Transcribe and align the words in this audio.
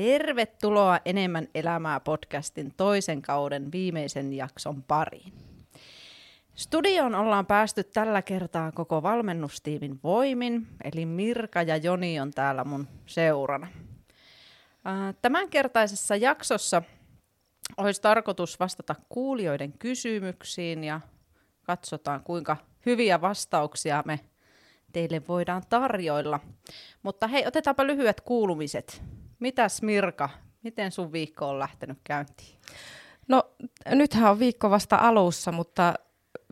Tervetuloa 0.00 1.00
Enemmän 1.04 1.48
elämää 1.54 2.00
podcastin 2.00 2.74
toisen 2.76 3.22
kauden 3.22 3.72
viimeisen 3.72 4.32
jakson 4.32 4.82
pariin. 4.82 5.32
Studioon 6.54 7.14
ollaan 7.14 7.46
päästy 7.46 7.84
tällä 7.84 8.22
kertaa 8.22 8.72
koko 8.72 9.02
valmennustiimin 9.02 10.00
voimin, 10.04 10.66
eli 10.84 11.06
Mirka 11.06 11.62
ja 11.62 11.76
Joni 11.76 12.20
on 12.20 12.30
täällä 12.30 12.64
mun 12.64 12.88
seurana. 13.06 13.66
Tämänkertaisessa 15.22 16.16
jaksossa 16.16 16.82
olisi 17.76 18.02
tarkoitus 18.02 18.60
vastata 18.60 18.94
kuulijoiden 19.08 19.72
kysymyksiin 19.72 20.84
ja 20.84 21.00
katsotaan 21.62 22.24
kuinka 22.24 22.56
hyviä 22.86 23.20
vastauksia 23.20 24.02
me 24.06 24.20
teille 24.92 25.22
voidaan 25.28 25.62
tarjoilla. 25.68 26.40
Mutta 27.02 27.26
hei, 27.26 27.46
otetaanpa 27.46 27.86
lyhyet 27.86 28.20
kuulumiset. 28.20 29.02
Mitäs 29.40 29.82
Mirka, 29.82 30.28
miten 30.62 30.92
sun 30.92 31.12
viikko 31.12 31.48
on 31.48 31.58
lähtenyt 31.58 31.98
käyntiin? 32.04 32.58
No 33.28 33.50
nythän 33.86 34.30
on 34.30 34.38
viikko 34.38 34.70
vasta 34.70 34.96
alussa, 34.96 35.52
mutta 35.52 35.94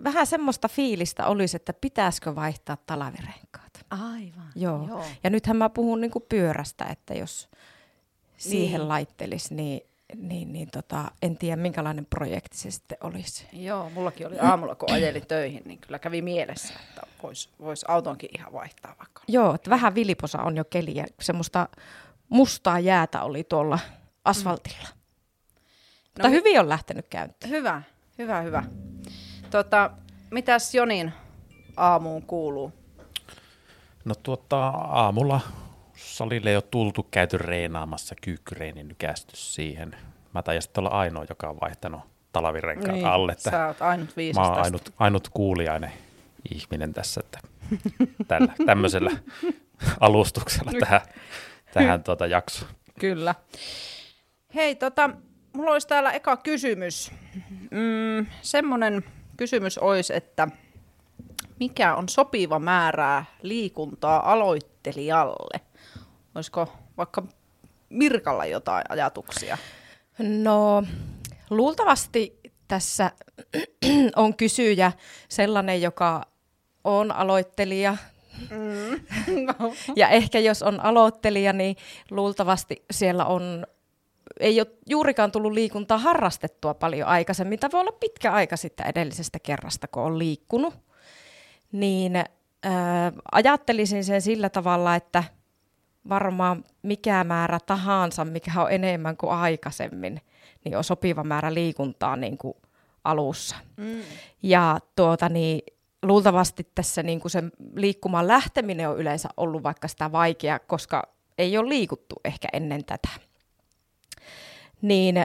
vähän 0.05 0.27
semmoista 0.27 0.69
fiilistä 0.69 1.27
olisi, 1.27 1.57
että 1.57 1.73
pitäisikö 1.73 2.35
vaihtaa 2.35 2.77
talavirenkaat. 2.87 3.87
Aivan. 3.91 4.53
Joo. 4.55 4.87
Joo. 4.89 5.05
Ja 5.25 5.31
nythän 5.31 5.57
mä 5.57 5.69
puhun 5.69 6.01
niinku 6.01 6.21
pyörästä, 6.21 6.85
että 6.85 7.15
jos 7.15 7.49
siihen 8.37 8.81
niin. 8.81 8.89
laittelisi, 8.89 9.55
niin 9.55 9.81
niin, 10.17 10.53
niin 10.53 10.71
tota, 10.71 11.11
en 11.23 11.39
tiedä 11.39 11.57
minkälainen 11.57 12.07
projekti 12.07 12.59
se 12.59 12.71
sitten 12.71 12.99
olisi. 13.01 13.47
Joo, 13.53 13.91
mullakin 13.91 14.27
oli 14.27 14.39
aamulla, 14.39 14.75
kun 14.75 14.93
ajelin 14.93 15.27
töihin, 15.27 15.63
niin 15.65 15.79
kyllä 15.79 15.99
kävi 15.99 16.23
mielessä, 16.23 16.75
että 16.89 17.07
voisi 17.23 17.49
vois 17.61 17.85
autonkin 17.85 18.31
ihan 18.39 18.53
vaihtaa 18.53 18.95
vaikka. 18.99 19.23
Joo, 19.29 19.55
että 19.55 19.71
vähän 19.71 19.95
viliposa 19.95 20.43
on 20.43 20.57
jo 20.57 20.65
keliä. 20.65 21.07
Semmoista 21.21 21.69
mustaa 22.29 22.79
jäätä 22.79 23.23
oli 23.23 23.45
tuolla 23.45 23.79
asfaltilla. 24.25 24.89
Mm. 24.89 24.99
Mutta 26.05 26.29
no, 26.29 26.31
hyvin 26.31 26.61
on 26.61 26.69
lähtenyt 26.69 27.07
käyntiin. 27.11 27.51
Hyvä, 27.51 27.83
hyvä, 28.19 28.41
hyvä. 28.41 28.65
Tota, 29.51 29.91
mitäs 30.31 30.75
Jonin 30.75 31.13
aamuun 31.77 32.23
kuuluu? 32.23 32.73
No 34.05 34.15
tuota, 34.15 34.69
aamulla 34.69 35.41
salille 35.97 36.51
ei 36.51 36.57
ole 36.57 36.65
tultu 36.71 37.07
käyty 37.11 37.39
reenaamassa, 37.39 38.15
kyykkyreeni 38.23 38.85
nykästy 38.85 39.37
siihen. 39.37 39.97
Mä 40.35 40.43
taisin 40.43 40.71
olla 40.79 40.89
ainoa, 40.89 41.27
joka 41.29 41.49
on 41.49 41.57
vaihtanut 41.61 42.01
talavirenkaat 42.33 42.95
niin, 42.95 43.07
alle. 43.07 43.33
Että 43.33 43.51
sä 43.51 43.67
oot 43.67 43.83
ainut 43.83 44.09
Mä 44.35 44.49
oon 44.49 44.65
ainut, 44.65 44.95
ainut 44.99 45.29
kuulijainen 45.29 45.93
ihminen 46.55 46.95
tässä, 46.95 47.21
että 47.25 47.41
tällä, 48.29 48.53
tämmöisellä 48.67 49.11
alustuksella 50.01 50.73
tähän, 50.81 51.01
tähän 51.75 52.03
tuota 52.03 52.27
jaksoon. 52.27 52.71
Kyllä. 53.01 53.35
Hei, 54.55 54.75
tota, 54.75 55.11
mulla 55.53 55.71
olisi 55.71 55.89
täällä 55.89 56.13
eka 56.13 56.37
kysymys. 56.37 57.13
Mm, 57.71 58.27
semmoinen 58.43 59.05
kysymys 59.37 59.79
olisi, 59.79 60.15
että 60.15 60.49
mikä 61.61 61.95
on 61.95 62.09
sopiva 62.09 62.59
määrää 62.59 63.25
liikuntaa 63.43 64.33
aloittelijalle? 64.33 65.61
Olisiko 66.35 66.73
vaikka 66.97 67.23
Mirkalla 67.89 68.47
jotain 68.47 68.85
ajatuksia? 68.89 69.59
No, 70.19 70.83
luultavasti 71.51 72.41
tässä 72.69 73.11
on 74.17 74.35
kysyjä 74.35 74.93
sellainen, 75.29 75.83
joka 75.83 76.23
on 76.85 77.13
aloittelija. 77.13 77.97
Mm. 78.51 79.01
No. 79.47 79.73
ja 79.97 80.09
ehkä 80.09 80.39
jos 80.39 80.63
on 80.63 80.81
aloittelija, 80.81 81.53
niin 81.53 81.77
luultavasti 82.11 82.85
siellä 82.91 83.25
on 83.25 83.67
ei 84.41 84.61
ole 84.61 84.67
juurikaan 84.87 85.33
tullut 85.33 85.53
liikuntaa 85.53 85.99
harrastettua 85.99 86.75
paljon 86.75 87.09
aikaisemmin. 87.09 87.59
Tämä 87.59 87.73
voi 87.73 87.81
olla 87.81 87.97
pitkä 88.01 88.33
aika 88.33 88.57
sitten 88.57 88.87
edellisestä 88.87 89.39
kerrasta, 89.39 89.89
kun 89.89 90.03
on 90.03 90.19
liikkunut. 90.19 90.75
Niin 91.73 92.17
äh, 92.17 92.25
ajattelisin 93.33 94.05
sen 94.05 94.23
sillä 94.23 94.49
tavalla, 94.49 94.95
että– 94.95 95.25
varmaan 96.09 96.65
mikä 96.83 97.25
määrä 97.25 97.59
tahansa, 97.67 98.25
mikä 98.25 98.63
on 98.63 98.73
enemmän 98.73 99.17
kuin 99.17 99.33
aikaisemmin, 99.33 100.21
niin 100.65 100.77
on 100.77 100.85
sopiva 100.85 101.25
määrä 101.25 101.55
liikuntaa 101.55 102.17
niin 102.17 102.39
kuin 102.39 102.55
alussa. 103.05 103.57
Mm. 103.77 104.01
Ja 104.43 104.79
tuota, 104.97 105.29
niin, 105.29 105.61
luultavasti 106.03 106.71
tässä 106.75 107.03
niin 107.03 107.21
kuin 107.21 107.31
se 107.31 107.43
liikkumaan 107.75 108.29
lähteminen 108.29 108.89
on 108.89 108.99
yleensä 108.99 109.29
ollut 109.37 109.63
vaikka 109.63 109.89
sitä 109.89 110.13
vaikea, 110.13 110.59
koska 110.59 111.03
ei 111.39 111.59
ole 111.59 111.69
liikuttu 111.69 112.15
ehkä 112.25 112.49
ennen 112.53 112.85
tätä. 112.85 113.09
Niin 114.83 115.17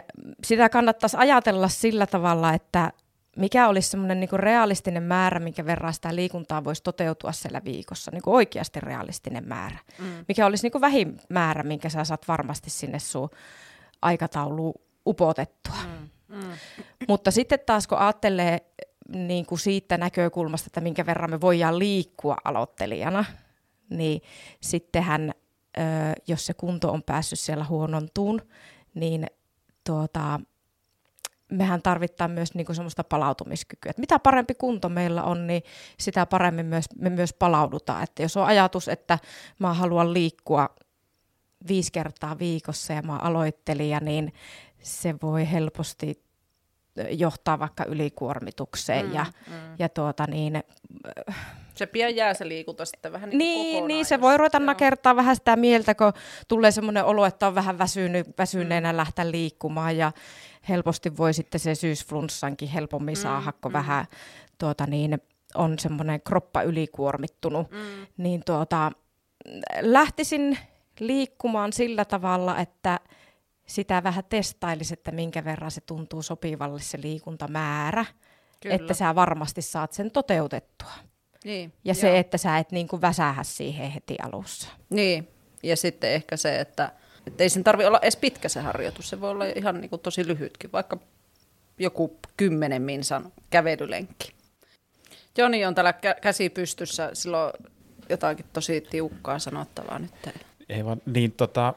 sitä 0.43 0.69
kannattaisi 0.69 1.17
ajatella 1.17 1.67
sillä 1.67 2.07
tavalla, 2.07 2.53
että 2.53 2.91
mikä 3.37 3.67
olisi 3.67 3.89
semmoinen 3.89 4.19
niin 4.19 4.29
realistinen 4.33 5.03
määrä, 5.03 5.39
minkä 5.39 5.65
verran 5.65 5.93
sitä 5.93 6.15
liikuntaa 6.15 6.63
voisi 6.63 6.83
toteutua 6.83 7.31
siellä 7.31 7.61
viikossa, 7.65 8.11
niin 8.11 8.21
kuin 8.21 8.35
oikeasti 8.35 8.79
realistinen 8.79 9.47
määrä. 9.47 9.77
Mm. 9.99 10.25
Mikä 10.27 10.45
olisi 10.45 10.63
niin 10.63 10.71
kuin 10.71 10.81
vähin 10.81 11.17
määrä, 11.29 11.63
minkä 11.63 11.89
sä 11.89 12.03
saat 12.03 12.27
varmasti 12.27 12.69
sinne 12.69 12.99
sun 12.99 13.29
aikatauluun 14.01 14.73
upotettua. 15.07 15.75
Mm. 15.85 16.09
Mm. 16.37 16.51
Mutta 17.07 17.31
sitten 17.31 17.59
taas 17.65 17.87
kun 17.87 17.97
ajattelee 17.97 18.61
niin 19.09 19.45
kuin 19.45 19.59
siitä 19.59 19.97
näkökulmasta, 19.97 20.67
että 20.67 20.81
minkä 20.81 21.05
verran 21.05 21.29
me 21.29 21.41
voidaan 21.41 21.79
liikkua 21.79 22.35
aloittelijana, 22.43 23.25
niin 23.89 24.21
sittenhän, 24.61 25.31
jos 26.27 26.45
se 26.45 26.53
kunto 26.53 26.91
on 26.91 27.03
päässyt 27.03 27.39
siellä 27.39 27.63
huonontuun, 27.63 28.41
niin 28.95 29.27
tuota, 29.83 30.39
mehän 31.51 31.81
tarvitaan 31.81 32.31
myös 32.31 32.53
niin 32.53 32.65
kuin 32.65 32.75
semmoista 32.75 33.03
palautumiskykyä. 33.03 33.89
Että 33.89 33.99
mitä 33.99 34.19
parempi 34.19 34.53
kunto 34.53 34.89
meillä 34.89 35.23
on, 35.23 35.47
niin 35.47 35.63
sitä 35.99 36.25
paremmin 36.25 36.65
myös, 36.65 36.85
me 36.97 37.09
myös 37.09 37.33
palaudutaan. 37.33 38.03
Että 38.03 38.21
jos 38.21 38.37
on 38.37 38.45
ajatus, 38.45 38.87
että 38.87 39.19
mä 39.59 39.73
haluan 39.73 40.13
liikkua 40.13 40.69
viisi 41.67 41.91
kertaa 41.91 42.39
viikossa 42.39 42.93
ja 42.93 43.01
mä 43.01 43.17
aloittelija, 43.17 43.99
niin 43.99 44.33
se 44.81 45.15
voi 45.21 45.51
helposti 45.51 46.23
johtaa 47.09 47.59
vaikka 47.59 47.85
ylikuormitukseen 47.85 49.05
mm, 49.05 49.13
ja, 49.13 49.25
mm. 49.47 49.53
ja 49.79 49.89
tuota 49.89 50.25
niin, 50.27 50.63
se 51.75 51.85
pian 51.85 52.15
jää 52.15 52.33
se 52.33 52.47
liikunta 52.47 52.85
sitten 52.85 53.11
vähän 53.11 53.29
niin 53.29 53.37
Niin, 53.37 53.87
niin 53.87 54.05
se 54.05 54.21
voi 54.21 54.37
ruveta 54.37 54.59
nakertaa 54.59 55.15
vähän 55.15 55.35
sitä 55.35 55.55
mieltä, 55.55 55.95
kun 55.95 56.13
tulee 56.47 56.71
semmoinen 56.71 57.05
olo, 57.05 57.25
että 57.25 57.47
on 57.47 57.55
vähän 57.55 57.77
väsynyt, 57.77 58.27
väsyneenä 58.37 58.91
mm. 58.91 58.97
lähteä 58.97 59.31
liikkumaan 59.31 59.97
ja 59.97 60.11
helposti 60.69 61.17
voi 61.17 61.33
sitten 61.33 61.59
se 61.59 61.75
syysflunssankin 61.75 62.69
helpommin 62.69 63.17
mm, 63.17 63.21
saada, 63.21 63.53
kun 63.61 63.71
mm. 63.71 63.73
vähän 63.73 64.05
tuota 64.57 64.85
niin, 64.85 65.21
on 65.55 65.79
semmoinen 65.79 66.21
kroppa 66.21 66.61
ylikuormittunut, 66.61 67.71
mm. 67.71 68.07
niin 68.17 68.41
tuota, 68.45 68.91
lähtisin 69.81 70.57
liikkumaan 70.99 71.73
sillä 71.73 72.05
tavalla, 72.05 72.59
että 72.59 72.99
sitä 73.73 74.03
vähän 74.03 74.23
testailisi, 74.29 74.93
että 74.93 75.11
minkä 75.11 75.45
verran 75.45 75.71
se 75.71 75.81
tuntuu 75.81 76.21
sopivalle 76.21 76.81
se 76.81 77.01
liikuntamäärä, 77.01 78.05
Kyllä. 78.59 78.75
että 78.75 78.93
sä 78.93 79.15
varmasti 79.15 79.61
saat 79.61 79.93
sen 79.93 80.11
toteutettua. 80.11 80.91
Niin, 81.43 81.73
ja 81.83 81.93
joo. 81.93 82.01
se, 82.01 82.19
että 82.19 82.37
sä 82.37 82.57
et 82.57 82.71
niin 82.71 82.87
kuin 82.87 83.01
väsähä 83.01 83.43
siihen 83.43 83.91
heti 83.91 84.15
alussa. 84.21 84.67
Niin, 84.89 85.27
ja 85.63 85.77
sitten 85.77 86.11
ehkä 86.11 86.37
se, 86.37 86.59
että 86.59 86.91
että 87.27 87.43
ei 87.43 87.49
sen 87.49 87.63
tarvitse 87.63 87.87
olla 87.87 87.99
edes 88.01 88.15
pitkä 88.15 88.49
se 88.49 88.59
harjoitus, 88.59 89.09
se 89.09 89.21
voi 89.21 89.29
olla 89.29 89.45
ihan 89.45 89.81
niin 89.81 89.89
kuin 89.89 90.01
tosi 90.01 90.27
lyhytkin, 90.27 90.71
vaikka 90.71 90.97
joku 91.79 92.19
kymmenen 92.37 92.81
minsan 92.81 93.31
kävelylenkki. 93.49 94.33
Joni 95.37 95.65
on 95.65 95.75
täällä 95.75 95.93
käsi 96.21 96.49
pystyssä, 96.49 97.09
silloin 97.13 97.53
jotakin 98.09 98.45
tosi 98.53 98.81
tiukkaa 98.81 99.39
sanottavaa 99.39 99.99
nyt. 99.99 100.11
Ei 100.69 100.85
vaan, 100.85 101.01
niin 101.05 101.31
tota, 101.31 101.73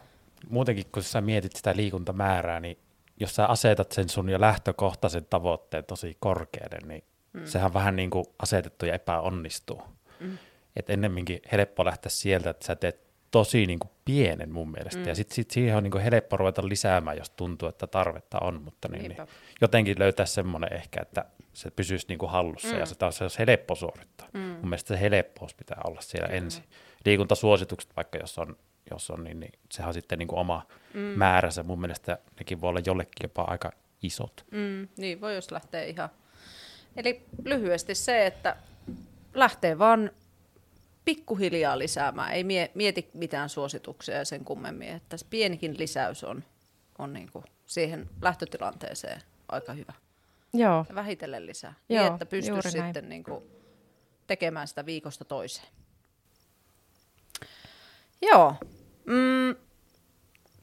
muutenkin 0.50 0.84
kun 0.92 1.02
sä 1.02 1.20
mietit 1.20 1.56
sitä 1.56 1.76
liikuntamäärää, 1.76 2.60
niin 2.60 2.78
jos 3.20 3.34
sä 3.34 3.46
asetat 3.46 3.92
sen 3.92 4.08
sun 4.08 4.28
jo 4.28 4.40
lähtökohtaisen 4.40 5.26
tavoitteen 5.30 5.84
tosi 5.84 6.16
korkealle, 6.20 6.78
niin 6.86 7.04
mm. 7.32 7.44
sehän 7.44 7.74
vähän 7.74 7.96
niin 7.96 8.10
kuin 8.10 8.24
asetettu 8.38 8.86
ja 8.86 8.94
epäonnistuu. 8.94 9.82
Mm. 10.20 10.38
Et 10.76 10.90
ennemminkin 10.90 11.40
helppo 11.52 11.84
lähteä 11.84 12.10
sieltä, 12.10 12.50
että 12.50 12.66
sä 12.66 12.76
teet 12.76 13.06
tosi 13.30 13.66
niin 13.66 13.78
kuin 13.78 13.90
pienen 14.04 14.52
mun 14.52 14.70
mielestä. 14.70 15.00
Mm. 15.00 15.08
Ja 15.08 15.14
sitten 15.14 15.34
sit 15.34 15.50
siihen 15.50 15.76
on 15.76 15.82
niin 15.82 15.90
kuin 15.90 16.04
helppo 16.04 16.36
ruveta 16.36 16.68
lisäämään, 16.68 17.16
jos 17.16 17.30
tuntuu, 17.30 17.68
että 17.68 17.86
tarvetta 17.86 18.38
on. 18.40 18.62
Mutta 18.62 18.88
niin, 18.88 19.08
niin 19.08 19.28
jotenkin 19.60 19.98
löytää 19.98 20.26
semmoinen 20.26 20.72
ehkä, 20.72 21.02
että 21.02 21.24
se 21.52 21.70
pysyisi 21.70 22.06
niin 22.08 22.18
kuin 22.18 22.30
hallussa 22.30 22.72
mm. 22.72 22.78
ja 22.78 22.86
se 22.86 22.94
taas 22.94 23.22
olisi 23.22 23.38
helppo 23.38 23.74
suorittaa. 23.74 24.28
Mm. 24.32 24.40
Mun 24.40 24.68
mielestä 24.68 24.88
se 24.88 25.00
helppous 25.00 25.54
pitää 25.54 25.80
olla 25.84 26.00
siellä 26.00 26.28
mm. 26.28 26.34
ensin. 26.34 26.64
Liikuntasuositukset 27.04 27.96
vaikka 27.96 28.18
jos 28.18 28.38
on, 28.38 28.56
jos 28.90 29.10
on 29.10 29.24
niin, 29.24 29.40
niin 29.40 29.52
sehän 29.72 29.88
on 29.88 29.94
sitten 29.94 30.18
niin 30.18 30.28
kuin 30.28 30.38
oma 30.38 30.66
mm. 30.94 31.00
määränsä. 31.00 31.62
Mun 31.62 31.80
mielestä 31.80 32.18
nekin 32.38 32.60
voi 32.60 32.68
olla 32.68 32.80
jollekin 32.86 33.22
jopa 33.22 33.42
aika 33.42 33.72
isot. 34.02 34.44
Mm. 34.50 34.88
Niin, 34.96 35.20
voi 35.20 35.34
jos 35.34 35.50
lähtee 35.50 35.88
ihan... 35.88 36.08
Eli 36.96 37.26
lyhyesti 37.44 37.94
se, 37.94 38.26
että 38.26 38.56
lähtee 39.34 39.78
vaan 39.78 40.10
pikkuhiljaa 41.04 41.78
lisäämään. 41.78 42.32
Ei 42.32 42.44
mie- 42.44 42.70
mieti 42.74 43.10
mitään 43.14 43.48
suosituksia 43.48 44.24
sen 44.24 44.44
kummemmin, 44.44 44.88
että 44.88 45.16
pienikin 45.30 45.78
lisäys 45.78 46.24
on, 46.24 46.44
on 46.98 47.12
niin 47.12 47.28
kuin 47.32 47.44
siihen 47.66 48.10
lähtötilanteeseen 48.22 49.22
aika 49.48 49.72
hyvä. 49.72 49.92
Joo. 50.52 50.86
Ja 50.88 50.94
vähitellen 50.94 51.46
lisää, 51.46 51.74
Joo, 51.88 52.02
niin 52.02 52.12
että 52.12 52.26
näin. 52.52 52.84
sitten 52.94 53.08
niin 53.08 53.24
kuin 53.24 53.44
tekemään 54.26 54.68
sitä 54.68 54.86
viikosta 54.86 55.24
toiseen. 55.24 55.68
Joo. 58.22 58.54
Mm, 59.06 59.54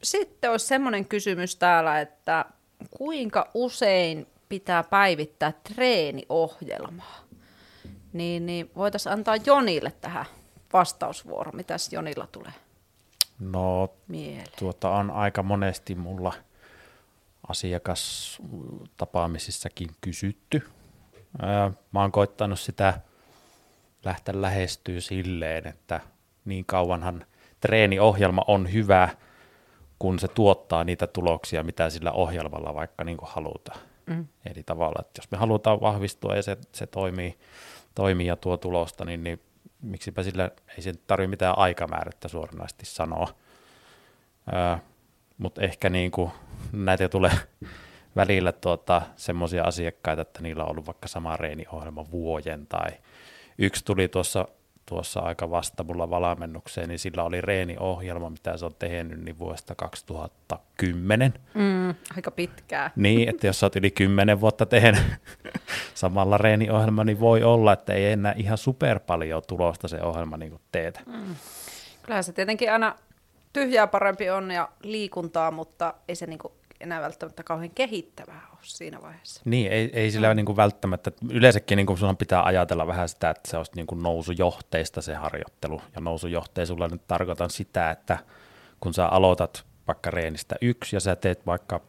sitten 0.02 0.50
olisi 0.50 0.66
semmoinen 0.66 1.06
kysymys 1.06 1.56
täällä, 1.56 2.00
että 2.00 2.44
kuinka 2.90 3.50
usein 3.54 4.26
pitää 4.48 4.82
päivittää 4.82 5.52
treeniohjelmaa? 5.74 7.24
Niin, 8.12 8.46
niin 8.46 8.70
voitaisiin 8.76 9.12
antaa 9.12 9.36
Jonille 9.36 9.92
tähän 10.00 10.26
vastausvuoro. 10.72 11.52
Mitäs 11.52 11.92
Jonilla 11.92 12.26
tulee 12.26 12.52
No 13.40 13.90
mieleen? 14.08 14.46
tuota 14.58 14.90
on 14.90 15.10
aika 15.10 15.42
monesti 15.42 15.94
mulla 15.94 16.32
asiakastapaamisissakin 17.48 19.90
kysytty. 20.00 20.68
Mä 21.92 22.00
oon 22.00 22.12
koittanut 22.12 22.60
sitä 22.60 23.00
lähteä 24.04 24.42
lähestyä 24.42 25.00
silleen, 25.00 25.66
että 25.66 26.00
niin 26.44 26.64
kauanhan 26.64 27.26
treeniohjelma 27.64 28.44
on 28.46 28.72
hyvä, 28.72 29.08
kun 29.98 30.18
se 30.18 30.28
tuottaa 30.28 30.84
niitä 30.84 31.06
tuloksia, 31.06 31.62
mitä 31.62 31.90
sillä 31.90 32.12
ohjelmalla 32.12 32.74
vaikka 32.74 33.04
niin 33.04 33.16
kuin 33.16 33.28
halutaan. 33.32 33.80
Mm. 34.06 34.26
Eli 34.46 34.62
tavallaan, 34.62 35.04
että 35.06 35.18
jos 35.18 35.30
me 35.30 35.38
halutaan 35.38 35.80
vahvistua 35.80 36.36
ja 36.36 36.42
se, 36.42 36.56
se 36.72 36.86
toimii, 36.86 37.38
toimii 37.94 38.26
ja 38.26 38.36
tuo 38.36 38.56
tulosta, 38.56 39.04
niin, 39.04 39.24
niin 39.24 39.40
miksipä 39.82 40.22
sillä 40.22 40.50
ei 40.76 40.82
sen 40.82 40.94
tarvitse 41.06 41.30
mitään 41.30 41.58
aikamäärättä 41.58 42.28
suoranaisesti 42.28 42.86
sanoa. 42.86 43.28
Mutta 45.38 45.60
ehkä 45.60 45.90
niin 45.90 46.10
kuin, 46.10 46.30
näitä 46.72 47.08
tulee 47.08 47.32
välillä 48.16 48.52
tuota, 48.52 49.02
semmoisia 49.16 49.64
asiakkaita, 49.64 50.22
että 50.22 50.42
niillä 50.42 50.64
on 50.64 50.70
ollut 50.70 50.86
vaikka 50.86 51.08
sama 51.08 51.36
reeniohjelma 51.36 52.10
vuoden 52.10 52.66
tai 52.66 52.90
yksi 53.58 53.84
tuli 53.84 54.08
tuossa, 54.08 54.48
tuossa 54.86 55.20
aika 55.20 55.50
vasta 55.50 55.84
mulla 55.84 56.10
valmennukseen, 56.10 56.88
niin 56.88 56.98
sillä 56.98 57.22
oli 57.22 57.40
reeniohjelma, 57.40 58.30
mitä 58.30 58.56
se 58.56 58.64
on 58.64 58.74
tehnyt 58.78 59.24
niin 59.24 59.38
vuodesta 59.38 59.74
2010. 59.74 61.34
Mm, 61.54 61.94
aika 62.16 62.30
pitkää. 62.30 62.90
Niin, 62.96 63.28
että 63.28 63.46
jos 63.46 63.60
sä 63.60 63.66
oot 63.66 63.76
yli 63.76 63.90
10 63.90 64.40
vuotta 64.40 64.66
tehnyt 64.66 65.02
samalla 65.94 66.38
reeniohjelma, 66.38 67.04
niin 67.04 67.20
voi 67.20 67.42
olla, 67.42 67.72
että 67.72 67.92
ei 67.92 68.04
enää 68.04 68.34
ihan 68.36 68.58
super 68.58 69.00
paljon 69.00 69.42
tulosta 69.48 69.88
se 69.88 70.02
ohjelma 70.02 70.36
niin 70.36 70.60
teetä. 70.72 71.00
Kyllähän 72.02 72.24
se 72.24 72.32
tietenkin 72.32 72.72
aina 72.72 72.94
tyhjää 73.52 73.86
parempi 73.86 74.30
on 74.30 74.50
ja 74.50 74.68
liikuntaa, 74.82 75.50
mutta 75.50 75.94
ei 76.08 76.14
se 76.14 76.26
niinku 76.26 76.52
enää 76.84 77.00
välttämättä 77.00 77.42
kauhean 77.42 77.70
kehittävää 77.70 78.46
ole 78.50 78.58
siinä 78.62 79.02
vaiheessa. 79.02 79.42
Niin, 79.44 79.72
ei, 79.72 79.90
ei 79.92 80.10
sillä 80.10 80.34
niin 80.34 80.46
kuin 80.46 80.56
välttämättä, 80.56 81.12
yleensäkin 81.30 81.76
niin 81.76 81.86
kuin 81.86 81.98
sunhan 81.98 82.16
pitää 82.16 82.44
ajatella 82.44 82.86
vähän 82.86 83.08
sitä, 83.08 83.30
että 83.30 83.50
se 83.50 83.56
olisi 83.56 83.72
niin 83.76 83.86
kuin 83.86 84.02
nousujohteista 84.02 85.02
se 85.02 85.14
harjoittelu. 85.14 85.80
Ja 85.94 86.00
nousujohteisulla 86.00 86.88
nyt 86.88 87.06
tarkoitan 87.06 87.50
sitä, 87.50 87.90
että 87.90 88.18
kun 88.80 88.94
sä 88.94 89.06
aloitat 89.06 89.64
vaikka 89.86 90.10
reenistä 90.10 90.56
yksi 90.60 90.96
ja 90.96 91.00
sä 91.00 91.16
teet 91.16 91.46
vaikka 91.46 91.80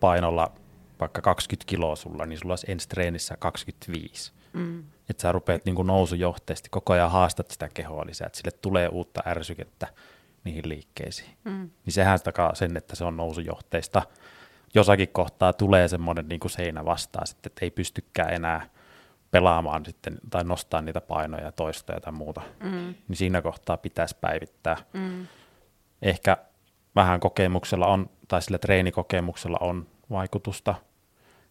painolla 0.00 0.52
vaikka 1.00 1.22
20 1.22 1.68
kiloa 1.68 1.96
sulla, 1.96 2.26
niin 2.26 2.38
sulla 2.38 2.52
olisi 2.52 2.70
ensi 2.70 2.88
treenissä 2.88 3.36
25. 3.38 4.32
Mm. 4.52 4.84
Että 5.10 5.20
sä 5.20 5.32
rupeat 5.32 5.64
niin 5.64 5.74
kuin 5.74 5.86
nousujohteisesti, 5.86 6.68
koko 6.70 6.92
ajan 6.92 7.10
haastat 7.10 7.50
sitä 7.50 7.68
kehoa 7.74 8.06
lisää, 8.06 8.26
että 8.26 8.36
sille 8.36 8.50
tulee 8.62 8.88
uutta 8.88 9.22
ärsykettä 9.26 9.86
niihin 10.44 10.68
liikkeisiin. 10.68 11.30
Mm. 11.44 11.70
Niin 11.84 11.92
sehän 11.92 12.20
takaa 12.24 12.54
sen, 12.54 12.76
että 12.76 12.96
se 12.96 13.04
on 13.04 13.16
nousujohteista. 13.16 14.02
Jossakin 14.74 15.08
kohtaa 15.08 15.52
tulee 15.52 15.88
semmoinen 15.88 16.28
niin 16.28 16.40
kuin 16.40 16.50
seinä 16.50 16.84
vastaan 16.84 17.26
sitten, 17.26 17.50
että 17.50 17.64
ei 17.64 17.70
pystykään 17.70 18.34
enää 18.34 18.68
pelaamaan 19.30 19.84
sitten, 19.84 20.18
tai 20.30 20.44
nostaa 20.44 20.80
niitä 20.80 21.00
painoja 21.00 21.52
toista 21.52 22.00
tai 22.00 22.12
muuta. 22.12 22.40
Mm. 22.62 22.94
Niin 23.08 23.16
siinä 23.16 23.42
kohtaa 23.42 23.76
pitäisi 23.76 24.16
päivittää. 24.20 24.76
Mm. 24.92 25.26
Ehkä 26.02 26.36
vähän 26.96 27.20
kokemuksella 27.20 27.86
on, 27.86 28.10
tai 28.28 28.42
sillä 28.42 28.58
treenikokemuksella 28.58 29.58
on 29.60 29.86
vaikutusta, 30.10 30.74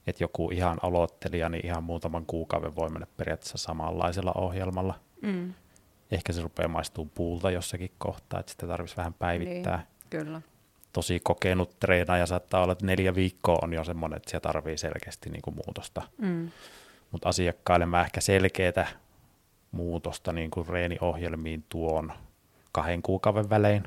että 0.08 0.24
joku 0.24 0.50
ihan 0.52 0.78
aloittelija, 0.84 1.50
niin 1.50 1.66
ihan 1.66 1.84
muutaman 1.84 2.26
kuukauden 2.26 2.76
voi 2.76 2.90
mennä 2.90 3.08
periaatteessa 3.18 3.58
samanlaisella 3.58 4.32
ohjelmalla. 4.36 5.00
Mm. 5.22 5.54
Ehkä 6.14 6.34
se 6.34 6.42
rupeaa 6.42 6.68
maistuu 6.68 7.12
puulta 7.16 7.52
jossakin 7.52 7.92
kohtaa, 7.98 8.40
että 8.40 8.52
sitä 8.52 8.68
tarvitsisi 8.68 8.98
vähän 8.98 9.14
päivittää. 9.14 9.78
Niin, 9.78 10.10
kyllä. 10.10 10.42
Tosi 10.94 11.20
kokenut 11.20 11.80
treenaaja 11.80 12.26
saattaa 12.26 12.64
olla, 12.64 12.72
että 12.74 12.86
neljä 12.86 13.16
viikkoa 13.16 13.60
on 13.62 13.74
jo 13.74 13.84
semmoinen, 13.84 14.18
että 14.18 14.30
siellä 14.30 14.42
tarvii 14.42 14.78
selkeästi 14.78 15.30
niin 15.30 15.42
kuin 15.42 15.56
muutosta. 15.56 16.02
Mm. 16.18 16.52
Mutta 17.12 17.30
asiakkaille 17.30 17.86
mä 17.86 18.02
ehkä 18.02 18.22
selkeätä 18.22 18.88
muutosta 19.72 20.34
niin 20.34 20.52
kuin 20.52 20.68
reeniohjelmiin 20.68 21.66
tuon 21.70 22.14
kahden 22.72 23.02
kuukauden 23.02 23.50
välein. 23.50 23.84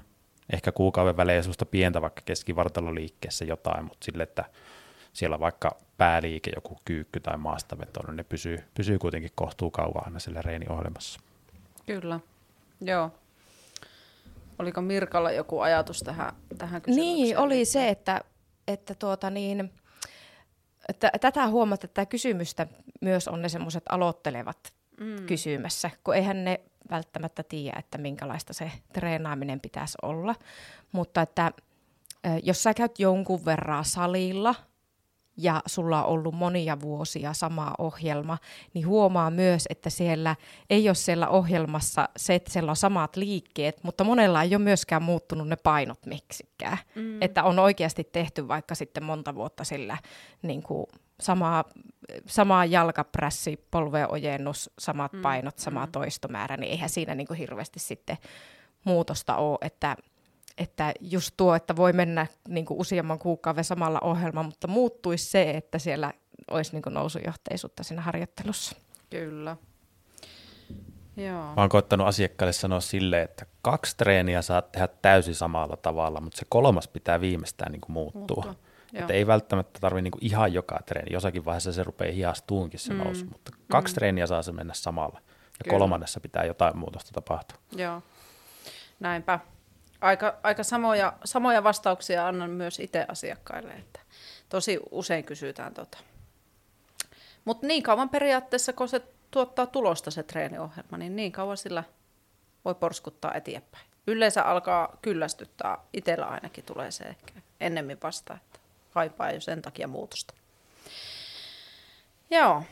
Ehkä 0.53 0.73
kuukauden 0.73 1.17
välein 1.17 1.43
semmoista 1.43 1.67
pientä 1.67 2.03
vaikka 2.03 2.23
keskivartaloliikkeessä 2.25 3.45
jotain, 3.45 3.85
mutta 3.85 4.05
sille, 4.05 4.23
että 4.23 4.45
siellä 5.13 5.41
vaikka 5.41 5.77
pääliike, 5.99 6.51
joku 6.55 6.79
kyykky 6.85 7.21
tai 7.21 7.37
maastaveto, 7.37 8.01
niin 8.07 8.17
ne 8.17 8.25
pysyy, 8.25 8.65
pysyy 8.75 8.99
kuitenkin 8.99 9.31
kohtuu 9.35 9.71
kauan 9.71 10.07
aina 10.07 10.19
sillä 10.19 10.43
reeniohjelmassa. 10.43 11.21
Kyllä, 11.87 12.21
joo. 12.81 13.11
Oliko 14.59 14.81
Mirkalla 14.81 15.33
joku 15.33 15.61
ajatus 15.61 16.01
tähän, 16.01 16.33
tähän 16.59 16.83
kysymykseen? 16.83 17.17
Niin, 17.17 17.39
oli 17.39 17.65
se, 17.65 17.89
että, 17.89 18.21
että, 18.69 18.95
tuota 18.95 19.31
niin, 19.31 19.73
että 20.89 21.11
tätä 21.21 21.49
huomata, 21.49 21.85
että 21.85 21.95
tämä 21.95 22.07
kysymystä 22.07 22.67
myös 23.01 23.29
on 23.29 23.43
ne 23.43 23.49
semmoiset 23.49 23.85
aloittelevat 23.89 24.73
mm. 25.01 25.27
kysymässä, 25.27 25.91
kun 26.05 26.15
eihän 26.15 26.45
ne 26.45 26.61
välttämättä 26.91 27.43
tiedä, 27.43 27.77
että 27.79 27.99
minkälaista 27.99 28.53
se 28.53 28.73
treenaaminen 28.93 29.61
pitäisi 29.61 29.99
olla. 30.03 30.35
Mutta 30.93 31.23
että 31.23 31.53
jos 32.43 32.63
sä 32.63 32.75
käyt 32.75 32.99
jonkun 32.99 33.45
verran 33.45 33.85
salilla 33.85 34.55
ja 35.37 35.63
sulla 35.67 36.05
on 36.05 36.13
ollut 36.13 36.35
monia 36.35 36.81
vuosia 36.81 37.33
sama 37.33 37.73
ohjelma, 37.79 38.39
niin 38.75 38.87
huomaa 38.87 39.31
myös, 39.31 39.67
että 39.71 39.91
siellä 39.91 40.37
ei 40.71 40.89
ole 40.89 40.95
siellä 40.95 41.29
ohjelmassa 41.29 42.09
se, 42.17 42.35
että 42.35 42.53
siellä 42.53 42.71
on 42.71 42.77
samat 42.77 43.17
liikkeet, 43.17 43.85
mutta 43.85 44.05
monella 44.05 44.43
ei 44.43 44.55
ole 44.55 44.65
myöskään 44.65 45.03
muuttunut 45.03 45.49
ne 45.49 45.57
painot 45.57 46.07
miksikään. 46.07 46.79
Mm. 46.95 47.23
Että 47.23 47.45
on 47.45 47.59
oikeasti 47.59 48.05
tehty 48.05 48.49
vaikka 48.49 48.75
sitten 48.75 49.05
monta 49.05 49.35
vuotta 49.35 49.65
sillä 49.65 49.99
niin 50.43 50.63
kuin 50.63 50.87
sama, 51.21 51.65
sama 52.27 52.65
jalkaprässi, 52.65 53.67
polveen 53.71 54.13
ojennus, 54.13 54.71
samat 54.79 55.13
mm. 55.13 55.23
painot, 55.23 55.59
sama 55.59 55.87
mm. 55.87 55.93
toistomäärä, 55.93 56.57
niin 56.57 56.73
eihän 56.73 56.89
siinä 56.89 57.15
niin 57.15 57.27
kuin 57.27 57.39
hirveästi 57.39 57.79
sitten 57.79 58.19
muutosta 58.85 59.37
ole, 59.37 59.59
että 59.61 59.97
että 60.59 60.95
just 61.01 61.35
tuo, 61.37 61.55
että 61.55 61.77
voi 61.77 61.93
mennä 61.93 62.27
niin 62.49 62.65
kuin 62.67 62.81
useamman 62.81 63.19
kuukauden 63.19 63.65
samalla 63.65 64.01
ohjelmalla, 64.01 64.47
mutta 64.49 64.69
muuttuisi 64.69 65.31
se, 65.31 65.51
että 65.51 65.79
siellä 65.79 66.13
olisi 66.51 66.73
niin 66.73 66.83
kuin 66.83 66.95
nousujohteisuutta 66.95 67.83
siinä 67.85 68.03
harjoittelussa. 68.03 68.77
Kyllä. 69.11 69.57
Joo. 71.17 71.43
Mä 71.43 71.55
oon 71.57 71.69
koittanut 71.69 72.07
asiakkaille 72.07 72.53
sanoa 72.53 72.81
silleen, 72.81 73.23
että 73.25 73.47
kaksi 73.63 73.97
treeniä 73.97 74.43
saat 74.43 74.73
tehdä 74.73 74.89
täysin 75.03 75.35
samalla 75.35 75.77
tavalla, 75.77 76.21
mutta 76.21 76.39
se 76.39 76.47
kolmas 76.49 76.89
pitää 76.89 77.21
viimeistään 77.21 77.73
niin 77.73 77.81
kuin 77.81 77.93
muuttua. 77.93 78.45
Muuttua, 78.45 78.55
Että 78.95 79.13
ei 79.13 79.27
välttämättä 79.27 79.81
tarvi 79.81 80.03
niin 80.03 80.11
kuin 80.11 80.25
ihan 80.25 80.53
joka 80.53 80.79
treeni. 80.87 81.13
Jossakin 81.13 81.45
vaiheessa 81.45 81.73
se 81.73 81.83
rupeaa 81.83 82.13
hiastuunkin 82.13 82.81
se 82.81 82.93
Mm, 82.93 82.99
nousu, 82.99 83.25
mutta 83.25 83.53
kaksi 83.71 83.95
mm. 83.95 83.95
treeniä 83.95 84.27
saa 84.27 84.43
se 84.43 84.53
mennä 84.53 84.75
samalla. 84.75 85.21
Ja 85.21 85.65
Kyllä. 85.65 85.79
kolmannessa 85.79 86.21
pitää 86.21 86.45
jotain 86.45 86.79
muutosta 86.79 87.11
tapahtua. 87.13 87.59
Joo, 87.77 88.03
näinpä. 89.01 89.41
Aika, 90.01 90.37
aika 90.43 90.63
samoja, 90.63 91.13
samoja 91.25 91.65
vastauksia 91.65 92.29
annan 92.29 92.51
myös 92.51 92.81
itse 92.81 93.07
asiakkaille, 93.09 93.73
että 93.73 94.01
tosi 94.49 94.81
usein 94.91 95.25
kysytään 95.25 95.75
tota. 95.75 95.99
Mutta 97.45 97.67
niin 97.67 97.83
kauan 97.83 98.09
periaatteessa, 98.09 98.73
kun 98.73 98.89
se 98.89 99.03
tuottaa 99.31 99.67
tulosta 99.67 100.11
se 100.11 100.23
treeniohjelma, 100.23 100.97
niin 100.97 101.17
niin 101.17 101.33
kauan 101.33 101.57
sillä 101.57 101.85
voi 102.65 102.75
porskuttaa 102.75 103.35
eteenpäin. 103.35 103.87
Yleensä 104.07 104.43
alkaa 104.43 104.99
kyllästyttää, 105.03 105.79
itsellä 105.93 106.27
ainakin 106.27 106.65
tulee 106.65 106.91
se 106.91 107.05
ehkä 107.05 107.33
ennemmin 107.61 107.99
vasta, 108.03 108.35
että 108.35 108.61
kaipaa 108.95 109.31
jo 109.31 109.41
sen 109.41 109.63
takia 109.63 109.89
muutosta. 109.89 110.35
Joo. 112.31 112.63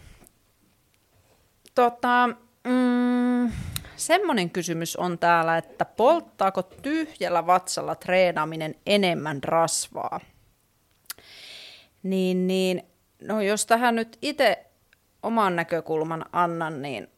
Tota, 1.75 2.29
mm, 2.65 3.53
semmoinen 3.97 4.51
kysymys 4.51 4.97
on 4.97 5.19
täällä, 5.19 5.59
että 5.59 5.85
polttaako 5.85 6.63
tyhjällä 6.63 7.47
vatsalla 7.47 7.95
treenaaminen 7.95 8.75
enemmän 8.87 9.45
rasvaa? 9.45 10.21
Niin, 12.03 12.47
niin 12.47 12.83
no 13.23 13.41
jos 13.41 13.67
tähän 13.67 13.95
nyt 13.95 14.19
itse 14.23 14.67
oman 15.23 15.57
näkökulman 15.57 16.25
annan, 16.33 16.83
niin 16.83 17.09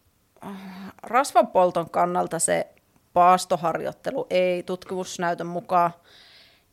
rasvanpolton 1.03 1.91
kannalta 1.91 2.39
se 2.39 2.67
paastoharjoittelu 3.13 4.27
ei 4.31 4.63
tutkimusnäytön 4.63 5.47
mukaan 5.47 5.91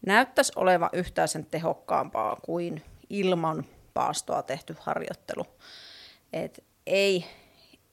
näyttäisi 0.06 0.54
olevan 0.56 0.90
yhtään 0.94 1.28
sen 1.28 1.46
tehokkaampaa 1.46 2.36
kuin 2.36 2.84
ilman 3.10 3.66
paastoa 3.94 4.44
tehty 4.44 4.76
harjoittelu. 4.80 5.46
Et 6.34 6.64
ei, 6.86 7.26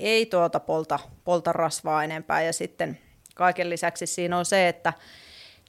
ei 0.01 0.27
tuota 0.27 0.61
polta, 0.61 0.99
polta 1.25 1.53
rasvaa 1.53 2.05
enempää 2.05 2.43
ja 2.43 2.53
sitten 2.53 2.99
kaiken 3.35 3.71
lisäksi 3.71 4.07
siinä 4.07 4.39
on 4.39 4.45
se, 4.45 4.69
että 4.69 4.93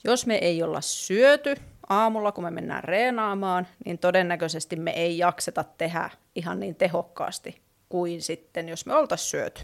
jos 0.04 0.26
me 0.26 0.36
ei 0.36 0.64
olla 0.64 0.82
syöty 0.82 1.56
aamulla, 1.90 2.32
kun 2.32 2.44
me 2.44 2.52
mennään 2.52 2.84
reenaamaan, 2.84 3.68
niin 3.86 3.98
todennäköisesti 3.98 4.76
me 4.76 4.92
ei 4.92 5.18
jakseta 5.18 5.64
tehdä 5.64 6.10
ihan 6.36 6.60
niin 6.60 6.76
tehokkaasti 6.76 7.62
kuin 7.90 8.22
sitten, 8.22 8.70
jos 8.70 8.86
me 8.86 8.96
oltaisiin 8.96 9.30
syöty. 9.30 9.62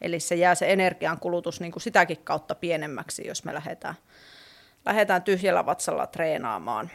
Eli 0.00 0.20
se 0.20 0.34
jää 0.34 0.54
se 0.54 0.72
energiankulutus 0.72 1.60
niin 1.60 1.72
kuin 1.72 1.82
sitäkin 1.82 2.18
kautta 2.24 2.54
pienemmäksi, 2.54 3.26
jos 3.26 3.44
me 3.44 3.54
lähdetään, 3.54 3.94
lähdetään 4.86 5.22
tyhjällä 5.22 5.66
vatsalla 5.66 6.06
treenaamaan. 6.06 6.90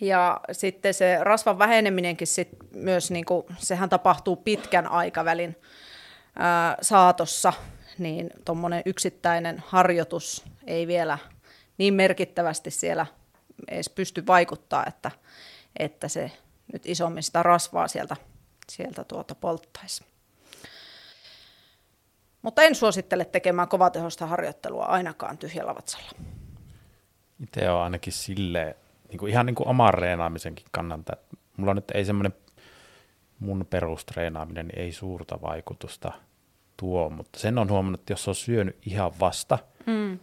Ja 0.00 0.40
sitten 0.52 0.94
se 0.94 1.18
rasvan 1.20 1.58
väheneminenkin 1.58 2.26
sit 2.26 2.48
myös, 2.74 3.10
niin 3.10 3.24
kuin, 3.24 3.46
sehän 3.58 3.88
tapahtuu 3.88 4.36
pitkän 4.36 4.86
aikavälin 4.86 5.56
ää, 6.38 6.76
saatossa, 6.82 7.52
niin 7.98 8.30
tuommoinen 8.44 8.82
yksittäinen 8.86 9.62
harjoitus 9.66 10.44
ei 10.66 10.86
vielä 10.86 11.18
niin 11.78 11.94
merkittävästi 11.94 12.70
siellä 12.70 13.06
edes 13.68 13.90
pysty 13.90 14.26
vaikuttaa, 14.26 14.86
että, 14.86 15.10
että 15.78 16.08
se 16.08 16.32
nyt 16.72 16.86
isommin 16.86 17.22
sitä 17.22 17.42
rasvaa 17.42 17.88
sieltä, 17.88 18.16
sieltä 18.68 19.04
tuota 19.04 19.34
polttaisi. 19.34 20.04
Mutta 22.42 22.62
en 22.62 22.74
suosittele 22.74 23.24
tekemään 23.24 23.68
kovatehosta 23.68 24.26
harjoittelua 24.26 24.84
ainakaan 24.84 25.38
tyhjällä 25.38 25.74
vatsalla. 25.74 26.10
Itse 27.42 27.70
on 27.70 27.80
ainakin 27.80 28.12
silleen, 28.12 28.74
niin 29.08 29.28
ihan 29.28 29.46
niin 29.46 29.54
kuin 29.54 29.68
oman 29.68 29.94
reenaamisenkin 29.94 30.66
kannalta. 30.70 31.12
Mulla 31.56 31.74
nyt 31.74 31.90
ei 31.94 32.04
semmoinen 32.04 32.34
mun 33.38 33.66
perustreenaaminen 33.70 34.66
niin 34.68 34.78
ei 34.78 34.92
suurta 34.92 35.40
vaikutusta 35.40 36.12
tuo, 36.78 37.10
mutta 37.10 37.38
sen 37.38 37.58
on 37.58 37.70
huomannut, 37.70 38.00
että 38.00 38.12
jos 38.12 38.28
on 38.28 38.34
syönyt 38.34 38.76
ihan 38.86 39.12
vasta, 39.20 39.58
mm. 39.86 40.18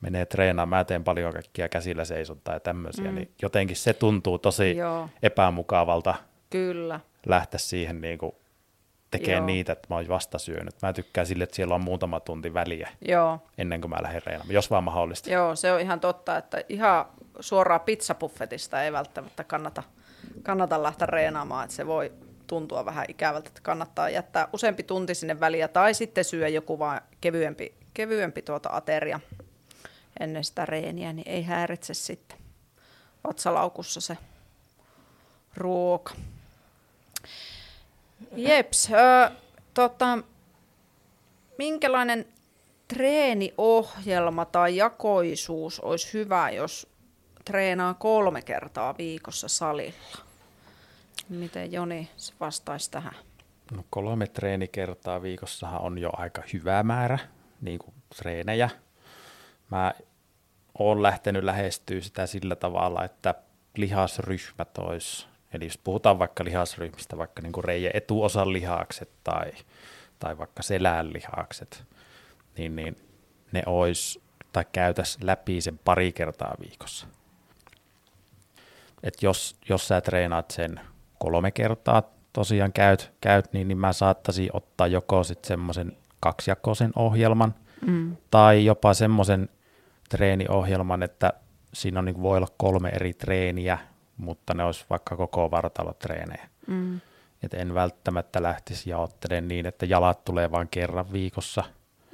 menee 0.00 0.26
treenaamaan, 0.26 0.80
mä 0.80 0.84
teen 0.84 1.04
paljon 1.04 1.32
kaikkia 1.32 1.68
käsillä 1.68 2.04
seisontaa 2.04 2.54
ja 2.54 2.60
tämmöisiä, 2.60 3.08
mm. 3.08 3.14
niin 3.14 3.30
jotenkin 3.42 3.76
se 3.76 3.92
tuntuu 3.92 4.38
tosi 4.38 4.76
Joo. 4.76 5.08
epämukavalta 5.22 6.14
Kyllä. 6.50 7.00
lähteä 7.26 7.58
siihen 7.58 8.00
niin 8.00 8.18
kuin 8.18 8.32
tekee 9.10 9.36
Joo. 9.36 9.46
niitä, 9.46 9.72
että 9.72 9.86
mä 9.90 9.94
oon 9.94 10.08
vasta 10.08 10.38
syönyt. 10.38 10.74
Mä 10.82 10.92
tykkään 10.92 11.26
sille, 11.26 11.44
että 11.44 11.56
siellä 11.56 11.74
on 11.74 11.84
muutama 11.84 12.20
tunti 12.20 12.54
väliä 12.54 12.88
Joo. 13.00 13.38
ennen 13.58 13.80
kuin 13.80 13.90
mä 13.90 14.02
lähden 14.02 14.22
reenaamaan, 14.26 14.54
jos 14.54 14.70
vaan 14.70 14.84
mahdollista. 14.84 15.30
Joo, 15.30 15.56
se 15.56 15.72
on 15.72 15.80
ihan 15.80 16.00
totta, 16.00 16.36
että 16.36 16.64
ihan 16.68 17.06
suoraan 17.40 17.80
pizzapuffetista 17.80 18.82
ei 18.82 18.92
välttämättä 18.92 19.44
kannata, 19.44 19.82
kannata 20.42 20.82
lähteä 20.82 21.06
reenaamaan, 21.06 21.64
että 21.64 21.76
se 21.76 21.86
voi 21.86 22.12
tuntua 22.46 22.84
vähän 22.84 23.06
ikävältä, 23.08 23.48
että 23.48 23.60
kannattaa 23.60 24.10
jättää 24.10 24.48
useampi 24.52 24.82
tunti 24.82 25.14
sinne 25.14 25.40
väliä 25.40 25.68
tai 25.68 25.94
sitten 25.94 26.24
syö 26.24 26.48
joku 26.48 26.78
vaan 26.78 27.00
kevyempi, 27.20 27.74
kevyempi 27.94 28.42
tuota 28.42 28.68
ateria 28.72 29.20
ennen 30.20 30.44
sitä 30.44 30.66
reeniä, 30.66 31.12
niin 31.12 31.28
ei 31.28 31.42
häiritse 31.42 31.94
sitten 31.94 32.38
vatsalaukussa 33.24 34.00
se 34.00 34.18
ruoka. 35.56 36.14
Jeps, 38.36 38.90
ö, 38.90 39.30
tota, 39.74 40.18
minkälainen 41.58 42.26
treeniohjelma 42.88 44.44
tai 44.44 44.76
jakoisuus 44.76 45.80
olisi 45.80 46.12
hyvä, 46.12 46.50
jos 46.50 46.86
treenaa 47.44 47.94
kolme 47.94 48.42
kertaa 48.42 48.94
viikossa 48.98 49.48
salilla? 49.48 50.33
Miten 51.28 51.72
Joni 51.72 52.10
vastaisi 52.40 52.90
tähän? 52.90 53.14
No 53.72 53.84
kolme 53.90 54.26
treenikertaa 54.26 55.22
viikossahan 55.22 55.80
on 55.80 55.98
jo 55.98 56.10
aika 56.12 56.42
hyvä 56.52 56.82
määrä 56.82 57.18
niin 57.60 57.78
kuin 57.78 57.94
treenejä. 58.16 58.70
Mä 59.70 59.94
oon 60.78 61.02
lähtenyt 61.02 61.44
lähestyä 61.44 62.00
sitä 62.00 62.26
sillä 62.26 62.56
tavalla, 62.56 63.04
että 63.04 63.34
lihasryhmät 63.76 64.78
olisi, 64.78 65.26
eli 65.52 65.64
jos 65.64 65.78
puhutaan 65.78 66.18
vaikka 66.18 66.44
lihasryhmistä, 66.44 67.18
vaikka 67.18 67.42
niin 67.42 67.52
kuin 67.52 67.64
reijän 67.64 67.92
etuosan 67.94 68.52
lihakset 68.52 69.10
tai, 69.24 69.52
tai 70.18 70.38
vaikka 70.38 70.62
selän 70.62 71.12
lihakset, 71.12 71.84
niin, 72.56 72.76
niin 72.76 72.96
ne 73.52 73.62
olisi 73.66 74.22
tai 74.52 74.64
käytäs 74.72 75.18
läpi 75.22 75.60
sen 75.60 75.78
pari 75.78 76.12
kertaa 76.12 76.54
viikossa. 76.60 77.06
Et 79.02 79.22
jos, 79.22 79.56
jos 79.68 79.88
sä 79.88 80.00
treenaat 80.00 80.50
sen 80.50 80.80
kolme 81.18 81.50
kertaa 81.50 82.02
tosiaan 82.32 82.72
käyt, 82.72 83.12
käyt 83.20 83.52
niin, 83.52 83.68
niin 83.68 83.78
mä 83.78 83.92
saattaisin 83.92 84.50
ottaa 84.52 84.86
joko 84.86 85.24
sitten 85.24 85.48
semmoisen 85.48 85.92
kaksijakoisen 86.20 86.92
ohjelman 86.96 87.54
mm. 87.86 88.16
tai 88.30 88.64
jopa 88.64 88.94
semmoisen 88.94 89.48
treeniohjelman, 90.08 91.02
että 91.02 91.32
siinä 91.74 91.98
on, 91.98 92.04
niin 92.04 92.22
voi 92.22 92.36
olla 92.36 92.48
kolme 92.56 92.88
eri 92.88 93.14
treeniä, 93.14 93.78
mutta 94.16 94.54
ne 94.54 94.64
olisi 94.64 94.84
vaikka 94.90 95.16
koko 95.16 95.50
vartalotreenejä. 95.50 96.48
Mm. 96.66 97.00
Et 97.42 97.54
en 97.54 97.74
välttämättä 97.74 98.42
lähtisi 98.42 98.90
jaottelemaan 98.90 99.48
niin, 99.48 99.66
että 99.66 99.86
jalat 99.86 100.24
tulee 100.24 100.50
vain 100.50 100.68
kerran 100.70 101.12
viikossa 101.12 101.64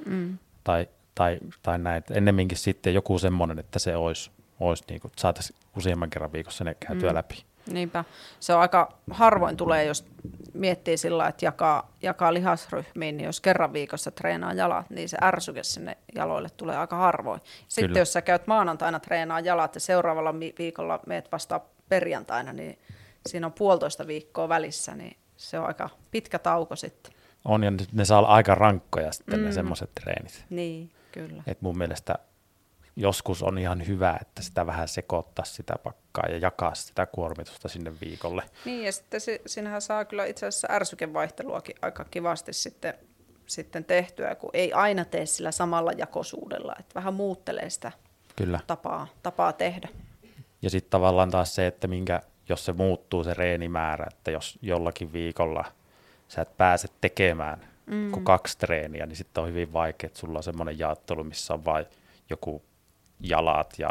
mm. 0.05 0.37
tai, 0.63 0.87
tai, 1.15 1.39
tai 1.63 1.79
näin. 1.79 1.97
Et 1.97 2.11
ennemminkin 2.11 2.57
sitten 2.57 2.93
joku 2.93 3.19
semmoinen, 3.19 3.59
että 3.59 3.79
se 3.79 3.95
olisi, 3.95 4.31
olisi 4.59 4.83
niin 4.89 5.01
kuin, 5.01 5.11
saataisiin 5.17 5.59
useamman 5.77 6.09
kerran 6.09 6.33
viikossa 6.33 6.63
ne 6.63 6.75
käytyä 6.87 7.09
mm. 7.09 7.15
läpi. 7.15 7.43
Niinpä. 7.67 8.03
Se 8.39 8.53
on 8.53 8.61
aika 8.61 8.97
harvoin 9.11 9.57
tulee, 9.57 9.85
jos 9.85 10.05
miettii 10.53 10.97
sillä 10.97 11.27
että 11.27 11.45
jakaa, 11.45 11.91
jakaa 12.01 12.33
lihasryhmiin, 12.33 13.17
niin 13.17 13.25
jos 13.25 13.41
kerran 13.41 13.73
viikossa 13.73 14.11
treenaa 14.11 14.53
jalat, 14.53 14.89
niin 14.89 15.09
se 15.09 15.17
ärsyke 15.23 15.63
sinne 15.63 15.97
jaloille 16.15 16.49
tulee 16.57 16.77
aika 16.77 16.95
harvoin. 16.95 17.41
Sitten 17.67 17.89
Kyllä. 17.89 17.99
jos 17.99 18.13
sä 18.13 18.21
käyt 18.21 18.47
maanantaina 18.47 18.99
treenaa 18.99 19.39
jalat 19.39 19.75
ja 19.75 19.81
seuraavalla 19.81 20.35
viikolla 20.39 20.99
meet 21.05 21.31
vasta 21.31 21.61
perjantaina, 21.89 22.53
niin 22.53 22.79
siinä 23.25 23.47
on 23.47 23.53
puolitoista 23.53 24.07
viikkoa 24.07 24.49
välissä, 24.49 24.95
niin 24.95 25.17
se 25.37 25.59
on 25.59 25.67
aika 25.67 25.89
pitkä 26.11 26.39
tauko 26.39 26.75
sitten. 26.75 27.13
On, 27.45 27.63
ja 27.63 27.71
ne 27.91 28.05
saa 28.05 28.19
olla 28.19 28.27
aika 28.27 28.55
rankkoja 28.55 29.11
sitten 29.11 29.39
mm. 29.39 29.45
ne 29.45 29.51
semmoiset 29.51 29.89
treenit. 30.01 30.45
Niin, 30.49 30.91
kyllä. 31.11 31.43
Et 31.47 31.61
mun 31.61 31.77
mielestä 31.77 32.15
joskus 32.95 33.43
on 33.43 33.57
ihan 33.57 33.87
hyvä, 33.87 34.17
että 34.21 34.41
sitä 34.41 34.65
vähän 34.65 34.87
sekoittaa 34.87 35.45
sitä 35.45 35.73
pakkaa 35.83 36.25
ja 36.29 36.37
jakaa 36.37 36.75
sitä 36.75 37.05
kuormitusta 37.05 37.67
sinne 37.67 37.93
viikolle. 38.01 38.43
Niin, 38.65 38.85
ja 38.85 38.91
sitten 38.91 39.21
se, 39.21 39.41
sinähän 39.45 39.81
saa 39.81 40.05
kyllä 40.05 40.25
itse 40.25 40.45
asiassa 40.45 40.67
ärsykevaihteluakin 40.71 41.75
aika 41.81 42.05
kivasti 42.05 42.53
sitten, 42.53 42.93
sitten 43.45 43.85
tehtyä, 43.85 44.35
kun 44.35 44.49
ei 44.53 44.73
aina 44.73 45.05
tee 45.05 45.25
sillä 45.25 45.51
samalla 45.51 45.91
jakosuudella, 45.91 46.75
että 46.79 46.95
vähän 46.95 47.13
muuttelee 47.13 47.69
sitä 47.69 47.91
kyllä. 48.35 48.59
Tapaa, 48.67 49.07
tapaa 49.23 49.53
tehdä. 49.53 49.89
Ja 50.61 50.69
sitten 50.69 50.91
tavallaan 50.91 51.31
taas 51.31 51.55
se, 51.55 51.67
että 51.67 51.87
minkä, 51.87 52.21
jos 52.49 52.65
se 52.65 52.73
muuttuu 52.73 53.23
se 53.23 53.33
reenimäärä, 53.33 54.07
että 54.11 54.31
jos 54.31 54.59
jollakin 54.61 55.13
viikolla 55.13 55.65
sä 56.27 56.41
et 56.41 56.57
pääse 56.57 56.87
tekemään 57.01 57.67
mm. 57.85 58.11
kuin 58.11 58.23
kaksi 58.23 58.57
treeniä, 58.57 59.05
niin 59.05 59.15
sitten 59.15 59.41
on 59.41 59.49
hyvin 59.49 59.73
vaikea, 59.73 60.07
että 60.07 60.19
sulla 60.19 60.39
on 60.39 60.43
semmoinen 60.43 60.79
jaottelu, 60.79 61.23
missä 61.23 61.53
on 61.53 61.65
vain 61.65 61.85
joku 62.29 62.63
jalat 63.23 63.73
ja 63.79 63.89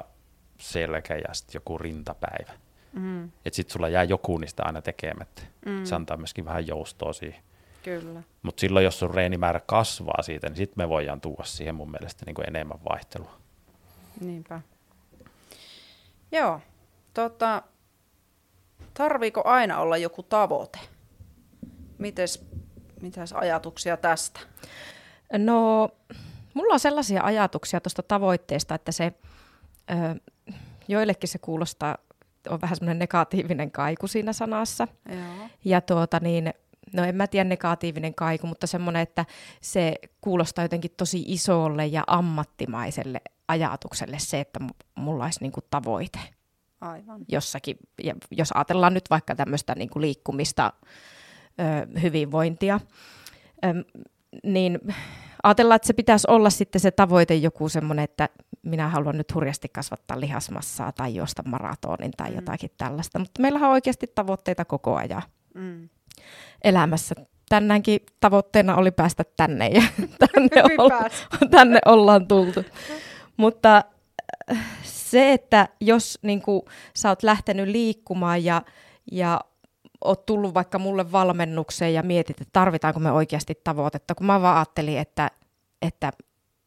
selkä 0.59 1.15
ja 1.15 1.35
sitten 1.35 1.55
joku 1.55 1.79
rintapäivä. 1.79 2.53
Mm. 2.93 3.25
Että 3.25 3.57
sitten 3.57 3.73
sulla 3.73 3.89
jää 3.89 4.05
joku 4.05 4.39
niistä 4.39 4.63
aina 4.67 4.83
tekemättä. 4.83 5.43
Mm. 5.67 5.85
Se 5.85 5.95
antaa 5.95 6.17
myöskin 6.17 6.45
vähän 6.45 6.67
joustoa 6.67 7.13
siihen. 7.13 7.43
Kyllä. 7.83 8.23
Mutta 8.43 8.61
silloin, 8.61 8.85
jos 8.85 8.99
sun 8.99 9.15
reenimäärä 9.15 9.61
kasvaa 9.67 10.23
siitä, 10.23 10.49
niin 10.49 10.57
sitten 10.57 10.75
me 10.77 10.89
voidaan 10.89 11.21
tuoda 11.21 11.45
siihen 11.45 11.75
mun 11.75 11.91
mielestä 11.91 12.27
niin 12.27 12.35
kuin 12.35 12.49
enemmän 12.49 12.79
vaihtelua. 12.91 13.41
Niinpä. 14.21 14.61
Joo. 16.33 16.61
Tota, 17.15 17.63
tarviiko 18.95 19.43
aina 19.45 19.79
olla 19.79 19.97
joku 19.97 20.23
tavoite? 20.23 20.79
Mites, 21.99 22.47
mitäs 23.01 23.33
ajatuksia 23.33 23.97
tästä? 23.97 24.41
No, 25.39 25.89
mulla 26.55 26.75
on 26.75 26.81
sellaisia 26.81 27.23
ajatuksia 27.23 27.81
tuosta 27.81 28.03
tavoitteesta, 28.03 28.75
että 28.75 28.93
se 28.93 29.13
ö, 29.91 30.21
joillekin 30.89 31.29
se 31.29 31.39
kuulostaa, 31.39 31.99
on 32.49 32.61
vähän 32.61 32.77
semmoinen 32.77 32.99
negatiivinen 32.99 33.71
kaiku 33.71 34.07
siinä 34.07 34.33
sanassa. 34.33 34.89
Joo. 35.09 35.49
Ja 35.65 35.81
tuota 35.81 36.19
niin, 36.23 36.55
no 36.93 37.05
en 37.05 37.17
mä 37.17 37.27
tiedä 37.27 37.49
negatiivinen 37.49 38.15
kaiku, 38.15 38.47
mutta 38.47 38.67
semmoinen, 38.67 39.03
että 39.03 39.25
se 39.61 39.95
kuulostaa 40.21 40.65
jotenkin 40.65 40.91
tosi 40.97 41.25
isolle 41.27 41.87
ja 41.87 42.05
ammattimaiselle 42.07 43.21
ajatukselle 43.49 44.19
se, 44.19 44.41
että 44.41 44.61
mulla 44.95 45.25
olisi 45.25 45.41
niinku 45.41 45.61
tavoite. 45.71 46.19
Aivan. 46.81 47.25
Jossakin, 47.29 47.77
ja 48.03 48.15
jos 48.31 48.53
ajatellaan 48.53 48.95
nyt 48.95 49.11
vaikka 49.11 49.37
tämmöistä 49.37 49.75
niinku 49.75 50.01
liikkumista, 50.01 50.73
ö, 51.61 52.01
hyvinvointia. 52.01 52.81
Ö, 53.65 53.69
niin 54.45 54.79
ajatellaan, 55.43 55.77
että 55.77 55.87
se 55.87 55.93
pitäisi 55.93 56.27
olla 56.31 56.51
sitten 56.51 56.81
se 56.81 56.91
tavoite 56.91 57.35
joku 57.35 57.69
semmoinen, 57.69 58.05
että 58.05 58.29
minä 58.63 58.89
haluan 58.89 59.17
nyt 59.17 59.35
hurjasti 59.35 59.69
kasvattaa 59.69 60.21
lihasmassaa 60.21 60.93
tai 60.93 61.15
juosta 61.15 61.43
maratonin 61.47 62.11
tai 62.17 62.31
mm. 62.31 62.37
jotakin 62.37 62.71
tällaista. 62.79 63.19
Mutta 63.19 63.43
meillähän 63.43 63.69
on 63.69 63.75
oikeasti 63.75 64.07
tavoitteita 64.15 64.65
koko 64.65 64.97
ajan 64.97 65.23
mm. 65.55 65.89
elämässä. 66.65 67.15
Tänäänkin 67.49 68.01
tavoitteena 68.21 68.77
oli 68.77 68.91
päästä 68.91 69.25
tänne 69.37 69.69
ja 69.69 69.83
tänne, 70.35 70.75
olla, 70.79 71.09
tänne 71.57 71.79
ollaan 71.87 72.29
tultu. 72.29 72.65
Mutta 73.37 73.85
äh, 74.51 74.67
se, 74.83 75.33
että 75.33 75.69
jos 75.81 76.19
niin 76.23 76.43
kuin, 76.43 76.63
sä 76.97 77.09
oot 77.09 77.23
lähtenyt 77.23 77.69
liikkumaan 77.69 78.45
ja, 78.45 78.63
ja 79.13 79.41
oot 80.05 80.27
tullut 80.27 80.55
vaikka 80.55 80.79
mulle 80.79 81.13
valmennukseen 81.13 81.95
ja 81.95 82.03
mietit, 82.03 82.41
että 82.41 82.53
tarvitaanko 82.53 83.01
me 83.01 83.13
oikeasti 83.13 83.61
tavoitetta, 83.65 84.15
kun 84.15 84.27
mä 84.27 84.43
vaan 84.43 84.57
ajattelin, 84.57 84.99
että, 84.99 85.31
että 85.83 86.13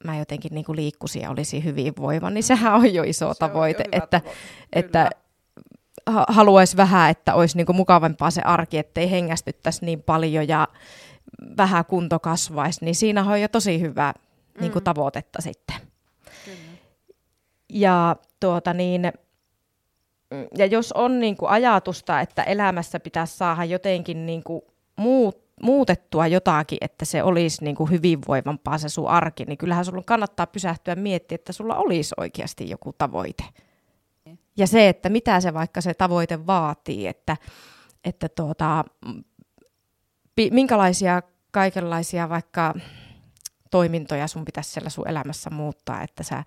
mä 0.03 0.17
jotenkin 0.17 0.55
niin 0.55 0.65
kuin 0.65 0.75
liikkuisin 0.75 1.21
ja 1.21 1.29
olisin 1.29 1.63
hyvinvoiva, 1.63 2.29
niin 2.29 2.43
sehän 2.43 2.73
on 2.73 2.93
jo 2.93 3.03
iso 3.03 3.33
se 3.33 3.39
tavoite, 3.39 3.83
jo 3.83 3.89
että, 3.91 4.19
tavoite. 4.19 4.39
että 4.73 5.09
haluaisi 6.27 6.77
vähän, 6.77 7.09
että 7.09 7.33
olisi 7.33 7.57
niin 7.57 7.65
kuin 7.65 7.75
mukavampaa 7.75 8.31
se 8.31 8.41
arki, 8.41 8.77
ettei 8.77 9.11
hengästyttäisi 9.11 9.85
niin 9.85 10.03
paljon 10.03 10.47
ja 10.47 10.67
vähän 11.57 11.85
kunto 11.85 12.19
kasvaisi, 12.19 12.85
niin 12.85 12.95
siinä 12.95 13.23
on 13.23 13.41
jo 13.41 13.47
tosi 13.47 13.81
hyvä 13.81 14.13
niin 14.59 14.71
kuin 14.71 14.81
mm. 14.81 14.83
tavoitetta 14.83 15.41
sitten. 15.41 15.75
Kyllä. 16.45 16.57
Ja, 17.69 18.15
tuota 18.39 18.73
niin, 18.73 19.13
ja 20.57 20.65
jos 20.65 20.91
on 20.91 21.19
niin 21.19 21.37
kuin 21.37 21.49
ajatusta, 21.49 22.21
että 22.21 22.43
elämässä 22.43 22.99
pitäisi 22.99 23.37
saada 23.37 23.63
jotenkin 23.63 24.25
niin 24.25 24.43
kuin 24.43 24.61
muut, 24.95 25.43
muutettua 25.61 26.27
jotakin, 26.27 26.77
että 26.81 27.05
se 27.05 27.23
olisi 27.23 27.63
niin 27.63 27.75
kuin 27.75 27.91
hyvinvoivampaa 27.91 28.77
se 28.77 28.89
sun 28.89 29.07
arki, 29.07 29.45
niin 29.45 29.57
kyllähän 29.57 29.85
sulla 29.85 30.03
kannattaa 30.05 30.47
pysähtyä 30.47 30.95
miettiä, 30.95 31.35
että 31.35 31.53
sulla 31.53 31.75
olisi 31.75 32.15
oikeasti 32.17 32.69
joku 32.69 32.93
tavoite. 32.97 33.43
Ja 34.57 34.67
se, 34.67 34.89
että 34.89 35.09
mitä 35.09 35.39
se 35.39 35.53
vaikka 35.53 35.81
se 35.81 35.93
tavoite 35.93 36.47
vaatii, 36.47 37.07
että, 37.07 37.37
että 38.05 38.29
tuota, 38.29 38.85
minkälaisia 40.51 41.21
kaikenlaisia 41.51 42.29
vaikka 42.29 42.73
toimintoja 43.71 44.27
sun 44.27 44.45
pitäisi 44.45 44.71
siellä 44.71 44.89
sun 44.89 45.07
elämässä 45.07 45.49
muuttaa, 45.49 46.01
että 46.01 46.23
sä 46.23 46.43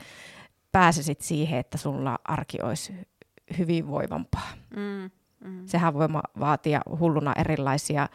pääsisit 0.72 1.20
siihen, 1.20 1.58
että 1.58 1.78
sulla 1.78 2.18
arki 2.24 2.58
olisi 2.62 2.92
hyvinvoivampaa. 3.58 4.48
Mm, 4.76 5.10
mm. 5.40 5.66
Sehän 5.66 5.94
voi 5.94 6.08
vaatia 6.40 6.80
hulluna 6.98 7.32
erilaisia 7.36 8.08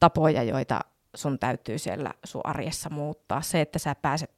tapoja, 0.00 0.42
joita 0.42 0.80
sun 1.14 1.38
täytyy 1.38 1.78
siellä 1.78 2.10
sun 2.24 2.40
arjessa 2.44 2.90
muuttaa. 2.90 3.42
Se, 3.42 3.60
että 3.60 3.78
sä 3.78 3.94
pääset 3.94 4.30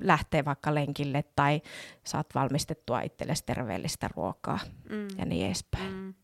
lähtee 0.00 0.44
vaikka 0.44 0.74
lenkille 0.74 1.24
tai 1.36 1.62
saat 2.04 2.26
valmistettua 2.34 3.00
itsellesi 3.00 3.42
terveellistä 3.46 4.08
ruokaa 4.16 4.58
mm. 4.90 5.08
ja 5.18 5.24
niin 5.24 5.46
edespäin. 5.46 5.92
Mm. 5.92 6.14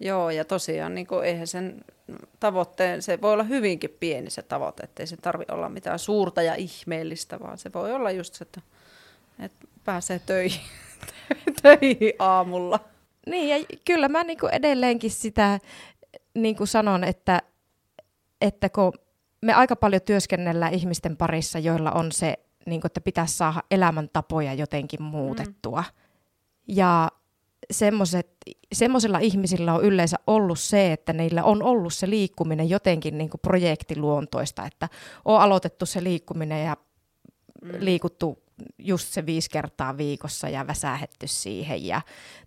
Joo, 0.00 0.30
ja 0.30 0.44
tosiaan 0.44 0.94
niin 0.94 1.06
kuin, 1.06 1.24
eihän 1.24 1.46
sen 1.46 1.84
tavoitteen, 2.40 3.02
se 3.02 3.20
voi 3.20 3.32
olla 3.32 3.42
hyvinkin 3.42 3.96
pieni 4.00 4.30
se 4.30 4.42
tavoite, 4.42 4.82
ettei 4.82 5.06
se 5.06 5.16
tarvi 5.16 5.44
olla 5.50 5.68
mitään 5.68 5.98
suurta 5.98 6.42
ja 6.42 6.54
ihmeellistä, 6.54 7.40
vaan 7.40 7.58
se 7.58 7.72
voi 7.72 7.92
olla 7.92 8.10
just 8.10 8.34
se, 8.34 8.42
että, 8.42 8.60
että 9.38 9.66
pääsee 9.84 10.18
töihin, 10.18 10.60
töihin 11.62 12.12
aamulla. 12.18 12.80
Niin, 13.26 13.48
ja 13.48 13.66
kyllä 13.84 14.08
mä 14.08 14.24
niin 14.24 14.38
kuin 14.38 14.54
edelleenkin 14.54 15.10
sitä 15.10 15.58
niin 16.34 16.56
kuin 16.56 16.68
sanon, 16.68 17.04
että, 17.04 17.42
että 18.40 18.68
kun 18.68 18.92
me 19.42 19.52
aika 19.52 19.76
paljon 19.76 20.02
työskennellään 20.02 20.74
ihmisten 20.74 21.16
parissa, 21.16 21.58
joilla 21.58 21.90
on 21.92 22.12
se, 22.12 22.38
niin 22.66 22.80
kuin, 22.80 22.88
että 22.88 23.00
pitäisi 23.00 23.36
saada 23.36 23.62
elämäntapoja 23.70 24.54
jotenkin 24.54 25.02
muutettua. 25.02 25.80
Mm. 25.80 25.94
Ja 26.68 27.08
semmoisilla 28.72 29.18
ihmisillä 29.18 29.74
on 29.74 29.84
yleensä 29.84 30.16
ollut 30.26 30.58
se, 30.58 30.92
että 30.92 31.12
niillä 31.12 31.44
on 31.44 31.62
ollut 31.62 31.94
se 31.94 32.10
liikkuminen 32.10 32.70
jotenkin 32.70 33.18
niin 33.18 33.30
kuin 33.30 33.40
projektiluontoista, 33.40 34.66
että 34.66 34.88
on 35.24 35.40
aloitettu 35.40 35.86
se 35.86 36.04
liikkuminen 36.04 36.64
ja 36.64 36.76
mm. 37.62 37.70
liikuttu 37.78 38.41
just 38.78 39.08
se 39.08 39.26
viisi 39.26 39.50
kertaa 39.50 39.96
viikossa 39.96 40.48
ja 40.48 40.66
väsähetty 40.66 41.26
siihen. 41.26 41.86
Ja, 41.86 42.00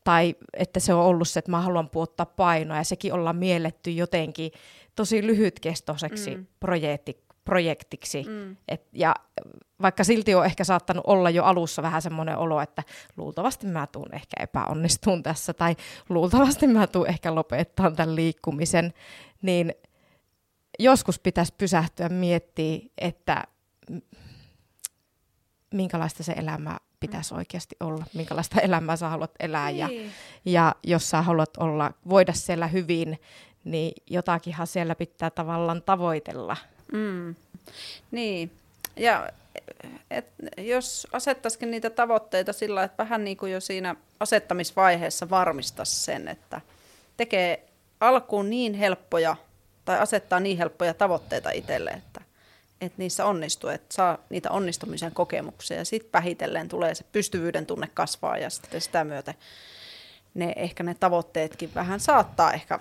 tai 0.03 0.35
että 0.53 0.79
se 0.79 0.93
on 0.93 1.05
ollut 1.05 1.27
se, 1.27 1.39
että 1.39 1.51
mä 1.51 1.61
haluan 1.61 1.89
puottaa 1.89 2.25
painoa 2.25 2.77
ja 2.77 2.83
sekin 2.83 3.13
ollaan 3.13 3.35
mielletty 3.35 3.91
jotenkin 3.91 4.51
tosi 4.95 5.27
lyhytkestoiseksi 5.27 6.35
mm. 6.35 6.45
projekti, 6.59 7.25
projektiksi. 7.45 8.23
Mm. 8.23 8.57
Et, 8.67 8.87
ja 8.93 9.15
vaikka 9.81 10.03
silti 10.03 10.35
on 10.35 10.45
ehkä 10.45 10.63
saattanut 10.63 11.03
olla 11.07 11.29
jo 11.29 11.43
alussa 11.43 11.81
vähän 11.81 12.01
semmoinen 12.01 12.37
olo, 12.37 12.61
että 12.61 12.83
luultavasti 13.17 13.67
mä 13.67 13.87
tuun 13.87 14.13
ehkä 14.13 14.43
epäonnistuun 14.43 15.23
tässä 15.23 15.53
tai 15.53 15.75
luultavasti 16.09 16.67
mä 16.67 16.87
tuun 16.87 17.09
ehkä 17.09 17.35
lopettaa 17.35 17.91
tämän 17.91 18.15
liikkumisen, 18.15 18.93
niin 19.41 19.73
joskus 20.79 21.19
pitäisi 21.19 21.53
pysähtyä 21.57 22.09
miettiä, 22.09 22.79
että 22.97 23.43
minkälaista 25.71 26.23
se 26.23 26.31
elämä 26.31 26.77
pitäisi 26.99 27.33
mm. 27.33 27.37
oikeasti 27.37 27.75
olla, 27.79 28.05
minkälaista 28.13 28.61
elämää 28.67 28.95
sä 28.95 29.09
haluat 29.09 29.31
elää 29.39 29.71
niin. 29.71 29.79
ja, 29.79 29.89
ja 30.45 30.75
jos 30.83 31.09
sä 31.09 31.21
haluat 31.21 31.57
olla, 31.57 31.91
voida 32.09 32.33
siellä 32.33 32.67
hyvin, 32.67 33.19
niin 33.63 33.93
jotakinhan 34.09 34.67
siellä 34.67 34.95
pitää 34.95 35.29
tavallaan 35.29 35.81
tavoitella. 35.81 36.57
Mm. 36.91 37.35
Niin, 38.11 38.51
ja 38.95 39.29
et, 40.11 40.27
jos 40.57 41.07
asettaisikin 41.11 41.71
niitä 41.71 41.89
tavoitteita 41.89 42.53
sillä, 42.53 42.83
että 42.83 43.03
vähän 43.03 43.23
niin 43.23 43.37
kuin 43.37 43.51
jo 43.51 43.59
siinä 43.59 43.95
asettamisvaiheessa 44.19 45.29
varmistaisi 45.29 46.03
sen, 46.03 46.27
että 46.27 46.61
tekee 47.17 47.65
alkuun 47.99 48.49
niin 48.49 48.73
helppoja 48.73 49.35
tai 49.85 49.99
asettaa 49.99 50.39
niin 50.39 50.57
helppoja 50.57 50.93
tavoitteita 50.93 51.49
itselle, 51.49 51.89
että, 51.89 52.21
että 52.81 52.95
niissä 52.97 53.25
onnistuu, 53.25 53.69
että 53.69 53.95
saa 53.95 54.17
niitä 54.29 54.51
onnistumisen 54.51 55.11
kokemuksia 55.11 55.77
ja 55.77 55.85
sitten 55.85 56.11
vähitellen 56.13 56.69
tulee 56.69 56.95
se 56.95 57.05
pystyvyyden 57.11 57.65
tunne 57.65 57.87
kasvaa 57.93 58.37
ja 58.37 58.49
sitten 58.49 58.81
sitä 58.81 59.03
myöten 59.03 59.33
ne, 60.33 60.53
ehkä 60.55 60.83
ne 60.83 60.93
tavoitteetkin 60.93 61.71
vähän 61.75 61.99
saattaa 61.99 62.53
ehkä 62.53 62.79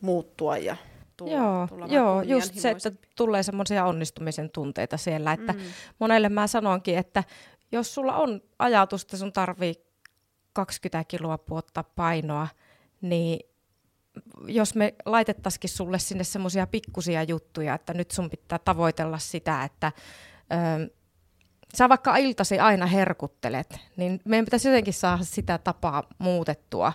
muuttua 0.00 0.56
ja 0.56 0.76
tulla, 1.16 1.32
joo, 1.32 1.66
tulla 1.66 1.86
joo 1.86 2.22
just 2.22 2.54
se, 2.54 2.70
että 2.70 2.92
tulee 3.16 3.42
semmoisia 3.42 3.84
onnistumisen 3.84 4.50
tunteita 4.50 4.96
siellä, 4.96 5.32
että 5.32 5.52
mm. 5.52 5.60
monelle 5.98 6.28
mä 6.28 6.46
sanonkin, 6.46 6.98
että 6.98 7.24
jos 7.72 7.94
sulla 7.94 8.16
on 8.16 8.40
ajatus, 8.58 9.02
että 9.02 9.16
sun 9.16 9.32
tarvii 9.32 9.74
20 10.52 11.04
kiloa 11.08 11.38
puottaa 11.38 11.84
painoa, 11.96 12.48
niin 13.00 13.53
jos 14.46 14.74
me 14.74 14.94
laitettaisikin 15.06 15.70
sulle 15.70 15.98
sinne 15.98 16.24
semmoisia 16.24 16.66
pikkusia 16.66 17.22
juttuja, 17.22 17.74
että 17.74 17.94
nyt 17.94 18.10
sun 18.10 18.30
pitää 18.30 18.58
tavoitella 18.58 19.18
sitä, 19.18 19.64
että 19.64 19.92
ö, 20.52 20.94
sä 21.74 21.88
vaikka 21.88 22.16
iltasi 22.16 22.58
aina 22.58 22.86
herkuttelet, 22.86 23.78
niin 23.96 24.20
meidän 24.24 24.44
pitäisi 24.44 24.68
jotenkin 24.68 24.94
saada 24.94 25.24
sitä 25.24 25.58
tapaa 25.58 26.02
muutettua. 26.18 26.92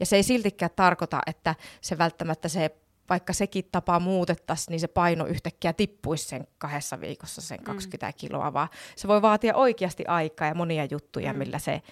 Ja 0.00 0.06
se 0.06 0.16
ei 0.16 0.22
siltikään 0.22 0.70
tarkoita, 0.76 1.20
että 1.26 1.54
se 1.80 1.98
välttämättä 1.98 2.48
se, 2.48 2.70
vaikka 3.08 3.32
sekin 3.32 3.64
tapa 3.72 4.00
muutettaisiin, 4.00 4.72
niin 4.72 4.80
se 4.80 4.88
paino 4.88 5.26
yhtäkkiä 5.26 5.72
tippuisi 5.72 6.28
sen 6.28 6.46
kahdessa 6.58 7.00
viikossa 7.00 7.40
sen 7.40 7.62
20 7.62 8.06
mm. 8.06 8.12
kiloa, 8.16 8.52
vaan 8.52 8.68
se 8.96 9.08
voi 9.08 9.22
vaatia 9.22 9.54
oikeasti 9.54 10.06
aikaa 10.06 10.48
ja 10.48 10.54
monia 10.54 10.86
juttuja, 10.90 11.32
mm. 11.32 11.38
millä 11.38 11.58
se 11.58 11.82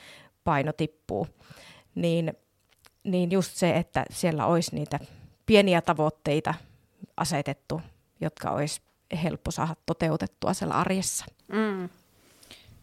paino 0.44 0.72
tippuu. 0.72 1.26
Niin 1.94 2.32
niin 3.04 3.30
just 3.30 3.56
se, 3.56 3.76
että 3.76 4.04
siellä 4.10 4.46
olisi 4.46 4.74
niitä 4.74 4.98
pieniä 5.46 5.80
tavoitteita 5.80 6.54
asetettu, 7.16 7.82
jotka 8.20 8.50
olisi 8.50 8.80
helppo 9.22 9.50
saada 9.50 9.76
toteutettua 9.86 10.54
siellä 10.54 10.74
arjessa. 10.74 11.24
Mm. 11.48 11.88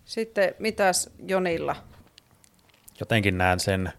Sitten 0.06 0.56
mitäs 0.60 1.10
Jonilla? 1.28 1.76
Jotenkin 3.00 3.38
näen 3.38 3.60
sen 3.60 3.94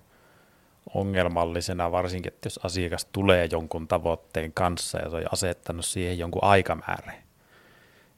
ongelmallisena, 0.94 1.92
varsinkin, 1.92 2.32
että 2.32 2.46
jos 2.46 2.60
asiakas 2.62 3.04
tulee 3.04 3.48
jonkun 3.52 3.88
tavoitteen 3.88 4.52
kanssa 4.52 4.98
ja 4.98 5.10
se 5.10 5.16
on 5.16 5.22
asettanut 5.32 5.84
siihen 5.84 6.18
jonkun 6.18 6.44
aikamäärän. 6.44 7.14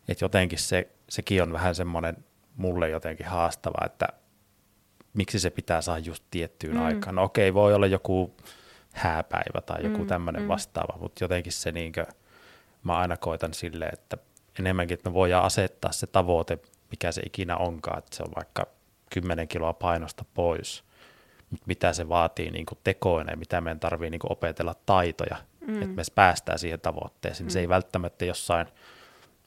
Että 0.09 0.25
jotenkin 0.25 0.59
se, 0.59 0.89
sekin 1.09 1.43
on 1.43 1.53
vähän 1.53 1.75
semmoinen 1.75 2.17
mulle 2.57 2.89
jotenkin 2.89 3.27
haastava, 3.27 3.87
että 3.87 4.09
miksi 5.15 5.41
se 5.41 5.51
pitää 5.51 5.81
saada 5.81 5.99
just 5.99 6.25
tiettyyn 6.31 6.77
mm. 6.77 6.85
aikaan. 6.85 7.15
No 7.15 7.23
okei, 7.23 7.55
voi 7.55 7.75
olla 7.75 7.87
joku 7.87 8.35
hääpäivä 8.93 9.61
tai 9.61 9.85
joku 9.85 9.99
mm, 9.99 10.07
tämmöinen 10.07 10.43
mm. 10.43 10.49
vastaava, 10.49 10.99
mutta 11.01 11.25
jotenkin 11.25 11.53
se 11.53 11.73
niinkö, 11.73 12.07
mä 12.85 12.99
aina 12.99 13.17
koitan 13.17 13.55
silleen, 13.55 13.91
että 13.93 14.17
enemmänkin, 14.59 14.95
että 14.95 15.11
me 15.11 15.15
voidaan 15.15 15.45
asettaa 15.45 15.93
se 15.93 16.07
tavoite, 16.07 16.59
mikä 16.91 17.13
se 17.13 17.23
ikinä 17.27 17.57
onkaan, 17.57 17.99
että 17.99 18.17
se 18.17 18.23
on 18.23 18.33
vaikka 18.37 18.67
10 19.11 19.49
kiloa 19.49 19.73
painosta 19.73 20.25
pois, 20.35 20.85
mutta 21.51 21.65
mitä 21.67 21.93
se 21.93 22.09
vaatii 22.09 22.51
niin 22.51 22.67
tekoina 22.85 23.31
ja 23.31 23.37
mitä 23.37 23.61
meidän 23.61 23.81
tarvii 23.81 24.11
niin 24.11 24.21
opetella 24.29 24.75
taitoja, 24.87 25.37
mm. 25.67 25.75
että 25.83 25.95
me 25.95 26.03
päästään 26.15 26.59
siihen 26.59 26.81
tavoitteeseen. 26.81 27.47
Mm. 27.47 27.51
Se 27.51 27.61
ei 27.61 27.69
välttämättä 27.69 28.25
jossain 28.25 28.67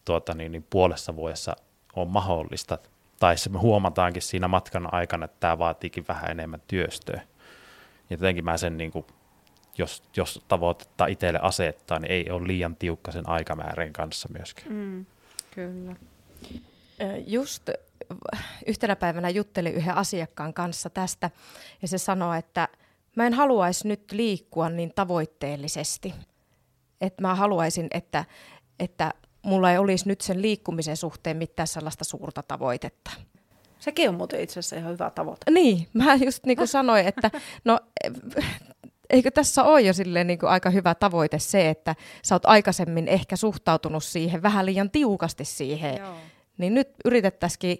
tuota, 0.05 0.33
niin, 0.33 0.51
niin 0.51 0.65
puolessa 0.69 1.15
vuodessa 1.15 1.55
on 1.95 2.07
mahdollista. 2.07 2.77
Tai 3.19 3.37
se 3.37 3.49
me 3.49 3.59
huomataankin 3.59 4.21
siinä 4.21 4.47
matkan 4.47 4.93
aikana, 4.93 5.25
että 5.25 5.37
tämä 5.39 5.57
vaatiikin 5.57 6.05
vähän 6.07 6.31
enemmän 6.31 6.61
työstöä. 6.67 7.21
Ja 8.09 8.13
jotenkin 8.13 8.45
mä 8.45 8.57
sen, 8.57 8.77
niin 8.77 8.91
kuin, 8.91 9.05
jos, 9.77 10.03
jos 10.17 10.45
tavoitetta 10.47 11.05
itselle 11.05 11.39
asettaa, 11.41 11.99
niin 11.99 12.11
ei 12.11 12.29
ole 12.29 12.47
liian 12.47 12.75
tiukka 12.75 13.11
sen 13.11 13.29
aikamäärän 13.29 13.93
kanssa 13.93 14.29
myöskään. 14.37 14.73
Mm, 14.73 15.05
kyllä. 15.51 15.95
Just 17.27 17.69
yhtenä 18.65 18.95
päivänä 18.95 19.29
juttelin 19.29 19.73
yhden 19.73 19.95
asiakkaan 19.95 20.53
kanssa 20.53 20.89
tästä, 20.89 21.29
ja 21.81 21.87
se 21.87 21.97
sanoi, 21.97 22.39
että 22.39 22.67
mä 23.15 23.25
en 23.25 23.33
haluaisi 23.33 23.87
nyt 23.87 24.11
liikkua 24.11 24.69
niin 24.69 24.91
tavoitteellisesti. 24.95 26.13
Että 27.01 27.21
mä 27.21 27.35
haluaisin, 27.35 27.87
että, 27.91 28.25
että 28.79 29.13
mulla 29.45 29.71
ei 29.71 29.77
olisi 29.77 30.07
nyt 30.07 30.21
sen 30.21 30.41
liikkumisen 30.41 30.97
suhteen 30.97 31.37
mitään 31.37 31.67
sellaista 31.67 32.03
suurta 32.03 32.43
tavoitetta. 32.47 33.11
Sekin 33.79 34.09
on 34.09 34.15
muuten 34.15 34.41
itse 34.41 34.59
asiassa 34.59 34.75
ihan 34.75 34.91
hyvä 34.91 35.09
tavoite. 35.09 35.51
Niin, 35.51 35.87
mä 35.93 36.15
just 36.15 36.45
niin 36.45 36.57
kuin 36.57 36.67
sanoin, 36.77 37.07
että 37.07 37.31
no 37.65 37.79
eikö 39.09 39.31
tässä 39.31 39.63
ole 39.63 39.81
jo 39.81 39.93
silleen 39.93 40.27
niin 40.27 40.39
kuin 40.39 40.49
aika 40.49 40.69
hyvä 40.69 40.95
tavoite 40.95 41.39
se, 41.39 41.69
että 41.69 41.95
sä 42.23 42.35
oot 42.35 42.45
aikaisemmin 42.45 43.07
ehkä 43.07 43.35
suhtautunut 43.35 44.03
siihen 44.03 44.41
vähän 44.43 44.65
liian 44.65 44.91
tiukasti 44.91 45.45
siihen. 45.45 45.97
Joo. 45.97 46.15
Niin 46.57 46.73
nyt 46.73 46.89
yritettäisikin 47.05 47.77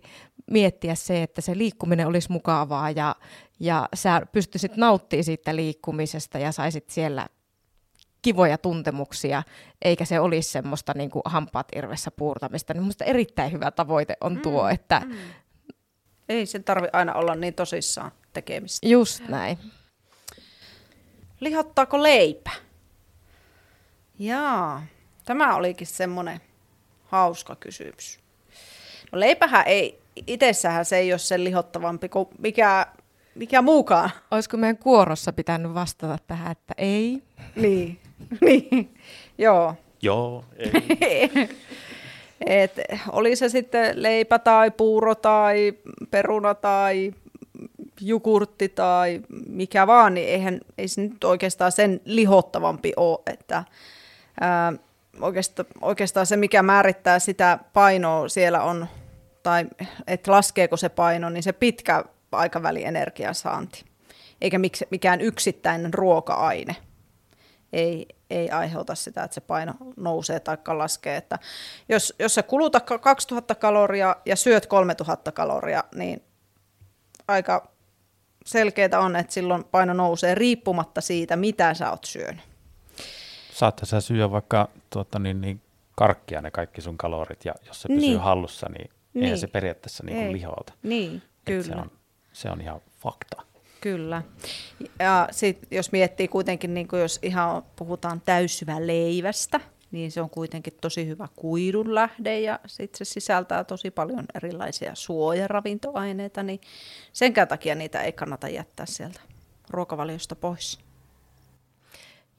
miettiä 0.51 0.95
se, 0.95 1.23
että 1.23 1.41
se 1.41 1.58
liikkuminen 1.58 2.08
olisi 2.08 2.32
mukavaa 2.32 2.91
ja, 2.91 3.15
ja 3.60 3.89
sä 3.93 4.21
pystyisit 4.32 4.78
nauttimaan 4.78 5.23
siitä 5.23 5.56
liikkumisesta 5.56 6.39
ja 6.39 6.51
saisit 6.51 6.89
siellä 6.89 7.28
kivoja 8.26 8.58
tuntemuksia, 8.58 9.44
eikä 9.82 10.06
se 10.06 10.20
olisi 10.20 10.52
semmoista 10.52 10.94
niin 10.96 11.10
kuin 11.10 11.22
hampaat 11.26 11.68
irvessä 11.76 12.12
puurtamista. 12.12 12.74
Niin 12.74 12.84
minusta 12.84 13.06
erittäin 13.06 13.52
hyvä 13.52 13.72
tavoite 13.72 14.18
on 14.22 14.40
tuo, 14.42 14.64
mm, 14.64 14.70
että... 14.70 15.02
Mm. 15.06 15.16
Ei 16.30 16.46
sen 16.46 16.64
tarvi 16.64 16.88
aina 16.94 17.14
olla 17.14 17.36
niin 17.36 17.54
tosissaan 17.54 18.12
tekemistä. 18.34 18.88
Just 18.88 19.28
näin. 19.28 19.58
Lihottaako 21.40 22.04
leipä? 22.04 22.52
Jaa, 24.20 24.84
tämä 25.26 25.56
olikin 25.56 25.88
semmoinen 25.88 26.42
hauska 27.06 27.56
kysymys. 27.56 28.20
No 29.12 29.20
leipähän 29.20 29.68
ei, 29.68 30.02
itsessähän 30.28 30.86
se 30.86 30.98
ei 30.98 31.14
ole 31.14 31.20
sen 31.20 31.44
lihottavampi 31.44 32.10
kuin 32.10 32.28
mikä, 32.40 32.88
mikä 33.36 33.62
muukaan. 33.62 34.10
Olisiko 34.32 34.58
meidän 34.58 34.78
kuorossa 34.78 35.34
pitänyt 35.34 35.74
vastata 35.74 36.18
tähän, 36.28 36.52
että 36.52 36.74
ei? 36.78 37.24
Niin, 37.56 38.00
niin. 38.41 38.95
joo. 39.38 39.75
Joo, 40.01 40.45
ei. 41.01 41.32
Et 42.45 42.71
oli 43.12 43.36
se 43.36 43.49
sitten 43.49 44.04
leipä 44.04 44.39
tai 44.39 44.71
puuro 44.71 45.15
tai 45.15 45.73
peruna 46.12 46.56
tai 46.56 47.13
jukurtti 48.01 48.69
tai 48.69 49.21
mikä 49.47 49.88
vaan, 49.88 50.13
niin 50.13 50.28
eihän, 50.28 50.62
ei 50.78 50.88
se 50.88 51.01
nyt 51.01 51.23
oikeastaan 51.23 51.71
sen 51.71 52.01
lihottavampi 52.06 52.93
ole, 52.97 53.19
että 53.34 53.63
ää, 54.41 54.73
oikeastaan, 55.21 55.67
oikeastaan 55.82 56.25
se, 56.25 56.38
mikä 56.38 56.63
määrittää 56.63 57.19
sitä 57.19 57.60
painoa 57.73 58.30
siellä 58.30 58.62
on, 58.62 58.88
tai 59.43 59.65
että 60.08 60.32
laskeeko 60.32 60.78
se 60.78 60.89
paino, 60.89 61.30
niin 61.30 61.43
se 61.43 61.54
pitkä 61.54 62.04
aikaväli 62.32 62.84
energiasaanti, 62.84 63.86
eikä 64.41 64.60
mikään 64.89 65.21
yksittäinen 65.21 65.93
ruoka-aine 65.93 66.75
ei, 67.73 68.08
ei 68.30 68.49
aiheuta 68.49 68.95
sitä, 68.95 69.23
että 69.23 69.36
se 69.36 69.41
paino 69.41 69.73
nousee 69.97 70.39
tai 70.39 70.58
laskee. 70.67 71.17
Että 71.17 71.39
jos, 71.89 72.13
jos 72.19 72.36
sä 72.36 72.43
kulutat 72.43 72.84
2000 73.01 73.56
kaloria 73.56 74.15
ja 74.25 74.36
syöt 74.36 74.65
3000 74.65 75.32
kaloria, 75.32 75.84
niin 75.95 76.23
aika 77.28 77.71
selkeää 78.45 78.99
on, 78.99 79.15
että 79.15 79.34
silloin 79.34 79.63
paino 79.63 79.93
nousee 79.93 80.36
riippumatta 80.36 81.01
siitä, 81.01 81.36
mitä 81.36 81.73
sä 81.73 81.91
oot 81.91 82.04
syönyt. 82.04 82.41
Saattaa 83.51 83.86
sä 83.86 84.01
syödä 84.01 84.32
vaikka 84.32 84.69
tuota, 84.89 85.19
niin, 85.19 85.41
niin 85.41 85.62
karkkia 85.95 86.41
ne 86.41 86.51
kaikki 86.51 86.82
sun 86.82 86.97
kalorit, 86.97 87.45
ja 87.45 87.54
jos 87.67 87.82
se 87.82 87.88
pysyy 87.88 88.01
niin. 88.01 88.19
hallussa, 88.19 88.69
niin, 88.69 88.91
niin. 89.13 89.23
eihän 89.23 89.39
se 89.39 89.47
periaatteessa 89.47 90.04
niin 90.06 90.17
kuin 90.17 90.32
lihota. 90.32 90.73
Niin, 90.84 91.21
kyllä. 91.45 91.63
Se 91.63 91.75
on, 91.75 91.91
se 92.34 92.49
on 92.49 92.62
ihan 92.62 92.82
fakta. 92.99 93.55
Kyllä. 93.86 94.21
Ja 95.00 95.28
sit, 95.32 95.67
jos 95.71 95.91
miettii 95.91 96.28
kuitenkin, 96.28 96.74
niin 96.74 96.88
kuin 96.88 97.02
jos 97.02 97.19
ihan 97.21 97.63
puhutaan 97.76 98.21
täyssyvä 98.21 98.88
leivästä, 98.88 99.60
niin 99.91 100.12
se 100.12 100.21
on 100.21 100.30
kuitenkin 100.30 100.74
tosi 100.82 101.08
hyvä 101.08 101.28
kuidun 101.36 101.95
lähde 101.95 102.39
ja 102.39 102.60
sit 102.65 102.95
se 102.95 103.06
sisältää 103.06 103.63
tosi 103.63 103.91
paljon 103.91 104.26
erilaisia 104.36 104.95
suojaravintoaineita, 104.95 106.43
niin 106.43 106.62
senkään 107.13 107.48
takia 107.48 107.76
niitä 107.76 108.02
ei 108.02 108.12
kannata 108.12 108.50
jättää 108.50 108.86
sieltä 108.86 109.19
ruokavaliosta 109.69 110.36
pois. 110.36 110.80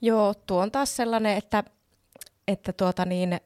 Joo, 0.00 0.34
tuo 0.34 0.60
on 0.62 0.70
taas 0.70 0.96
sellainen, 0.96 1.36
että, 1.36 1.64
että 2.48 2.72
tuota 2.72 3.04
niin, 3.04 3.40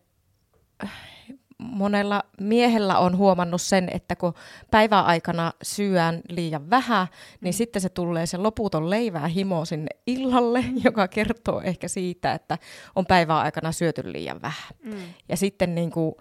monella 1.60 2.22
miehellä 2.40 2.98
on 2.98 3.16
huomannut 3.16 3.62
sen, 3.62 3.88
että 3.88 4.16
kun 4.16 4.34
päivän 4.70 5.04
aikana 5.04 5.52
syön 5.62 6.20
liian 6.28 6.70
vähän, 6.70 7.06
niin 7.40 7.54
mm. 7.54 7.56
sitten 7.56 7.82
se 7.82 7.88
tulee 7.88 8.26
se 8.26 8.36
loputon 8.36 8.90
leivää 8.90 9.26
himo 9.26 9.64
sinne 9.64 9.88
illalle, 10.06 10.60
mm. 10.60 10.80
joka 10.84 11.08
kertoo 11.08 11.60
ehkä 11.60 11.88
siitä, 11.88 12.32
että 12.32 12.58
on 12.96 13.06
päivän 13.06 13.36
aikana 13.36 13.72
syöty 13.72 14.12
liian 14.12 14.42
vähän. 14.42 14.74
Mm. 14.84 14.94
Ja 15.28 15.36
sitten 15.36 15.74
niin 15.74 15.90
kuin 15.90 16.14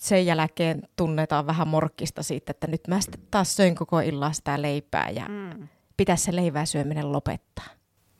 sen 0.00 0.26
jälkeen 0.26 0.82
tunnetaan 0.96 1.46
vähän 1.46 1.68
morkkista 1.68 2.22
siitä, 2.22 2.50
että 2.50 2.66
nyt 2.66 2.88
mä 2.88 3.00
sitten 3.00 3.20
taas 3.30 3.56
söin 3.56 3.74
koko 3.74 4.00
illan 4.00 4.34
sitä 4.34 4.62
leipää 4.62 5.10
ja 5.10 5.26
mm. 5.28 5.68
pitäisi 5.96 6.24
se 6.24 6.36
leivää 6.36 6.64
syöminen 6.64 7.12
lopettaa. 7.12 7.66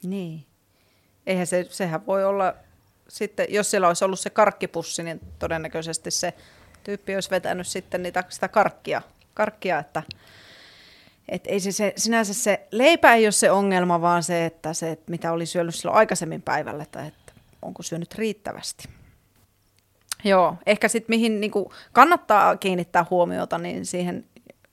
Niin. 0.02 0.46
Eihän 1.26 1.46
se, 1.46 1.66
sehän 1.70 2.06
voi 2.06 2.24
olla 2.24 2.54
sitten, 3.10 3.46
jos 3.48 3.70
siellä 3.70 3.88
olisi 3.88 4.04
ollut 4.04 4.20
se 4.20 4.30
karkkipussi, 4.30 5.02
niin 5.02 5.20
todennäköisesti 5.38 6.10
se 6.10 6.34
tyyppi 6.84 7.14
olisi 7.14 7.30
vetänyt 7.30 7.66
sitten 7.66 8.02
niitä, 8.02 8.24
sitä 8.28 8.48
karkkia, 8.48 9.02
karkkia 9.34 9.78
että 9.78 10.02
et 11.28 11.46
ei 11.46 11.60
se, 11.60 11.72
se, 11.72 11.92
sinänsä 11.96 12.34
se 12.34 12.66
leipä 12.70 13.14
ei 13.14 13.26
ole 13.26 13.32
se 13.32 13.50
ongelma, 13.50 14.00
vaan 14.00 14.22
se, 14.22 14.46
että 14.46 14.74
se, 14.74 14.90
että 14.90 15.10
mitä 15.10 15.32
oli 15.32 15.46
syönyt 15.46 15.74
silloin 15.74 15.98
aikaisemmin 15.98 16.42
päivällä, 16.42 16.86
tai 16.90 17.06
että 17.06 17.32
onko 17.62 17.82
syönyt 17.82 18.14
riittävästi. 18.14 18.88
Joo, 20.24 20.56
ehkä 20.66 20.88
sitten 20.88 21.12
mihin 21.12 21.40
niin 21.40 21.50
kuin 21.50 21.66
kannattaa 21.92 22.56
kiinnittää 22.56 23.06
huomiota, 23.10 23.58
niin 23.58 23.86
siihen, 23.86 24.24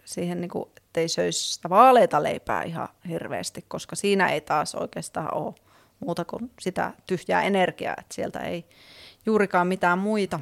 siihen 0.06 0.42
niin 0.42 0.50
kuin, 0.50 0.70
ettei 0.78 1.10
söisi 1.10 1.54
sitä 1.54 1.70
vaaleita 1.70 2.24
leipää 2.24 2.64
ihan 2.64 2.88
hirveästi, 3.10 3.66
koska 3.68 3.96
siinä 3.96 4.30
ei 4.30 4.42
taas 4.42 4.76
oikeastaan 4.76 5.34
ole 5.34 5.54
muuta 6.00 6.26
kuin 6.26 6.52
sitä 6.60 6.94
tyhjää 7.08 7.42
energiaa, 7.42 7.96
että 8.00 8.16
sieltä 8.16 8.40
ei 8.40 8.66
juurikaan 9.26 9.68
mitään 9.68 10.00
muita 10.00 10.40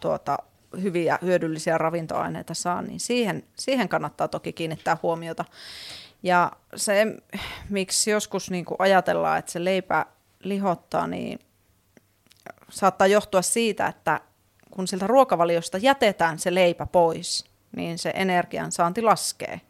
tuota, 0.00 0.38
hyviä 0.82 1.18
hyödyllisiä 1.22 1.78
ravintoaineita 1.78 2.54
saa, 2.54 2.82
niin 2.82 3.00
siihen, 3.00 3.42
siihen 3.56 3.88
kannattaa 3.88 4.28
toki 4.28 4.52
kiinnittää 4.52 4.96
huomiota. 5.02 5.44
Ja 6.22 6.52
se, 6.76 7.06
miksi 7.68 8.10
joskus 8.10 8.50
niin 8.50 8.64
kuin 8.64 8.76
ajatellaan, 8.78 9.38
että 9.38 9.52
se 9.52 9.64
leipä 9.64 10.06
lihottaa, 10.40 11.06
niin 11.06 11.38
saattaa 12.70 13.06
johtua 13.06 13.42
siitä, 13.42 13.86
että 13.86 14.20
kun 14.70 14.88
siltä 14.88 15.06
ruokavaliosta 15.06 15.78
jätetään 15.78 16.38
se 16.38 16.54
leipä 16.54 16.86
pois, 16.86 17.44
niin 17.76 17.98
se 17.98 18.12
energian 18.14 18.72
saanti 18.72 19.02
laskee. 19.02 19.60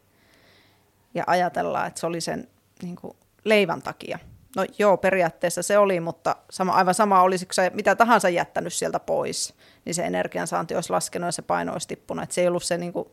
Ja 1.13 1.23
ajatellaan, 1.27 1.87
että 1.87 1.99
se 1.99 2.07
oli 2.07 2.21
sen 2.21 2.47
niin 2.81 2.95
kuin 2.95 3.17
leivän 3.43 3.81
takia. 3.81 4.19
No 4.55 4.65
joo, 4.79 4.97
periaatteessa 4.97 5.63
se 5.63 5.77
oli, 5.77 5.99
mutta 5.99 6.35
sama, 6.49 6.73
aivan 6.73 6.93
sama 6.93 7.21
olisiko 7.21 7.53
se 7.53 7.71
mitä 7.73 7.95
tahansa 7.95 8.29
jättänyt 8.29 8.73
sieltä 8.73 8.99
pois, 8.99 9.53
niin 9.85 9.95
se 9.95 10.03
energiansaanti 10.03 10.75
olisi 10.75 10.89
laskenut 10.89 11.27
ja 11.27 11.31
se 11.31 11.41
paino 11.41 11.71
olisi 11.73 11.87
tippunut. 11.87 12.23
Että 12.23 12.35
se 12.35 12.41
ei 12.41 12.47
ollut 12.47 12.63
se 12.63 12.77
niin 12.77 12.93
kuin 12.93 13.07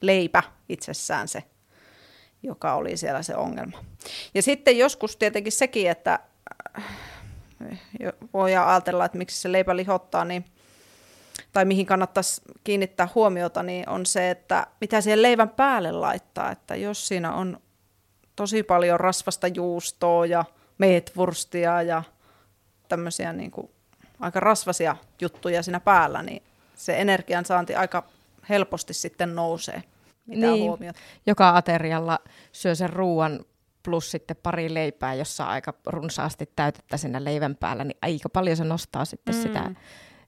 leipä 0.00 0.42
itsessään 0.68 1.28
se, 1.28 1.42
joka 2.42 2.74
oli 2.74 2.96
siellä 2.96 3.22
se 3.22 3.36
ongelma. 3.36 3.84
Ja 4.34 4.42
sitten 4.42 4.78
joskus 4.78 5.16
tietenkin 5.16 5.52
sekin, 5.52 5.90
että 5.90 6.18
äh, 6.78 6.84
voi 8.32 8.56
ajatella, 8.56 9.04
että 9.04 9.18
miksi 9.18 9.40
se 9.40 9.52
leipä 9.52 9.76
lihottaa, 9.76 10.24
niin, 10.24 10.44
tai 11.52 11.64
mihin 11.64 11.86
kannattaisi 11.86 12.42
kiinnittää 12.64 13.08
huomiota, 13.14 13.62
niin 13.62 13.88
on 13.88 14.06
se, 14.06 14.30
että 14.30 14.66
mitä 14.80 15.00
siihen 15.00 15.22
leivän 15.22 15.48
päälle 15.48 15.92
laittaa. 15.92 16.50
Että 16.50 16.76
jos 16.76 17.08
siinä 17.08 17.34
on 17.34 17.60
tosi 18.36 18.62
paljon 18.62 19.00
rasvasta 19.00 19.46
juustoa 19.46 20.26
ja 20.26 20.44
meetwurstia 20.78 21.82
ja 21.82 22.02
tämmöisiä 22.88 23.32
niin 23.32 23.50
kuin 23.50 23.70
aika 24.20 24.40
rasvasia 24.40 24.96
juttuja 25.20 25.62
siinä 25.62 25.80
päällä, 25.80 26.22
niin 26.22 26.42
se 26.74 27.00
energiansaanti 27.00 27.74
aika 27.74 28.02
helposti 28.48 28.94
sitten 28.94 29.34
nousee. 29.34 29.82
Mitä 30.26 30.46
niin, 30.46 30.62
huomiota? 30.64 30.98
joka 31.26 31.56
aterialla 31.56 32.18
syö 32.52 32.74
sen 32.74 32.90
ruoan 32.90 33.44
plus 33.82 34.10
sitten 34.10 34.36
pari 34.42 34.74
leipää, 34.74 35.14
jossa 35.14 35.44
aika 35.44 35.74
runsaasti 35.86 36.50
täytettä 36.56 36.96
siinä 36.96 37.24
leivän 37.24 37.56
päällä, 37.56 37.84
niin 37.84 37.98
aika 38.02 38.28
paljon 38.28 38.56
se 38.56 38.64
nostaa 38.64 39.04
sitten 39.04 39.34
mm. 39.34 39.42
sitä 39.42 39.70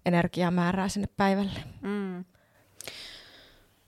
energiamäärää 0.06 0.88
sinne 0.88 1.08
päivälle. 1.16 1.60
Mm. 1.82 2.24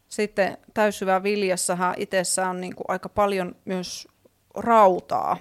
Sitten 0.09 0.59
täyssyvä 0.75 1.23
viljassahan 1.23 1.95
itsessä 1.97 2.49
on 2.49 2.61
niin 2.61 2.77
kuin 2.77 2.85
aika 2.89 3.09
paljon 3.09 3.57
myös 3.65 4.09
rautaa, 4.55 5.37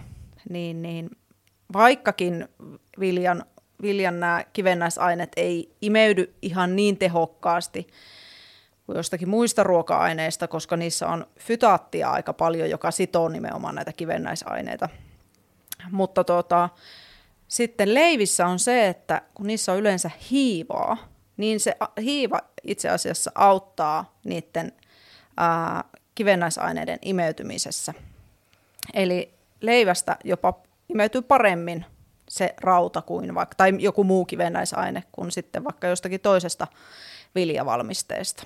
niin, 0.50 0.82
niin 0.82 1.10
vaikkakin 1.74 2.48
viljan, 3.00 3.46
viljan 3.82 4.20
nämä 4.20 4.44
kivennäisaineet 4.54 5.32
ei 5.36 5.76
imeydy 5.82 6.34
ihan 6.42 6.76
niin 6.76 6.98
tehokkaasti 6.98 7.88
kuin 8.86 8.98
jostakin 8.98 9.30
muista 9.30 9.64
ruoka-aineista, 9.64 10.48
koska 10.48 10.78
niissä 10.78 11.08
on 11.08 11.28
fytaattia 11.40 12.12
aika 12.12 12.34
paljon, 12.34 12.70
joka 12.70 12.92
sitoo 12.92 13.30
nimenomaan 13.30 13.76
näitä 13.76 13.94
kivennäisaineita. 13.94 14.90
Mutta 15.92 16.24
tota, 16.24 16.70
sitten 17.48 17.94
leivissä 17.94 18.48
on 18.48 18.60
se, 18.60 18.88
että 18.88 19.22
kun 19.34 19.48
niissä 19.48 19.72
on 19.72 19.78
yleensä 19.78 20.12
hiivaa, 20.32 20.98
niin 21.38 21.60
se 21.60 21.76
hiiva 22.02 22.40
itse 22.64 22.90
asiassa 22.90 23.32
auttaa 23.36 24.20
niiden 24.26 24.72
ää, 25.38 25.84
kivennäisaineiden 26.16 27.00
imeytymisessä. 27.02 27.94
Eli 28.94 29.37
leivästä 29.62 30.18
jopa 30.24 30.54
imeytyy 30.90 31.22
paremmin 31.22 31.86
se 32.30 32.54
rauta 32.62 33.02
kuin 33.02 33.36
vaikka, 33.36 33.56
tai 33.56 33.74
joku 33.80 34.04
muu 34.04 34.26
kivennäisaine 34.26 35.04
kuin 35.12 35.32
sitten 35.32 35.64
vaikka 35.64 35.88
jostakin 35.88 36.20
toisesta 36.20 36.68
viljavalmisteesta. 37.36 38.44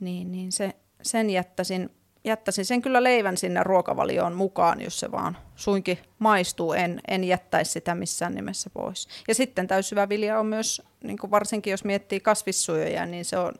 Niin, 0.00 0.32
niin 0.32 0.52
se, 0.52 0.74
sen 1.02 1.30
jättäisin, 1.30 1.90
jättäisin 2.24 2.64
sen 2.64 2.82
kyllä 2.82 3.02
leivän 3.02 3.36
sinne 3.36 3.62
ruokavalioon 3.62 4.34
mukaan, 4.34 4.80
jos 4.80 5.00
se 5.00 5.12
vaan 5.12 5.38
suinkin 5.56 5.98
maistuu. 6.18 6.72
En, 6.72 7.00
en 7.08 7.24
jättäisi 7.24 7.70
sitä 7.70 7.94
missään 7.94 8.34
nimessä 8.34 8.70
pois. 8.70 9.08
Ja 9.28 9.34
sitten 9.34 9.66
täyssyvä 9.66 10.08
vilja 10.08 10.40
on 10.40 10.46
myös, 10.46 10.82
niin 11.04 11.18
kuin 11.18 11.30
varsinkin 11.30 11.70
jos 11.70 11.84
miettii 11.84 12.20
kasvissuojoja, 12.20 13.06
niin 13.06 13.24
se 13.24 13.38
on 13.38 13.54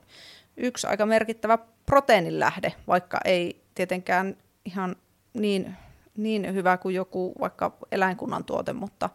yksi 0.57 0.87
aika 0.87 1.07
merkittävä 1.07 1.59
proteiinin 1.87 2.41
lähde, 2.41 2.73
vaikka 2.87 3.21
ei 3.25 3.63
tietenkään 3.75 4.37
ihan 4.65 4.97
niin, 5.35 5.77
niin 6.17 6.55
hyvä 6.55 6.77
kuin 6.77 6.95
joku 6.95 7.35
vaikka 7.41 7.77
eläinkunnan 7.93 8.45
tuote, 8.45 8.73
mutta 8.73 9.11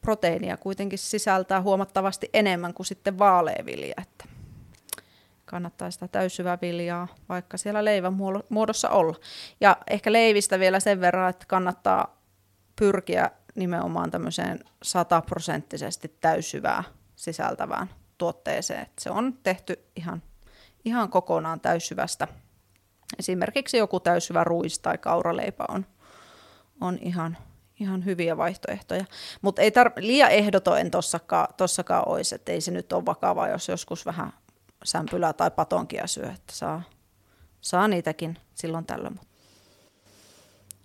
proteiinia 0.00 0.56
kuitenkin 0.56 0.98
sisältää 0.98 1.62
huomattavasti 1.62 2.30
enemmän 2.32 2.74
kuin 2.74 2.86
sitten 2.86 3.18
vaaleavilja, 3.18 3.94
että 4.02 4.24
kannattaa 5.44 5.90
sitä 5.90 6.08
täysyvää 6.08 6.58
viljaa 6.62 7.08
vaikka 7.28 7.56
siellä 7.56 7.84
leivän 7.84 8.14
muodossa 8.48 8.88
olla. 8.88 9.16
Ja 9.60 9.76
ehkä 9.90 10.12
leivistä 10.12 10.58
vielä 10.58 10.80
sen 10.80 11.00
verran, 11.00 11.30
että 11.30 11.46
kannattaa 11.46 12.22
pyrkiä 12.76 13.30
nimenomaan 13.54 14.10
tämmöiseen 14.10 14.60
sataprosenttisesti 14.82 16.16
täysyvää 16.20 16.84
sisältävään 17.16 17.90
tuotteeseen. 18.18 18.82
Että 18.82 19.02
se 19.02 19.10
on 19.10 19.38
tehty 19.42 19.78
ihan, 19.96 20.22
ihan 20.84 21.10
kokonaan 21.10 21.60
täysyvästä. 21.60 22.28
Esimerkiksi 23.18 23.76
joku 23.76 24.00
täysyvä 24.00 24.44
ruis 24.44 24.78
tai 24.78 24.98
kauraleipä 24.98 25.64
on, 25.68 25.86
on 26.80 26.98
ihan, 27.02 27.36
ihan 27.80 28.04
hyviä 28.04 28.36
vaihtoehtoja. 28.36 29.04
Mutta 29.42 29.62
ei 29.62 29.70
tar- 29.70 29.92
liian 29.96 30.30
ehdoton 30.30 30.80
en 30.80 30.90
tossakaan, 30.90 31.54
tossakaan 31.56 32.08
olisi, 32.08 32.34
että 32.34 32.52
ei 32.52 32.60
se 32.60 32.70
nyt 32.70 32.92
ole 32.92 33.06
vakava, 33.06 33.48
jos 33.48 33.68
joskus 33.68 34.06
vähän 34.06 34.32
sämpylää 34.84 35.32
tai 35.32 35.50
patonkia 35.50 36.06
syö, 36.06 36.26
että 36.26 36.52
saa, 36.52 36.82
saa 37.60 37.88
niitäkin 37.88 38.38
silloin 38.54 38.86
tällöin. 38.86 39.20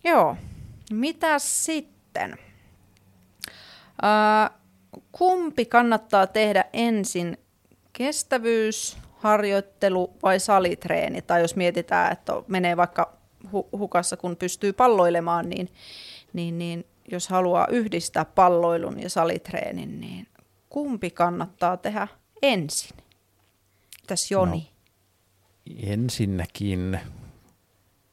Joo, 0.03 0.37
mitä 0.91 1.39
sitten? 1.39 2.37
Ää, 4.01 4.49
kumpi 5.11 5.65
kannattaa 5.65 6.27
tehdä 6.27 6.65
ensin, 6.73 7.37
kestävyysharjoittelu 7.93 10.17
vai 10.23 10.39
salitreeni? 10.39 11.21
Tai 11.21 11.41
jos 11.41 11.55
mietitään, 11.55 12.11
että 12.11 12.33
menee 12.47 12.77
vaikka 12.77 13.20
hukassa, 13.53 14.17
kun 14.17 14.35
pystyy 14.35 14.73
palloilemaan, 14.73 15.49
niin, 15.49 15.69
niin, 16.33 16.57
niin 16.57 16.85
jos 17.11 17.29
haluaa 17.29 17.67
yhdistää 17.69 18.25
palloilun 18.25 18.99
ja 18.99 19.09
salitreenin, 19.09 20.01
niin 20.01 20.27
kumpi 20.69 21.09
kannattaa 21.09 21.77
tehdä 21.77 22.07
ensin? 22.41 22.97
Mitäs 24.01 24.31
Joni? 24.31 24.71
No, 25.69 25.75
ensinnäkin 25.83 26.99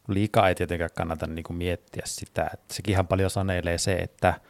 liikaa 0.08 0.48
ei 0.48 0.54
tietenkään 0.54 0.90
kannata 0.94 1.26
niin 1.26 1.42
kuin 1.42 1.56
miettiä 1.56 2.02
sitä, 2.04 2.50
että 2.52 2.74
sekin 2.74 2.92
ihan 2.92 3.06
paljon 3.06 3.30
sanelee 3.30 3.78
se, 3.78 3.92
että 3.92 4.40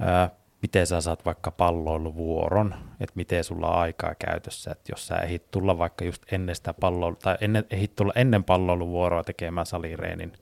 ää, 0.00 0.30
miten 0.66 0.86
sä 0.86 1.00
saat 1.00 1.24
vaikka 1.24 1.50
palloiluvuoron, 1.50 2.74
että 3.00 3.12
miten 3.14 3.44
sulla 3.44 3.68
on 3.68 3.78
aikaa 3.78 4.14
käytössä, 4.14 4.70
että 4.70 4.92
jos 4.92 5.06
sä 5.06 5.16
ehdit 5.16 5.50
tulla 5.50 5.78
vaikka 5.78 6.04
just 6.04 6.32
ennen 6.32 6.56
sitä 6.56 6.74
palloilu, 6.74 7.16
tai 7.16 7.36
ennen, 7.40 7.64
ehdit 7.70 7.96
tulla 7.96 8.12
ennen 8.16 8.44
palloiluvuoroa 8.44 9.24
tekemään 9.24 9.66
salireenin, 9.66 10.32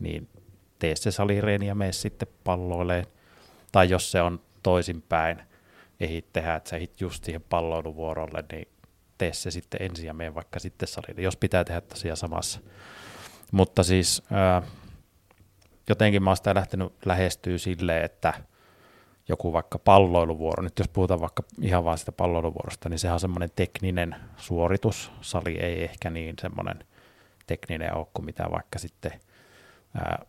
niin 0.00 0.28
tee 0.78 0.96
se 0.96 1.10
salireeni 1.10 1.66
ja 1.66 1.74
mene 1.74 1.92
sitten 1.92 2.28
palloileen, 2.44 3.06
tai 3.72 3.90
jos 3.90 4.10
se 4.10 4.22
on 4.22 4.40
toisinpäin, 4.62 5.42
ehdit 6.00 6.32
tehdä, 6.32 6.54
että 6.54 6.70
sä 6.70 6.76
ehdit 6.76 7.00
just 7.00 7.24
siihen 7.24 7.42
palloiluvuorolle, 7.48 8.44
niin 8.52 8.68
tee 9.18 9.32
se 9.32 9.50
sitten 9.50 9.82
ensin 9.82 10.06
ja 10.06 10.14
mene 10.14 10.34
vaikka 10.34 10.58
sitten 10.58 10.88
salille, 10.88 11.22
jos 11.22 11.36
pitää 11.36 11.64
tehdä 11.64 11.80
tosiaan 11.80 12.16
samassa. 12.16 12.60
Mutta 13.52 13.82
siis 13.82 14.22
ää, 14.32 14.62
jotenkin 15.88 16.22
mä 16.22 16.30
oon 16.30 16.36
sitä 16.36 16.54
lähtenyt 16.54 16.92
lähestyä 17.04 17.58
silleen, 17.58 18.04
että 18.04 18.34
joku 19.28 19.52
vaikka 19.52 19.78
palloiluvuoro, 19.78 20.62
nyt 20.62 20.78
jos 20.78 20.88
puhutaan 20.88 21.20
vaikka 21.20 21.42
ihan 21.62 21.84
vaan 21.84 21.98
sitä 21.98 22.12
palloiluvuorosta, 22.12 22.88
niin 22.88 22.98
sehän 22.98 23.14
on 23.14 23.20
semmoinen 23.20 23.50
tekninen 23.56 24.16
suoritus, 24.36 25.12
sali 25.20 25.58
ei 25.58 25.84
ehkä 25.84 26.10
niin 26.10 26.34
semmoinen 26.40 26.84
tekninen 27.46 27.96
ole 27.96 28.06
kuin 28.14 28.26
mitä 28.26 28.50
vaikka 28.50 28.78
sitten 28.78 29.12
ää, 29.94 30.26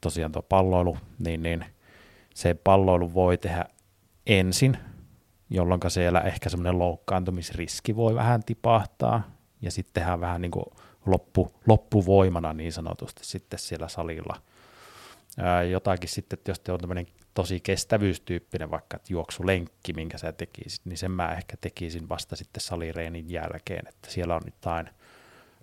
tosiaan 0.00 0.32
tuo 0.32 0.42
palloilu, 0.42 0.96
niin, 1.18 1.42
niin 1.42 1.64
se 2.34 2.54
palloilu 2.54 3.14
voi 3.14 3.38
tehdä 3.38 3.64
ensin, 4.26 4.78
jolloin 5.50 5.80
siellä 5.88 6.20
ehkä 6.20 6.48
semmoinen 6.48 6.78
loukkaantumisriski 6.78 7.96
voi 7.96 8.14
vähän 8.14 8.42
tipahtaa, 8.44 9.22
ja 9.62 9.70
sitten 9.70 9.94
tehdään 9.94 10.20
vähän 10.20 10.40
niin 10.40 10.50
kuin 10.50 10.64
loppu, 11.06 11.52
loppuvoimana 11.66 12.52
niin 12.52 12.72
sanotusti 12.72 13.24
sitten 13.24 13.58
siellä 13.58 13.88
salilla. 13.88 14.36
Jotakin 15.70 16.08
sitten, 16.08 16.38
että 16.38 16.50
jos 16.50 16.60
te 16.60 16.72
on 16.72 16.80
tämmöinen 16.80 17.06
tosi 17.40 17.60
kestävyystyyppinen 17.60 18.70
vaikka 18.70 18.96
että 18.96 19.12
juoksulenkki, 19.12 19.92
minkä 19.92 20.18
sä 20.18 20.32
tekisit, 20.32 20.80
niin 20.84 20.98
sen 20.98 21.10
mä 21.10 21.32
ehkä 21.32 21.56
tekisin 21.60 22.08
vasta 22.08 22.36
sitten 22.36 22.60
salireenin 22.60 23.30
jälkeen, 23.30 23.88
että 23.88 24.10
siellä 24.10 24.34
on 24.34 24.42
jotain 24.44 24.90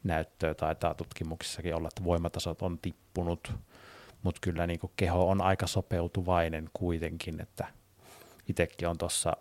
näyttöä, 0.03 0.53
taitaa 0.53 0.93
tutkimuksissakin 0.93 1.75
olla, 1.75 1.87
että 1.87 2.03
voimatasot 2.03 2.61
on 2.61 2.79
tippunut, 2.79 3.53
mutta 4.23 4.41
kyllä 4.41 4.67
niin 4.67 4.79
keho 4.95 5.29
on 5.29 5.41
aika 5.41 5.67
sopeutuvainen 5.67 6.69
kuitenkin, 6.73 7.41
että 7.41 7.67
itsekin 8.49 8.87
on 8.87 8.97
tuossa 8.97 9.37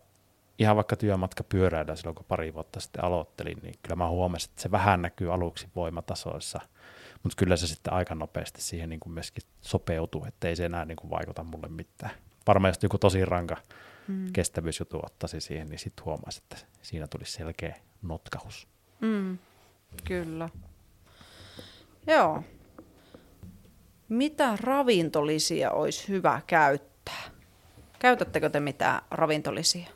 ihan 0.58 0.76
vaikka 0.76 0.96
työmatka 0.96 1.44
pyöräillä 1.44 1.96
silloin, 1.96 2.14
kun 2.14 2.26
pari 2.28 2.54
vuotta 2.54 2.80
sitten 2.80 3.04
aloittelin, 3.04 3.58
niin 3.62 3.74
kyllä 3.82 3.96
mä 3.96 4.08
huomasin, 4.08 4.50
että 4.50 4.62
se 4.62 4.70
vähän 4.70 5.02
näkyy 5.02 5.32
aluksi 5.32 5.68
voimatasoissa, 5.76 6.60
mutta 7.22 7.36
kyllä 7.36 7.56
se 7.56 7.66
sitten 7.66 7.92
aika 7.92 8.14
nopeasti 8.14 8.62
siihen 8.62 8.88
niin 8.88 9.00
kuin 9.00 9.12
myöskin 9.12 9.42
sopeutuu, 9.60 10.24
että 10.24 10.48
ei 10.48 10.56
se 10.56 10.64
enää 10.64 10.84
niin 10.84 10.96
kuin 10.96 11.10
vaikuta 11.10 11.44
mulle 11.44 11.68
mitään. 11.68 12.12
Varmaan 12.46 12.70
jos 12.70 12.82
joku 12.82 12.98
tosi 12.98 13.24
ranka 13.24 13.56
mm. 14.08 14.32
kestävyysjutu 14.32 15.00
ottaisi 15.02 15.40
siihen, 15.40 15.68
niin 15.68 15.78
sitten 15.78 16.04
huomasi, 16.04 16.40
että 16.42 16.66
siinä 16.82 17.06
tulisi 17.06 17.32
selkeä 17.32 17.76
notkahus. 18.02 18.68
Mm. 19.00 19.38
Kyllä. 20.04 20.48
Joo. 22.06 22.42
Mitä 24.08 24.56
ravintolisia 24.60 25.70
olisi 25.70 26.08
hyvä 26.08 26.40
käyttää? 26.46 27.22
Käytättekö 27.98 28.50
te 28.50 28.60
mitään 28.60 29.02
ravintolisia? 29.10 29.88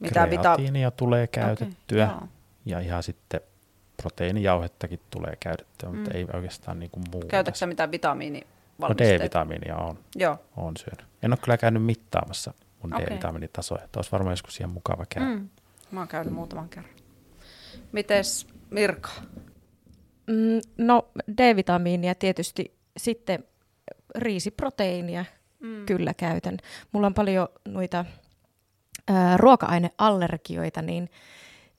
Mitä 0.00 0.26
Kreatiinia 0.26 0.88
vita- 0.88 0.96
tulee 0.96 1.26
käytettyä 1.26 2.12
okay, 2.16 2.28
ja 2.64 2.80
ihan 2.80 3.02
sitten 3.02 3.40
proteiinijauhettakin 4.02 5.00
tulee 5.10 5.36
käytettyä, 5.40 5.88
mm. 5.88 5.96
mutta 5.96 6.10
ei 6.14 6.26
oikeastaan 6.34 6.78
niin 6.78 6.90
kuin 6.90 7.04
muuta. 7.12 7.26
Käytätkö 7.26 7.66
mitä 7.66 7.90
vitamiini 7.90 8.46
No 8.88 8.94
D-vitamiinia 8.98 9.76
on, 9.76 9.98
Joo. 10.16 10.38
on 10.56 10.76
syönyt. 10.76 11.06
En 11.22 11.32
ole 11.32 11.38
kyllä 11.42 11.56
käynyt 11.56 11.84
mittaamassa 11.84 12.54
mun 12.82 12.94
okay. 12.94 13.06
D-vitamiinitasoja. 13.06 13.84
Että 13.84 13.98
olisi 13.98 14.12
varmaan 14.12 14.32
joskus 14.32 14.60
ihan 14.60 14.72
mukava 14.72 15.04
käydä. 15.08 15.30
Mm. 15.30 15.48
Mä 15.90 16.00
oon 16.00 16.08
käynyt 16.08 16.34
muutaman 16.34 16.68
kerran. 16.68 16.92
Mites 17.92 18.46
Mirka? 18.70 19.10
Mm, 20.26 20.60
no 20.78 21.08
D-vitamiinia 21.38 22.14
tietysti 22.14 22.74
sitten 22.96 23.44
riisiproteiinia 24.14 25.24
mm. 25.60 25.86
kyllä 25.86 26.14
käytän. 26.14 26.56
Mulla 26.92 27.06
on 27.06 27.14
paljon 27.14 27.48
noita 27.68 28.04
ää, 29.08 29.36
ruoka-aineallergioita, 29.36 30.82
niin, 30.82 31.10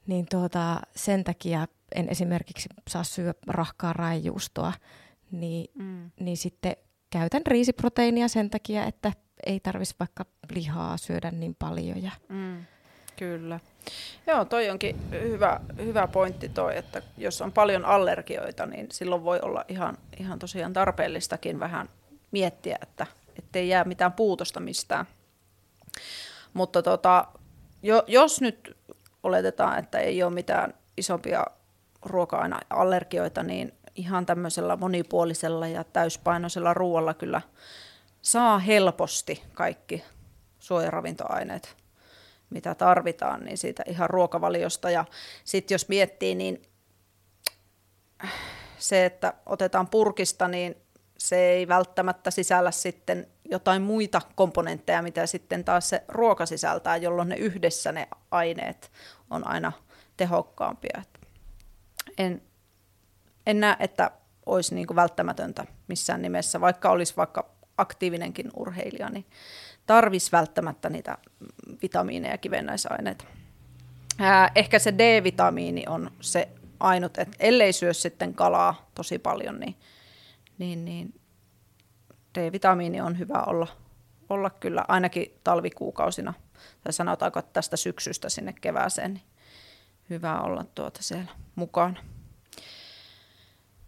niin 0.08 0.26
tuota, 0.30 0.82
sen 0.96 1.24
takia 1.24 1.68
en 1.96 2.10
esimerkiksi 2.10 2.70
saa 2.90 3.04
syödä 3.04 3.34
rahkaa 3.48 3.94
raijuustoa, 3.94 4.74
niin, 5.32 5.72
mm. 5.76 6.12
niin 6.20 6.38
sitten 6.38 6.76
käytän 7.10 7.42
riisiproteiinia 7.48 8.28
sen 8.28 8.50
takia, 8.50 8.86
että 8.86 9.12
ei 9.46 9.60
tarvitsisi 9.60 9.96
vaikka 10.00 10.26
lihaa 10.56 10.98
syödä 10.98 11.32
niin 11.32 11.56
paljon. 11.60 12.04
Ja... 12.04 12.12
Mm, 12.30 12.66
kyllä. 13.16 13.60
Joo, 14.28 14.46
toi 14.46 14.70
onkin 14.70 14.96
hyvä, 15.12 15.60
hyvä 15.78 16.08
pointti 16.08 16.50
toi, 16.50 16.78
että 16.78 17.02
jos 17.18 17.42
on 17.42 17.52
paljon 17.52 17.86
allergioita, 17.86 18.66
niin 18.66 18.88
silloin 18.92 19.24
voi 19.24 19.40
olla 19.42 19.66
ihan, 19.68 19.98
ihan 20.20 20.40
tosiaan 20.40 20.74
tarpeellistakin 20.74 21.60
vähän 21.60 21.90
miettiä, 22.32 22.78
että 22.82 23.08
ettei 23.40 23.70
jää 23.70 23.84
mitään 23.84 24.14
puutosta 24.14 24.60
mistään. 24.60 25.06
Mutta 26.54 26.82
tota, 26.82 27.28
jo, 27.84 28.04
jos 28.08 28.42
nyt 28.42 28.78
oletetaan, 29.24 29.80
että 29.80 30.00
ei 30.00 30.24
ole 30.24 30.34
mitään 30.34 30.74
isompia 30.98 31.46
ruoka-aineallergioita, 32.02 33.44
niin 33.44 33.74
ihan 33.96 34.26
tämmöisellä 34.26 34.76
monipuolisella 34.76 35.68
ja 35.68 35.84
täyspainoisella 35.84 36.74
ruoalla 36.74 37.14
kyllä 37.14 37.42
saa 38.22 38.60
helposti 38.60 39.44
kaikki 39.54 40.04
suojaravintoaineet, 40.60 41.76
mitä 42.50 42.76
tarvitaan, 42.76 43.44
niin 43.46 43.58
siitä 43.58 43.84
ihan 43.88 44.10
ruokavaliosta. 44.10 44.90
Ja 44.90 45.06
sitten 45.44 45.76
jos 45.76 45.90
miettii, 45.90 46.36
niin 46.36 46.62
se, 48.78 49.06
että 49.06 49.34
otetaan 49.46 49.88
purkista, 49.88 50.48
niin 50.48 50.76
se 51.18 51.36
ei 51.36 51.68
välttämättä 51.68 52.32
sisällä 52.32 52.72
sitten 52.72 53.28
jotain 53.52 53.82
muita 53.82 54.22
komponentteja, 54.36 55.02
mitä 55.02 55.26
sitten 55.26 55.64
taas 55.64 55.90
se 55.90 56.04
ruoka 56.08 56.46
sisältää, 56.46 56.98
jolloin 56.98 57.30
ne 57.30 57.36
yhdessä 57.36 57.92
ne 57.92 58.08
aineet 58.32 58.92
on 59.30 59.48
aina 59.48 59.72
tehokkaampia. 60.18 61.04
En, 62.18 62.42
en 63.46 63.60
näe, 63.60 63.76
että 63.80 64.12
olisi 64.46 64.76
niin 64.76 64.88
kuin 64.88 64.96
välttämätöntä 64.96 65.66
missään 65.88 66.22
nimessä, 66.22 66.62
vaikka 66.62 66.90
olisi 66.90 67.14
vaikka 67.18 67.50
aktiivinenkin 67.78 68.52
urheilija, 68.56 69.10
niin 69.10 69.26
tarvisi 69.86 70.32
välttämättä 70.32 70.90
niitä 70.90 71.18
vitamiineja 71.82 72.34
ja 72.34 72.38
kivennäisaineita. 72.38 73.26
Ehkä 74.56 74.80
se 74.80 74.94
D-vitamiini 74.94 75.84
on 75.88 76.12
se 76.22 76.50
ainut, 76.80 77.18
että 77.18 77.38
ellei 77.40 77.74
syö 77.74 77.94
sitten 77.94 78.34
kalaa 78.34 78.90
tosi 78.96 79.20
paljon, 79.20 79.60
niin, 79.60 79.76
niin, 80.58 80.86
niin 80.86 81.14
D-vitamiini 82.36 83.02
on 83.02 83.20
hyvä 83.20 83.44
olla, 83.48 83.68
olla 84.30 84.50
kyllä 84.50 84.86
ainakin 84.88 85.34
talvikuukausina, 85.44 86.34
tai 86.84 86.94
sanotaanko 86.94 87.40
että 87.40 87.54
tästä 87.54 87.78
syksystä 87.78 88.30
sinne 88.30 88.54
kevääseen, 88.62 89.14
niin 89.14 89.24
hyvä 90.10 90.42
olla 90.42 90.66
tuota 90.76 91.04
siellä 91.04 91.32
mukana. 91.56 92.00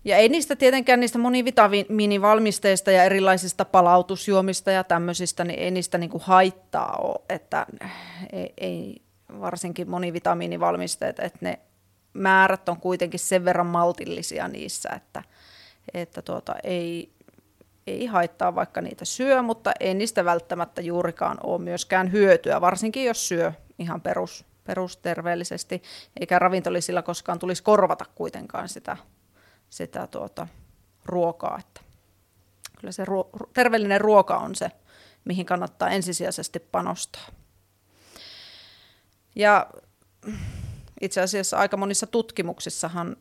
Ja 0.06 0.18
ei 0.18 0.30
niistä 0.30 0.56
tietenkään 0.56 1.00
niistä 1.00 1.18
monivitamiinivalmisteista 1.18 2.92
ja 2.92 3.04
erilaisista 3.04 3.66
palautusjuomista 3.66 4.72
ja 4.72 4.84
tämmöisistä, 4.84 5.44
niin 5.44 5.60
ei 5.60 5.72
niistä 5.72 5.98
niinku 5.98 6.22
haittaa 6.24 6.96
ole, 6.96 7.22
että 7.30 7.66
ei, 8.34 8.54
ei 8.58 9.02
varsinkin 9.40 9.90
monivitamiinivalmisteet, 9.90 11.20
että 11.20 11.40
ne 11.42 11.60
määrät 12.14 12.70
on 12.70 12.80
kuitenkin 12.80 13.20
sen 13.20 13.46
verran 13.46 13.66
maltillisia 13.66 14.48
niissä, 14.48 14.90
että, 14.90 15.24
että 15.94 16.22
tuota, 16.22 16.56
ei, 16.64 17.15
ei 17.88 18.06
haittaa 18.06 18.56
vaikka 18.56 18.82
niitä 18.82 19.06
syö, 19.06 19.42
mutta 19.42 19.72
ei 19.80 19.94
niistä 19.94 20.26
välttämättä 20.26 20.82
juurikaan 20.82 21.38
ole 21.44 21.62
myöskään 21.62 22.12
hyötyä, 22.12 22.62
varsinkin 22.62 23.06
jos 23.06 23.28
syö 23.28 23.52
ihan 23.80 24.02
perus, 24.02 24.46
perusterveellisesti, 24.64 25.82
eikä 26.20 26.40
ravintolisilla 26.40 27.02
koskaan 27.02 27.40
tulisi 27.40 27.64
korvata 27.64 28.06
kuitenkaan 28.16 28.70
sitä, 28.70 28.98
sitä 29.70 30.08
tuota, 30.08 30.48
ruokaa. 31.06 31.60
Että 31.60 31.82
kyllä 32.80 32.92
se 32.92 33.06
ruo- 33.06 33.50
terveellinen 33.54 34.02
ruoka 34.02 34.38
on 34.38 34.56
se, 34.56 34.72
mihin 35.26 35.46
kannattaa 35.46 35.90
ensisijaisesti 35.90 36.60
panostaa. 36.60 37.26
Ja 39.36 39.68
itse 41.02 41.22
asiassa 41.22 41.58
aika 41.58 41.78
monissa 41.78 42.08
tutkimuksissahan 42.08 43.18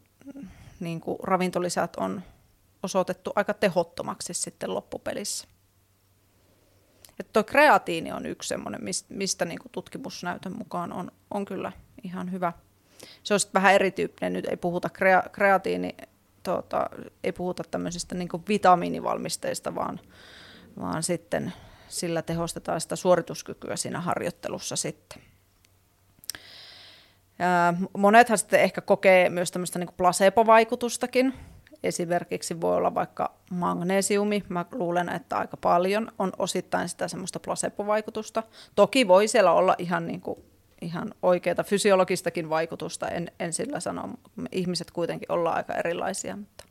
niin 0.80 1.00
kuin 1.00 1.18
ravintolisät 1.22 1.96
on 1.96 2.22
osoitettu 2.84 3.32
aika 3.36 3.54
tehottomaksi 3.54 4.34
sitten 4.34 4.74
loppupelissä. 4.74 5.48
Että 7.20 7.32
tuo 7.32 7.44
kreatiini 7.44 8.12
on 8.12 8.26
yksi 8.26 8.48
semmoinen, 8.48 8.80
mistä 9.08 9.44
niin 9.44 9.58
tutkimusnäytön 9.72 10.56
mukaan 10.58 10.92
on, 10.92 11.12
on 11.30 11.44
kyllä 11.44 11.72
ihan 12.02 12.32
hyvä. 12.32 12.52
Se 13.22 13.34
on 13.34 13.40
sitten 13.40 13.62
vähän 13.62 13.74
erityyppinen, 13.74 14.32
nyt 14.32 14.44
ei 14.44 14.56
puhuta 14.56 14.88
krea, 14.88 15.22
kreatiini, 15.32 15.96
tuota, 16.42 16.90
ei 17.24 17.32
puhuta 17.32 17.64
tämmöisistä 17.70 18.14
niin 18.14 18.28
vitamiinivalmisteista, 18.48 19.74
vaan, 19.74 20.00
vaan 20.80 21.02
sitten 21.02 21.52
sillä 21.88 22.22
tehostetaan 22.22 22.80
sitä 22.80 22.96
suorituskykyä 22.96 23.76
siinä 23.76 24.00
harjoittelussa 24.00 24.76
sitten. 24.76 25.22
Monethan 27.98 28.38
sitten 28.38 28.60
ehkä 28.60 28.80
kokee 28.80 29.28
myös 29.28 29.50
tämmöistä 29.50 29.78
niin 29.78 29.88
placebo-vaikutustakin, 29.96 31.34
Esimerkiksi 31.84 32.60
voi 32.60 32.76
olla 32.76 32.94
vaikka 32.94 33.32
magnesiumi, 33.50 34.44
mä 34.48 34.64
luulen, 34.72 35.08
että 35.08 35.36
aika 35.38 35.56
paljon 35.56 36.12
on 36.18 36.32
osittain 36.38 36.88
sitä 36.88 37.08
semmoista 37.08 37.40
placebo-vaikutusta. 37.40 38.42
Toki 38.74 39.08
voi 39.08 39.28
siellä 39.28 39.52
olla 39.52 39.74
ihan, 39.78 40.06
niin 40.06 40.20
kuin, 40.20 40.38
ihan 40.80 41.14
oikeaa 41.22 41.64
fysiologistakin 41.64 42.50
vaikutusta, 42.50 43.08
en, 43.08 43.30
en 43.40 43.52
sillä 43.52 43.80
sano, 43.80 44.08
ihmiset 44.52 44.90
kuitenkin 44.90 45.32
ollaan 45.32 45.56
aika 45.56 45.74
erilaisia, 45.74 46.36
mutta 46.36 46.64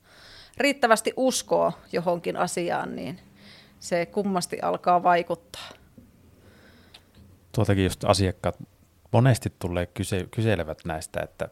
riittävästi 0.57 1.13
uskoo 1.17 1.73
johonkin 1.91 2.37
asiaan, 2.37 2.95
niin 2.95 3.19
se 3.79 4.05
kummasti 4.05 4.59
alkaa 4.61 5.03
vaikuttaa. 5.03 5.69
Tuotakin 7.55 7.83
just 7.83 8.03
asiakkaat 8.03 8.57
monesti 9.11 9.53
tulee 9.59 9.85
kyse, 9.85 10.27
kyselevät 10.31 10.77
näistä, 10.85 11.19
että 11.21 11.49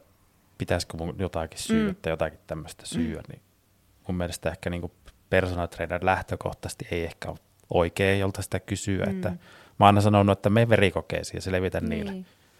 pitäisikö 0.58 0.96
mun 0.96 1.14
jotakin 1.18 1.58
syödä 1.58 1.88
mm. 1.88 1.96
tai 2.02 2.12
jotakin 2.12 2.38
tämmöistä 2.46 2.86
syödä, 2.86 3.20
mm. 3.20 3.24
niin 3.28 3.42
mun 4.08 4.16
mielestä 4.16 4.50
ehkä 4.50 4.70
niin 4.70 4.80
kuin 4.80 4.92
personal 5.30 5.66
trainer 5.66 6.04
lähtökohtaisesti 6.04 6.88
ei 6.90 7.04
ehkä 7.04 7.28
ole 7.28 7.38
oikein, 7.70 8.20
jolta 8.20 8.42
sitä 8.42 8.60
kysyä. 8.60 9.04
Mm. 9.04 9.10
Että 9.10 9.28
mä 9.28 9.36
oon 9.78 9.86
aina 9.86 10.00
sanonut, 10.00 10.38
että 10.38 10.50
me 10.50 10.68
verikokeisiin 10.68 11.36
ja 11.36 11.42
selvitä 11.42 11.80
niin. 11.80 11.90
niillä. 11.90 12.12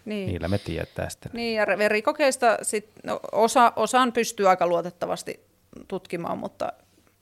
Niin. 0.05 0.27
Niillä 0.27 0.49
me 0.49 0.59
tietää 0.59 1.09
sitten. 1.09 1.31
Niin, 1.35 1.57
ja 1.57 1.67
verikokeista 1.79 2.59
sit, 2.63 2.91
no, 3.05 3.21
osa, 3.33 3.73
osaan 3.77 4.13
pystyy 4.13 4.49
aika 4.49 4.67
luotettavasti 4.67 5.47
tutkimaan, 5.89 6.39
mutta 6.39 6.73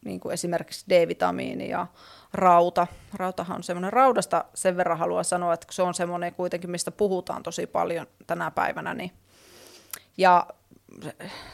niin 0.05 0.21
kuin 0.21 0.33
esimerkiksi 0.33 0.87
D-vitamiini 0.89 1.69
ja 1.69 1.87
rauta. 2.33 2.87
Rautahan 3.15 3.57
on 3.57 3.63
semmoinen, 3.63 3.93
raudasta 3.93 4.45
sen 4.55 4.77
verran 4.77 4.99
haluan 4.99 5.25
sanoa, 5.25 5.55
että 5.55 5.67
se 5.71 5.83
on 5.83 5.95
semmoinen 5.95 6.35
kuitenkin, 6.35 6.71
mistä 6.71 6.91
puhutaan 6.91 7.43
tosi 7.43 7.67
paljon 7.67 8.07
tänä 8.27 8.51
päivänä. 8.51 8.95
Niin, 8.95 9.11
ja 10.17 10.47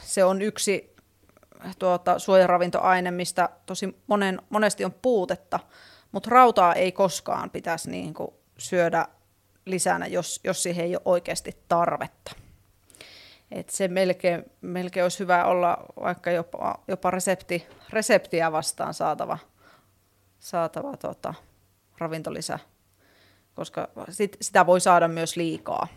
se 0.00 0.24
on 0.24 0.42
yksi 0.42 0.95
tuota, 1.78 2.18
suojaravintoaine, 2.18 3.10
mistä 3.10 3.48
tosi 3.66 4.02
monen, 4.06 4.42
monesti 4.50 4.84
on 4.84 4.94
puutetta, 5.02 5.60
mutta 6.12 6.30
rautaa 6.30 6.74
ei 6.74 6.92
koskaan 6.92 7.50
pitäisi 7.50 7.90
niin 7.90 8.14
kuin 8.14 8.30
syödä 8.58 9.06
lisänä, 9.66 10.06
jos, 10.06 10.40
jos 10.44 10.62
siihen 10.62 10.84
ei 10.84 10.96
ole 10.96 11.02
oikeasti 11.04 11.56
tarvetta. 11.68 12.32
Et 13.50 13.70
se 13.70 13.88
melkein, 13.88 14.44
melkein 14.60 15.04
olisi 15.04 15.18
hyvä 15.18 15.44
olla 15.44 15.78
vaikka 16.00 16.30
jopa, 16.30 16.78
jopa 16.88 17.10
resepti, 17.10 17.66
reseptiä 17.90 18.52
vastaan 18.52 18.94
saatava, 18.94 19.38
saatava 20.38 20.96
tota, 20.96 21.34
ravintolisä, 21.98 22.58
koska 23.54 23.88
sit, 24.10 24.36
sitä 24.40 24.66
voi 24.66 24.80
saada 24.80 25.08
myös 25.08 25.36
liikaa. 25.36 25.88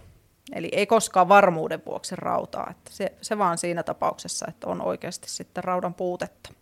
Eli 0.54 0.70
ei 0.72 0.88
koskaan 0.88 1.30
varmuuden 1.30 1.86
vuoksi 1.86 2.16
rautaa. 2.16 2.68
Että 2.72 2.92
se, 2.94 3.14
se 3.22 3.38
vaan 3.38 3.58
siinä 3.58 3.84
tapauksessa, 3.84 4.46
että 4.50 4.68
on 4.68 4.82
oikeasti 4.82 5.30
sitten 5.30 5.64
raudan 5.64 5.94
puutetta. 5.94 6.54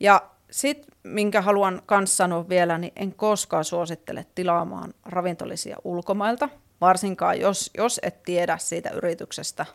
Ja 0.00 0.30
sitten, 0.50 0.98
minkä 1.02 1.42
haluan 1.42 1.82
myös 1.90 2.16
sanoa 2.16 2.48
vielä, 2.48 2.78
niin 2.78 2.92
en 2.96 3.14
koskaan 3.14 3.64
suosittele 3.64 4.26
tilaamaan 4.34 4.94
ravintolisia 5.04 5.76
ulkomailta, 5.84 6.48
varsinkaan 6.80 7.40
jos, 7.40 7.70
jos 7.76 8.00
et 8.02 8.22
tiedä 8.22 8.58
siitä 8.58 8.90
yrityksestä 8.90 9.66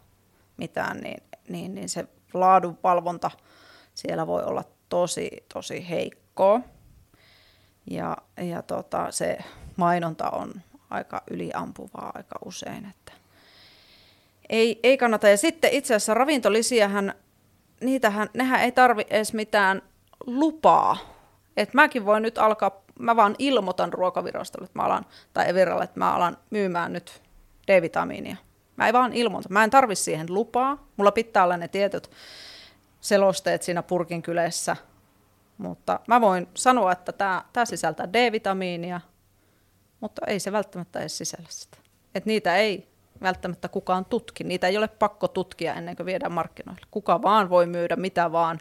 mitään, 0.58 0.98
niin, 0.98 1.24
niin, 1.50 1.76
niin 1.76 1.90
se 1.90 2.08
laadunvalvonta 2.34 3.32
siellä 3.94 4.28
voi 4.28 4.44
olla 4.44 4.64
tosi, 4.90 5.30
tosi 5.54 5.90
heikkoa. 5.90 6.62
Ja, 7.92 8.18
ja 8.38 8.62
tota, 8.62 9.12
se 9.12 9.38
mainonta 9.76 10.30
on 10.30 10.54
aika 10.94 11.22
yliampuvaa 11.32 12.12
aika 12.16 12.36
usein. 12.46 12.86
Että 12.86 13.12
ei, 14.50 14.80
ei 14.84 14.98
kannata. 14.98 15.30
Ja 15.30 15.38
sitten 15.38 15.72
itse 15.74 15.96
asiassa 15.96 16.14
ravintolisiähän, 16.14 17.14
niitähän, 17.82 18.30
nehän 18.34 18.62
ei 18.62 18.72
tarvi 18.72 19.06
edes 19.10 19.34
mitään 19.34 19.82
lupaa. 20.26 20.98
Et 21.58 21.74
mäkin 21.74 22.06
voin 22.06 22.24
nyt 22.24 22.38
alkaa, 22.38 22.84
mä 23.00 23.16
vaan 23.16 23.36
ilmoitan 23.40 23.94
ruokavirastolle, 23.94 24.66
että 24.66 24.80
mä 24.80 24.86
alan, 24.86 25.06
tai 25.34 25.50
Eviralle, 25.50 25.84
että 25.84 26.00
mä 26.00 26.16
alan 26.16 26.38
myymään 26.50 26.94
nyt 26.94 27.22
D-vitamiinia. 27.68 28.36
Mä 28.76 28.88
en 28.88 28.94
vaan 28.94 29.14
ilmoita. 29.14 29.50
Mä 29.50 29.64
en 29.64 29.70
tarvi 29.70 29.96
siihen 29.96 30.28
lupaa. 30.30 30.88
Mulla 30.98 31.12
pitää 31.12 31.44
olla 31.44 31.58
ne 31.58 31.68
tietyt 31.68 32.10
selosteet 33.02 33.64
siinä 33.64 33.84
purkin 33.84 34.22
kyleessä. 34.22 34.76
Mutta 35.58 36.00
mä 36.08 36.22
voin 36.22 36.48
sanoa, 36.54 36.92
että 36.92 37.12
tämä 37.12 37.66
sisältää 37.66 38.14
D-vitamiinia, 38.14 39.02
mutta 40.04 40.22
ei 40.28 40.40
se 40.40 40.52
välttämättä 40.52 41.00
edes 41.00 41.18
sisällä 41.18 41.48
sitä. 41.50 41.78
Et 42.16 42.26
niitä 42.26 42.56
ei 42.56 42.88
välttämättä 43.22 43.68
kukaan 43.68 44.06
tutki. 44.06 44.44
Niitä 44.44 44.68
ei 44.68 44.78
ole 44.78 44.88
pakko 44.88 45.28
tutkia 45.28 45.74
ennen 45.74 45.96
kuin 45.96 46.06
viedään 46.06 46.32
markkinoille. 46.32 46.82
Kuka 46.92 47.22
vaan 47.22 47.50
voi 47.50 47.66
myydä 47.66 47.96
mitä 47.96 48.32
vaan 48.32 48.60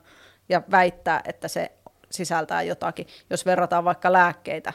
ja 0.49 0.62
väittää, 0.70 1.20
että 1.24 1.49
se 1.49 1.72
sisältää 2.11 2.62
jotakin. 2.62 3.07
Jos 3.30 3.47
verrataan 3.47 3.84
vaikka 3.84 4.12
lääkkeitä, 4.12 4.72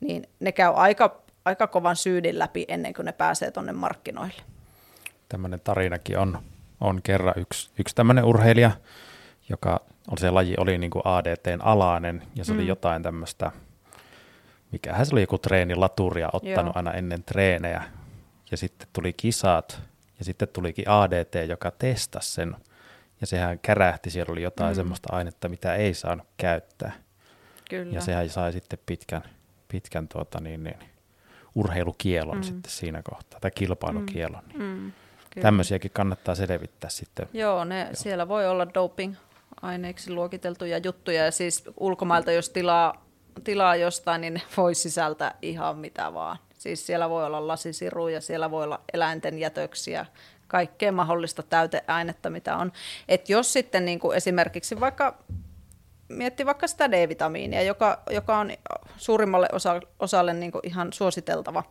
niin 0.00 0.28
ne 0.40 0.52
käy 0.52 0.72
aika, 0.76 1.22
aika 1.44 1.66
kovan 1.66 1.96
syydin 1.96 2.38
läpi 2.38 2.64
ennen 2.68 2.94
kuin 2.94 3.06
ne 3.06 3.12
pääsee 3.12 3.50
tuonne 3.50 3.72
markkinoille. 3.72 4.42
Tämmöinen 5.28 5.60
tarinakin 5.60 6.18
on, 6.18 6.38
on 6.80 7.02
kerran 7.02 7.34
yksi, 7.36 7.70
yksi 7.78 7.94
tämmöinen 7.94 8.24
urheilija, 8.24 8.70
joka 9.48 9.80
on 10.10 10.18
se 10.18 10.30
laji 10.30 10.54
oli 10.58 10.78
niin 10.78 10.90
kuin 10.90 11.02
ADTn 11.04 11.60
alainen 11.62 12.22
ja 12.34 12.44
se 12.44 12.52
mm. 12.52 12.58
oli 12.58 12.66
jotain 12.66 13.02
tämmöistä, 13.02 13.52
mikähän 14.72 15.06
se 15.06 15.14
oli 15.14 15.20
joku 15.20 15.38
treenilaturia 15.38 16.28
ottanut 16.32 16.54
Joo. 16.56 16.72
aina 16.74 16.92
ennen 16.92 17.24
treenejä 17.24 17.82
ja 18.50 18.56
sitten 18.56 18.88
tuli 18.92 19.12
kisat 19.12 19.82
ja 20.18 20.24
sitten 20.24 20.48
tulikin 20.48 20.88
ADT, 20.88 21.48
joka 21.48 21.70
testasi 21.70 22.32
sen 22.32 22.56
ja 23.20 23.26
sehän 23.26 23.58
kärähti, 23.58 24.10
siellä 24.10 24.32
oli 24.32 24.42
jotain 24.42 24.72
mm. 24.72 24.76
semmoista 24.76 25.08
ainetta, 25.16 25.48
mitä 25.48 25.74
ei 25.74 25.94
saanut 25.94 26.26
käyttää. 26.36 26.92
Kyllä. 27.70 27.94
Ja 27.94 28.00
sehän 28.00 28.28
sai 28.28 28.52
sitten 28.52 28.78
pitkän, 28.86 29.22
pitkän 29.68 30.08
tuota 30.08 30.40
niin, 30.40 30.64
niin, 30.64 30.78
urheilukielon 31.54 32.36
mm. 32.36 32.42
sitten 32.42 32.72
siinä 32.72 33.02
kohtaa, 33.02 33.40
tai 33.40 33.50
kilpailukielon. 33.50 34.42
Niin 34.48 34.60
mm. 34.62 34.92
Mm. 35.36 35.42
Tämmöisiäkin 35.42 35.90
kannattaa 35.94 36.34
selvittää 36.34 36.90
sitten. 36.90 37.28
Joo, 37.32 37.64
ne, 37.64 37.80
Joo. 37.80 37.90
siellä 37.92 38.28
voi 38.28 38.48
olla 38.48 38.66
doping-aineiksi 38.74 40.12
luokiteltuja 40.12 40.78
juttuja, 40.78 41.24
ja 41.24 41.30
siis 41.30 41.64
ulkomailta 41.76 42.32
jos 42.32 42.50
tilaa, 42.50 43.07
tilaa 43.44 43.76
jostain, 43.76 44.20
niin 44.20 44.42
voi 44.56 44.74
sisältää 44.74 45.34
ihan 45.42 45.76
mitä 45.76 46.14
vaan. 46.14 46.38
Siis 46.58 46.86
siellä 46.86 47.10
voi 47.10 47.24
olla 47.24 47.48
lasisiruja, 47.48 48.20
siellä 48.20 48.50
voi 48.50 48.64
olla 48.64 48.80
eläinten 48.92 49.38
jätöksiä, 49.38 50.06
kaikkea 50.48 50.92
mahdollista 50.92 51.42
täyteainetta, 51.42 52.30
mitä 52.30 52.56
on. 52.56 52.72
Et 53.08 53.28
jos 53.28 53.52
sitten 53.52 53.84
niin 53.84 53.98
kuin 53.98 54.16
esimerkiksi 54.16 54.80
vaikka 54.80 55.18
miettii 56.08 56.46
vaikka 56.46 56.66
sitä 56.66 56.90
D-vitamiinia, 56.90 57.62
joka, 57.62 58.02
joka 58.10 58.38
on 58.38 58.52
suurimmalle 58.96 59.48
osa, 59.52 59.80
osalle 60.00 60.32
niin 60.32 60.52
kuin 60.52 60.66
ihan 60.66 60.92
suositeltava, 60.92 61.64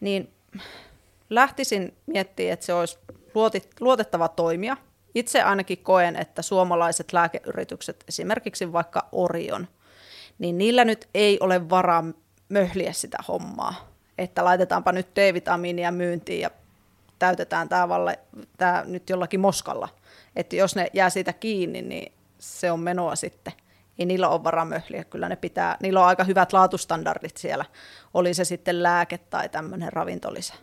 niin 0.00 0.34
lähtisin 1.30 1.94
miettimään, 2.06 2.52
että 2.52 2.66
se 2.66 2.74
olisi 2.74 2.98
luotit, 3.34 3.68
luotettava 3.80 4.28
toimija. 4.28 4.76
Itse 5.14 5.42
ainakin 5.42 5.78
koen, 5.78 6.16
että 6.16 6.42
suomalaiset 6.42 7.12
lääkeyritykset, 7.12 8.04
esimerkiksi 8.08 8.72
vaikka 8.72 9.08
Orion, 9.12 9.68
niin 10.38 10.58
niillä 10.58 10.84
nyt 10.84 11.08
ei 11.14 11.38
ole 11.40 11.70
varaa 11.70 12.04
möhliä 12.48 12.92
sitä 12.92 13.18
hommaa. 13.28 13.88
Että 14.18 14.44
laitetaanpa 14.44 14.92
nyt 14.92 15.08
D-vitamiinia 15.16 15.90
myyntiin 15.92 16.40
ja 16.40 16.50
täytetään 17.18 17.68
tämä, 17.68 17.88
valle, 17.88 18.18
tämä 18.56 18.84
nyt 18.86 19.10
jollakin 19.10 19.40
moskalla. 19.40 19.88
Että 20.36 20.56
jos 20.56 20.76
ne 20.76 20.90
jää 20.92 21.10
siitä 21.10 21.32
kiinni, 21.32 21.82
niin 21.82 22.12
se 22.38 22.72
on 22.72 22.80
menoa 22.80 23.16
sitten. 23.16 23.52
Ei 23.98 24.06
niillä 24.06 24.28
ole 24.28 24.44
varaa 24.44 24.64
möhliä, 24.64 25.04
kyllä 25.04 25.28
ne 25.28 25.36
pitää, 25.36 25.76
niillä 25.82 26.00
on 26.00 26.06
aika 26.06 26.24
hyvät 26.24 26.52
laatustandardit 26.52 27.36
siellä, 27.36 27.64
oli 28.14 28.34
se 28.34 28.44
sitten 28.44 28.82
lääke 28.82 29.18
tai 29.18 29.48
tämmöinen 29.48 29.92
ravintolisä. 29.92 30.54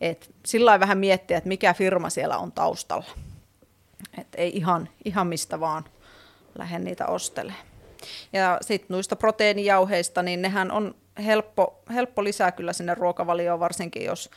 Et 0.00 0.34
sillä 0.46 0.80
vähän 0.80 0.98
miettiä, 0.98 1.38
että 1.38 1.48
mikä 1.48 1.74
firma 1.74 2.10
siellä 2.10 2.38
on 2.38 2.52
taustalla. 2.52 3.06
Et 4.18 4.28
ei 4.34 4.56
ihan, 4.56 4.88
ihan 5.04 5.26
mistä 5.26 5.60
vaan 5.60 5.84
lähde 6.58 6.78
niitä 6.78 7.06
ostelemaan. 7.06 7.75
Ja 8.32 8.58
sitten 8.60 8.94
noista 8.94 9.16
proteiinijauheista, 9.16 10.22
niin 10.22 10.42
nehän 10.42 10.70
on 10.70 10.94
helppo, 11.24 11.82
helppo 11.94 12.24
lisää 12.24 12.52
kyllä 12.52 12.72
sinne 12.72 12.94
ruokavalioon, 12.94 13.60
varsinkin 13.60 14.04
jos 14.04 14.30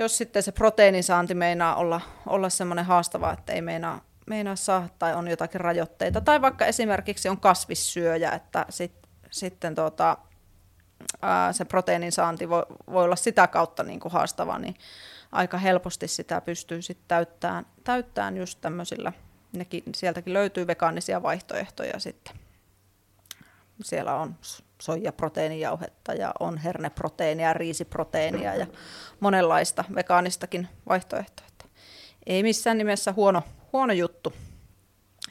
jos 0.00 0.18
sitten 0.18 0.42
se 0.42 0.52
proteiinisaanti 0.52 1.34
meinaa 1.34 1.74
olla, 1.74 2.00
olla 2.26 2.48
semmoinen 2.48 2.84
haastava, 2.84 3.32
että 3.32 3.52
ei 3.52 3.62
meinaa, 3.62 4.04
meinaa 4.26 4.56
saa 4.56 4.88
tai 4.98 5.14
on 5.14 5.28
jotakin 5.28 5.60
rajoitteita. 5.60 6.20
Tai 6.20 6.40
vaikka 6.40 6.66
esimerkiksi 6.66 7.28
on 7.28 7.40
kasvissyöjä, 7.40 8.32
että 8.32 8.66
sit, 8.68 8.92
sitten 9.30 9.74
tota, 9.74 10.16
ää, 11.22 11.52
se 11.52 11.64
proteiinin 11.64 12.12
saanti 12.12 12.48
voi, 12.48 12.66
voi 12.92 13.04
olla 13.04 13.16
sitä 13.16 13.46
kautta 13.46 13.82
niin 13.82 14.00
kuin 14.00 14.12
haastava, 14.12 14.58
niin 14.58 14.74
aika 15.32 15.58
helposti 15.58 16.08
sitä 16.08 16.40
pystyy 16.40 16.82
sitten 16.82 17.08
täyttämään, 17.08 17.66
täyttämään 17.84 18.36
just 18.36 18.58
tämmöisillä, 18.60 19.12
nekin, 19.52 19.82
sieltäkin 19.94 20.32
löytyy 20.32 20.66
vegaanisia 20.66 21.22
vaihtoehtoja 21.22 21.98
sitten. 21.98 22.39
Siellä 23.82 24.16
on 24.16 24.36
soijaproteiinijauhetta 24.82 26.14
ja 26.14 26.32
on 26.40 26.58
herneproteiinia, 26.58 27.52
riisiproteiinia 27.52 28.54
ja 28.54 28.66
monenlaista 29.20 29.84
vegaanistakin 29.94 30.68
vaihtoehtoa. 30.88 31.46
Ei 32.26 32.42
missään 32.42 32.78
nimessä 32.78 33.12
huono, 33.12 33.42
huono 33.72 33.92
juttu, 33.92 34.32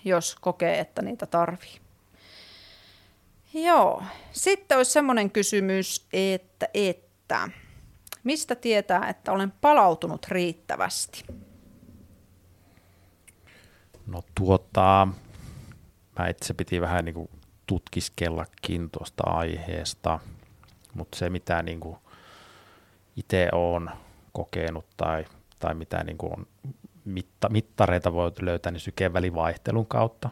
jos 0.06 0.36
kokee, 0.42 0.80
että 0.80 1.02
niitä 1.02 1.26
tarvii. 1.26 1.80
Joo. 3.54 4.04
Sitten 4.32 4.78
olisi 4.78 4.92
semmoinen 4.92 5.32
kysymys, 5.32 6.08
että, 6.14 6.68
että 6.74 7.50
mistä 8.24 8.56
tietää, 8.56 9.10
että 9.10 9.32
olen 9.32 9.52
palautunut 9.52 10.26
riittävästi? 10.28 11.26
No 14.08 14.24
tuota, 14.36 15.08
mä 16.20 16.28
itse 16.28 16.54
piti 16.54 16.82
vähän 16.82 17.06
niin 17.06 17.16
kuin 17.16 17.30
tutkiskellakin 17.70 18.90
tuosta 18.90 19.24
aiheesta, 19.26 20.20
mutta 20.94 21.18
se 21.18 21.30
mitä 21.30 21.64
niin 21.64 21.80
kuin 21.80 21.98
itse 23.16 23.50
olen 23.52 23.90
kokenut 24.32 24.86
tai, 24.98 25.26
tai 25.60 25.74
mitä 25.74 26.04
niin 26.04 26.18
kuin 26.18 26.34
on 26.38 26.48
mitta, 27.06 27.50
mittareita 27.50 28.14
voi 28.14 28.32
löytää, 28.42 28.72
niin 28.72 28.80
sykevälivaihtelun 28.80 29.86
kautta 29.86 30.30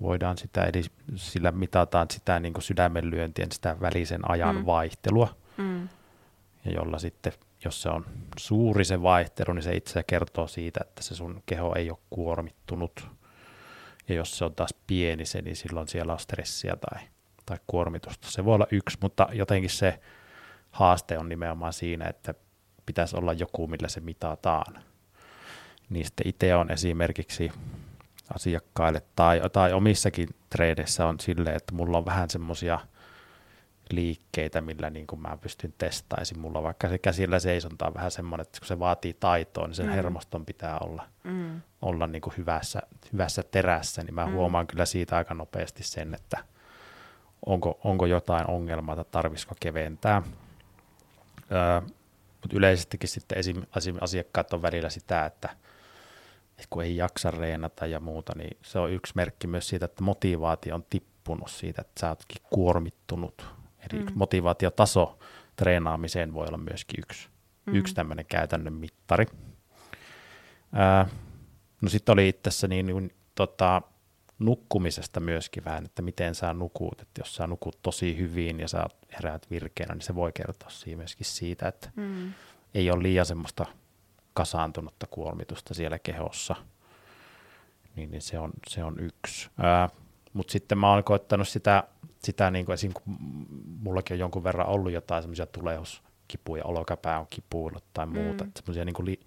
voidaan 0.00 0.38
sitä, 0.38 0.64
eli 0.64 0.82
sillä 1.14 1.52
mitataan 1.52 2.06
sitä 2.10 2.40
niin 2.40 2.52
kuin 2.52 2.62
sydämen 2.62 3.10
lyöntien 3.10 3.52
sitä 3.52 3.76
välisen 3.80 4.30
ajan 4.30 4.56
mm. 4.56 4.66
vaihtelua, 4.66 5.28
mm. 5.56 5.88
ja 6.64 6.72
jolla 6.72 6.98
sitten, 6.98 7.32
jos 7.64 7.82
se 7.82 7.88
on 7.88 8.06
suuri 8.38 8.84
se 8.84 9.02
vaihtelu, 9.02 9.52
niin 9.52 9.62
se 9.62 9.76
itse 9.76 10.02
kertoo 10.02 10.46
siitä, 10.46 10.80
että 10.82 11.02
se 11.02 11.14
sun 11.14 11.42
keho 11.46 11.74
ei 11.76 11.90
ole 11.90 11.98
kuormittunut, 12.10 13.08
ja 14.08 14.14
jos 14.14 14.38
se 14.38 14.44
on 14.44 14.54
taas 14.54 14.74
pieni 14.86 15.24
se, 15.24 15.42
niin 15.42 15.56
silloin 15.56 15.88
siellä 15.88 16.12
on 16.12 16.18
stressiä 16.18 16.76
tai, 16.76 17.02
tai 17.46 17.58
kuormitusta. 17.66 18.30
Se 18.30 18.44
voi 18.44 18.54
olla 18.54 18.66
yksi, 18.70 18.98
mutta 19.00 19.28
jotenkin 19.32 19.70
se 19.70 20.00
haaste 20.70 21.18
on 21.18 21.28
nimenomaan 21.28 21.72
siinä, 21.72 22.06
että 22.06 22.34
pitäisi 22.86 23.16
olla 23.16 23.32
joku, 23.32 23.66
millä 23.66 23.88
se 23.88 24.00
mitataan. 24.00 24.82
Niin 25.90 26.06
sitten 26.06 26.28
itse 26.28 26.54
on 26.54 26.70
esimerkiksi 26.70 27.50
asiakkaille 28.34 29.02
tai, 29.16 29.40
tai 29.52 29.72
omissakin 29.72 30.28
treideissä 30.50 31.06
on 31.06 31.20
silleen, 31.20 31.56
että 31.56 31.74
mulla 31.74 31.98
on 31.98 32.06
vähän 32.06 32.30
semmoisia 32.30 32.80
liikkeitä, 33.90 34.60
millä 34.60 34.90
niin 34.90 35.06
kuin 35.06 35.20
mä 35.20 35.38
pystyn 35.40 35.74
testaisin. 35.78 36.38
Mulla 36.38 36.62
vaikka 36.62 36.88
se 36.88 36.98
käsillä 36.98 37.38
seisonta 37.38 37.86
on 37.86 37.94
vähän 37.94 38.10
semmoinen, 38.10 38.42
että 38.42 38.58
kun 38.60 38.68
se 38.68 38.78
vaatii 38.78 39.14
taitoa, 39.14 39.66
niin 39.66 39.74
sen 39.74 39.86
mm. 39.86 39.92
hermoston 39.92 40.46
pitää 40.46 40.78
olla, 40.78 41.06
mm. 41.24 41.60
olla 41.82 42.06
niin 42.06 42.22
kuin 42.22 42.34
hyvässä, 42.38 42.82
hyvässä 43.12 43.42
terässä, 43.42 44.02
niin 44.02 44.14
mä 44.14 44.26
mm. 44.26 44.32
huomaan 44.32 44.66
kyllä 44.66 44.86
siitä 44.86 45.16
aika 45.16 45.34
nopeasti 45.34 45.82
sen, 45.82 46.14
että 46.14 46.44
onko, 47.46 47.80
onko 47.84 48.06
jotain 48.06 48.50
ongelmaa 48.50 48.96
tai 48.96 49.04
tarvisiko 49.10 49.54
keventää. 49.60 50.22
Öö, 51.52 51.80
mutta 52.42 52.56
yleisestikin 52.56 53.08
sitten 53.08 53.38
esim, 53.38 53.62
asiakkaat 54.00 54.52
on 54.52 54.62
välillä 54.62 54.90
sitä, 54.90 55.26
että, 55.26 55.48
että 56.50 56.66
kun 56.70 56.82
ei 56.82 56.96
jaksa 56.96 57.30
reenata 57.30 57.86
ja 57.86 58.00
muuta, 58.00 58.32
niin 58.36 58.56
se 58.62 58.78
on 58.78 58.92
yksi 58.92 59.12
merkki 59.16 59.46
myös 59.46 59.68
siitä, 59.68 59.84
että 59.84 60.04
motivaatio 60.04 60.74
on 60.74 60.84
tippunut 60.90 61.50
siitä, 61.50 61.80
että 61.80 62.00
sä 62.00 62.08
ootkin 62.08 62.42
kuormittunut. 62.50 63.46
Eli 63.92 64.02
mm. 64.02 64.12
motivaatiotaso 64.14 65.18
treenaamiseen 65.56 66.34
voi 66.34 66.46
olla 66.46 66.58
myöskin 66.58 67.00
yksi, 67.02 67.28
mm. 67.66 67.74
yksi 67.74 67.94
tämmöinen 67.94 68.26
käytännön 68.26 68.72
mittari. 68.72 69.26
Ää, 70.72 71.06
no 71.80 71.88
sitten 71.88 72.12
oli 72.12 72.28
itse 72.28 72.68
niin, 72.68 72.86
niin 72.86 73.14
tota, 73.34 73.82
nukkumisesta 74.38 75.20
myöskin 75.20 75.64
vähän, 75.64 75.84
että 75.84 76.02
miten 76.02 76.34
sä 76.34 76.54
nukut, 76.54 77.00
että 77.00 77.20
jos 77.20 77.34
sä 77.34 77.46
nukut 77.46 77.78
tosi 77.82 78.16
hyvin 78.16 78.60
ja 78.60 78.68
sä 78.68 78.86
heräät 79.12 79.50
virkeänä, 79.50 79.94
niin 79.94 80.02
se 80.02 80.14
voi 80.14 80.32
kertoa 80.32 80.70
siinä 80.70 80.96
myöskin 80.96 81.26
siitä, 81.26 81.68
että 81.68 81.90
mm. 81.96 82.32
ei 82.74 82.90
ole 82.90 83.02
liian 83.02 83.26
semmoista 83.26 83.66
kasaantunutta 84.34 85.06
kuormitusta 85.06 85.74
siellä 85.74 85.98
kehossa, 85.98 86.56
niin, 87.96 88.10
niin 88.10 88.22
se, 88.22 88.38
on, 88.38 88.50
se 88.68 88.84
on 88.84 88.96
yksi. 88.98 89.50
Mutta 90.32 90.52
sitten 90.52 90.78
mä 90.78 90.90
oon 90.90 91.04
koettanut 91.04 91.48
sitä, 91.48 91.84
sitä 92.24 92.50
niin 92.50 92.66
kuin 92.66 92.74
esim. 92.74 92.92
kun 92.92 93.16
mullakin 93.82 94.14
on 94.14 94.18
jonkun 94.18 94.44
verran 94.44 94.68
ollut 94.68 94.92
jotain 94.92 95.22
semmoisia 95.22 95.46
tuleuskipuja, 95.46 96.64
olokapää 96.64 97.20
on 97.20 97.26
kipuillut 97.30 97.84
tai 97.92 98.06
muuta, 98.06 98.44
mm. 98.44 98.50
semmoisia 98.56 98.84
niin 98.84 98.94
li, 99.04 99.20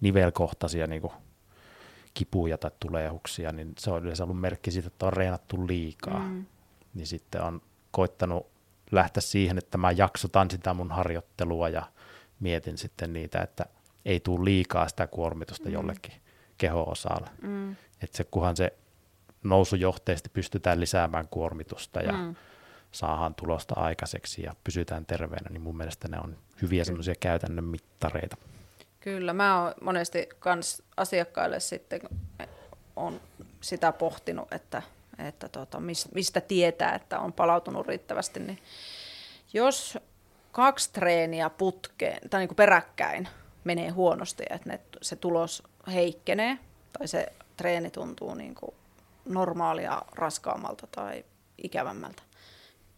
nivelkohtaisia 0.00 0.86
niin 0.86 1.02
kuin 1.02 1.12
kipuja 2.14 2.58
tai 2.58 2.70
tulehuksia, 2.80 3.52
niin 3.52 3.72
se 3.78 3.90
on 3.90 4.02
yleensä 4.02 4.24
ollut 4.24 4.40
merkki 4.40 4.70
siitä, 4.70 4.86
että 4.86 5.06
on 5.06 5.12
reenattu 5.12 5.66
liikaa. 5.66 6.18
Mm. 6.18 6.46
Niin 6.94 7.06
sitten 7.06 7.42
on 7.42 7.62
koittanut 7.90 8.46
lähteä 8.90 9.20
siihen, 9.20 9.58
että 9.58 9.78
mä 9.78 9.90
jaksotan 9.90 10.50
sitä 10.50 10.74
mun 10.74 10.90
harjoittelua 10.90 11.68
ja 11.68 11.82
mietin 12.40 12.78
sitten 12.78 13.12
niitä, 13.12 13.40
että 13.42 13.66
ei 14.04 14.20
tule 14.20 14.44
liikaa 14.44 14.88
sitä 14.88 15.06
kuormitusta 15.06 15.68
mm. 15.68 15.72
jollekin 15.72 16.12
keho-osalle. 16.58 17.30
Mm. 17.42 17.70
Että 18.02 18.16
se, 18.16 18.24
kunhan 18.24 18.56
se 18.56 18.72
nousujohteisesti 19.42 20.28
pystytään 20.28 20.80
lisäämään 20.80 21.28
kuormitusta 21.28 22.00
ja 22.00 22.12
mm. 22.12 22.34
saadaan 22.92 23.34
tulosta 23.34 23.74
aikaiseksi 23.76 24.42
ja 24.42 24.54
pysytään 24.64 25.06
terveenä, 25.06 25.50
niin 25.50 25.62
mun 25.62 25.76
mielestä 25.76 26.08
ne 26.08 26.18
on 26.24 26.36
hyviä 26.62 26.84
semmoisia 26.84 27.14
käytännön 27.20 27.64
mittareita. 27.64 28.36
Kyllä, 29.00 29.32
mä 29.32 29.62
oon 29.62 29.74
monesti 29.80 30.28
kans 30.38 30.82
asiakkaille 30.96 31.60
sitten 31.60 32.00
on 32.96 33.20
sitä 33.60 33.92
pohtinut, 33.92 34.52
että, 34.52 34.82
että 35.28 35.48
tota, 35.48 35.80
mistä 36.14 36.40
tietää, 36.40 36.94
että 36.94 37.20
on 37.20 37.32
palautunut 37.32 37.86
riittävästi, 37.86 38.40
niin 38.40 38.58
jos 39.52 39.98
kaksi 40.52 40.92
treeniä 40.92 41.50
putkeen 41.50 42.30
tai 42.30 42.40
niin 42.40 42.48
kuin 42.48 42.56
peräkkäin 42.56 43.28
menee 43.64 43.88
huonosti, 43.88 44.44
että 44.50 44.68
ne, 44.68 44.80
se 45.02 45.16
tulos 45.16 45.62
heikkenee 45.92 46.58
tai 46.98 47.08
se 47.08 47.26
treeni 47.56 47.90
tuntuu 47.90 48.34
niin 48.34 48.54
kuin 48.54 48.74
normaalia 49.24 50.02
raskaammalta 50.12 50.86
tai 50.86 51.24
ikävämmältä, 51.58 52.22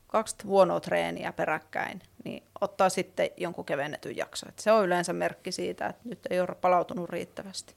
kaksi 0.06 0.36
huonoa 0.44 0.80
treeniä 0.80 1.32
peräkkäin, 1.32 2.02
niin 2.24 2.42
ottaa 2.60 2.88
sitten 2.88 3.30
jonkun 3.36 3.64
kevennetyn 3.64 4.16
jakson. 4.16 4.48
Et 4.48 4.58
se 4.58 4.72
on 4.72 4.84
yleensä 4.84 5.12
merkki 5.12 5.52
siitä, 5.52 5.86
että 5.86 6.02
nyt 6.04 6.18
ei 6.30 6.40
ole 6.40 6.54
palautunut 6.60 7.10
riittävästi. 7.10 7.74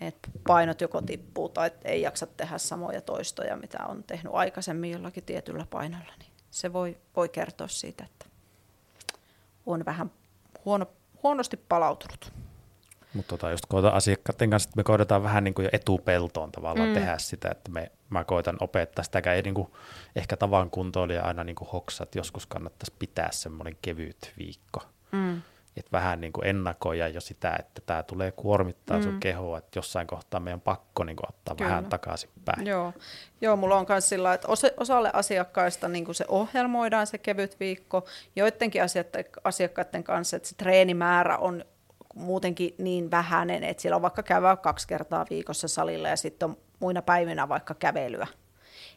Et 0.00 0.16
painot 0.46 0.80
joko 0.80 1.02
tippuu 1.02 1.48
tai 1.48 1.70
ei 1.84 2.02
jaksa 2.02 2.26
tehdä 2.26 2.58
samoja 2.58 3.00
toistoja, 3.00 3.56
mitä 3.56 3.78
on 3.86 4.04
tehnyt 4.04 4.32
aikaisemmin 4.34 4.90
jollakin 4.90 5.24
tietyllä 5.24 5.66
painolla. 5.70 6.12
Niin 6.18 6.30
se 6.50 6.72
voi, 6.72 6.98
voi 7.16 7.28
kertoa 7.28 7.68
siitä, 7.68 8.04
että 8.04 8.26
on 9.66 9.84
vähän 9.84 10.10
huono, 10.64 10.86
huonosti 11.22 11.56
palautunut. 11.56 12.32
Mutta 13.14 13.28
tota, 13.28 13.50
just 13.50 13.66
koetaan 13.68 13.94
asiakkaiden 13.94 14.50
kanssa, 14.50 14.68
että 14.68 14.76
me 14.76 14.84
koetaan 14.84 15.22
vähän 15.22 15.44
niin 15.44 15.54
kuin 15.54 15.64
jo 15.64 15.70
etupeltoon 15.72 16.52
tavallaan 16.52 16.88
mm. 16.88 16.94
tehdä 16.94 17.18
sitä, 17.18 17.48
että 17.50 17.70
me, 17.70 17.92
mä 18.10 18.24
koitan 18.24 18.56
opettaa 18.60 19.04
sitä, 19.04 19.32
ei 19.32 19.42
niin 19.42 19.54
kuin, 19.54 19.68
ehkä 20.16 20.36
tavan 20.36 20.70
kuntoilija 20.70 21.22
aina 21.22 21.44
niin 21.44 21.56
kuin 21.56 21.68
hoksa, 21.70 22.04
että 22.04 22.18
joskus 22.18 22.46
kannattaisi 22.46 22.92
pitää 22.98 23.28
semmoinen 23.32 23.76
kevyt 23.82 24.32
viikko. 24.38 24.82
Mm. 25.12 25.42
Että 25.76 25.92
vähän 25.92 26.20
niin 26.20 26.32
kuin 26.32 26.46
ennakoida 26.46 27.08
jo 27.08 27.20
sitä, 27.20 27.56
että 27.58 27.82
tämä 27.86 28.02
tulee 28.02 28.32
kuormittaa 28.32 28.96
mm. 28.96 29.02
sun 29.02 29.20
kehoa, 29.20 29.58
että 29.58 29.78
jossain 29.78 30.06
kohtaa 30.06 30.40
meidän 30.40 30.60
pakko 30.60 31.04
niin 31.04 31.16
kuin 31.16 31.28
ottaa 31.28 31.54
Kyllä. 31.54 31.68
vähän 31.68 31.84
takaisin 31.84 32.30
päin. 32.44 32.66
Joo. 32.66 32.92
Joo, 33.40 33.56
mulla 33.56 33.76
on 33.76 33.86
myös 33.88 34.08
sillä 34.08 34.34
että 34.34 34.48
osalle 34.76 35.10
asiakkaista 35.12 35.88
niin 35.88 36.04
kuin 36.04 36.14
se 36.14 36.24
ohjelmoidaan 36.28 37.06
se 37.06 37.18
kevyt 37.18 37.60
viikko, 37.60 38.04
joidenkin 38.36 38.82
asiakkaiden 39.44 40.04
kanssa, 40.04 40.36
että 40.36 40.48
se 40.48 40.54
treenimäärä 40.54 41.38
on 41.38 41.64
muutenkin 42.14 42.74
niin 42.78 43.10
vähäinen, 43.10 43.64
että 43.64 43.80
siellä 43.80 43.96
on 43.96 44.02
vaikka 44.02 44.22
käydä 44.22 44.56
kaksi 44.56 44.88
kertaa 44.88 45.26
viikossa 45.30 45.68
salilla 45.68 46.08
ja 46.08 46.16
sitten 46.16 46.48
on 46.48 46.56
muina 46.80 47.02
päivinä 47.02 47.48
vaikka 47.48 47.74
kävelyä. 47.74 48.26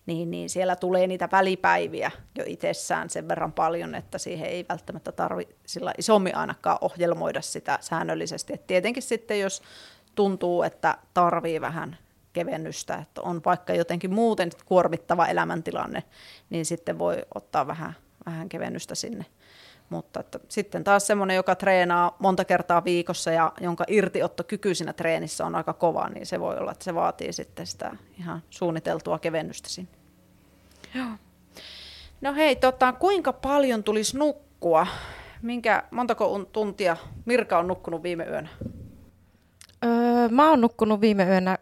Niin, 0.06 0.32
niin 0.32 0.50
siellä 0.50 0.76
tulee 0.76 1.08
niitä 1.08 1.30
välipäiviä 1.32 2.12
jo 2.36 2.44
itsessään 2.48 3.10
sen 3.10 3.28
verran 3.28 3.54
paljon, 3.54 3.96
että 3.96 4.18
siihen 4.18 4.50
ei 4.50 4.66
välttämättä 4.70 5.12
tarvitse 5.12 5.56
sillä 5.66 5.94
isommin 5.98 6.36
ainakaan 6.36 6.78
ohjelmoida 6.82 7.42
sitä 7.42 7.78
säännöllisesti. 7.82 8.54
Et 8.54 8.68
tietenkin 8.68 9.04
sitten, 9.04 9.40
jos 9.40 9.62
tuntuu, 10.16 10.64
että 10.64 10.98
tarvii 11.14 11.62
vähän 11.62 11.98
kevennystä, 12.34 12.96
että 12.96 13.22
on 13.22 13.42
vaikka 13.46 13.74
jotenkin 13.74 14.14
muuten 14.14 14.52
kuormittava 14.66 15.28
elämäntilanne, 15.28 16.04
niin 16.50 16.66
sitten 16.66 17.00
voi 17.00 17.26
ottaa 17.36 17.68
vähän, 17.68 17.96
vähän 18.26 18.50
kevennystä 18.50 18.96
sinne. 18.96 19.26
Mutta 19.94 20.20
että 20.20 20.40
sitten 20.50 20.84
taas 20.84 21.08
semmoinen, 21.08 21.36
joka 21.36 21.56
treenaa 21.56 22.16
monta 22.20 22.46
kertaa 22.46 22.84
viikossa 22.84 23.32
ja 23.32 23.52
jonka 23.62 23.84
irtiottokyky 23.88 24.76
siinä 24.76 24.94
treenissä 24.94 25.46
on 25.46 25.56
aika 25.56 25.74
kova, 25.74 26.10
niin 26.10 26.26
se 26.26 26.40
voi 26.40 26.58
olla, 26.58 26.72
että 26.72 26.84
se 26.84 26.96
vaatii 26.96 27.34
sitten 27.34 27.68
sitä 27.68 27.96
ihan 28.20 28.44
suunniteltua 28.50 29.20
kevennystä 29.20 29.70
sinne. 29.70 29.92
Joo. 30.96 31.08
No 32.22 32.34
hei, 32.34 32.56
tota, 32.56 32.94
kuinka 32.94 33.34
paljon 33.34 33.84
tulisi 33.84 34.18
nukkua? 34.18 34.88
Minkä, 35.42 35.84
montako 35.92 36.50
tuntia 36.52 36.98
Mirka 37.26 37.60
on 37.60 37.68
nukkunut 37.68 38.04
viime 38.04 38.24
yönä? 38.24 38.50
Öö, 39.86 40.30
mä 40.30 40.50
oon 40.50 40.62
nukkunut 40.62 41.02
viime 41.02 41.24
yönä 41.24 41.58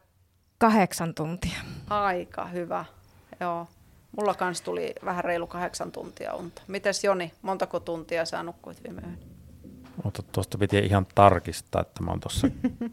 kahdeksan 0.58 1.14
tuntia. 1.14 1.60
Aika 1.90 2.46
hyvä, 2.46 2.86
joo. 3.40 3.68
Mulla 4.18 4.34
kans 4.34 4.62
tuli 4.62 4.94
vähän 5.06 5.24
reilu 5.24 5.48
kahdeksan 5.48 5.92
tuntia 5.92 6.34
unta. 6.34 6.62
Mites 6.68 7.04
Joni, 7.04 7.32
montako 7.42 7.80
tuntia 7.80 8.26
sä 8.26 8.44
nukkuit 8.44 8.84
viime 8.84 9.02
yönä? 9.02 9.18
Mutta 10.04 10.24
tuosta 10.24 10.58
piti 10.58 10.80
ihan 10.80 11.06
tarkistaa, 11.16 11.82
että 11.82 12.04
mä 12.04 12.12
oon 12.12 12.20
tuossa 12.20 12.48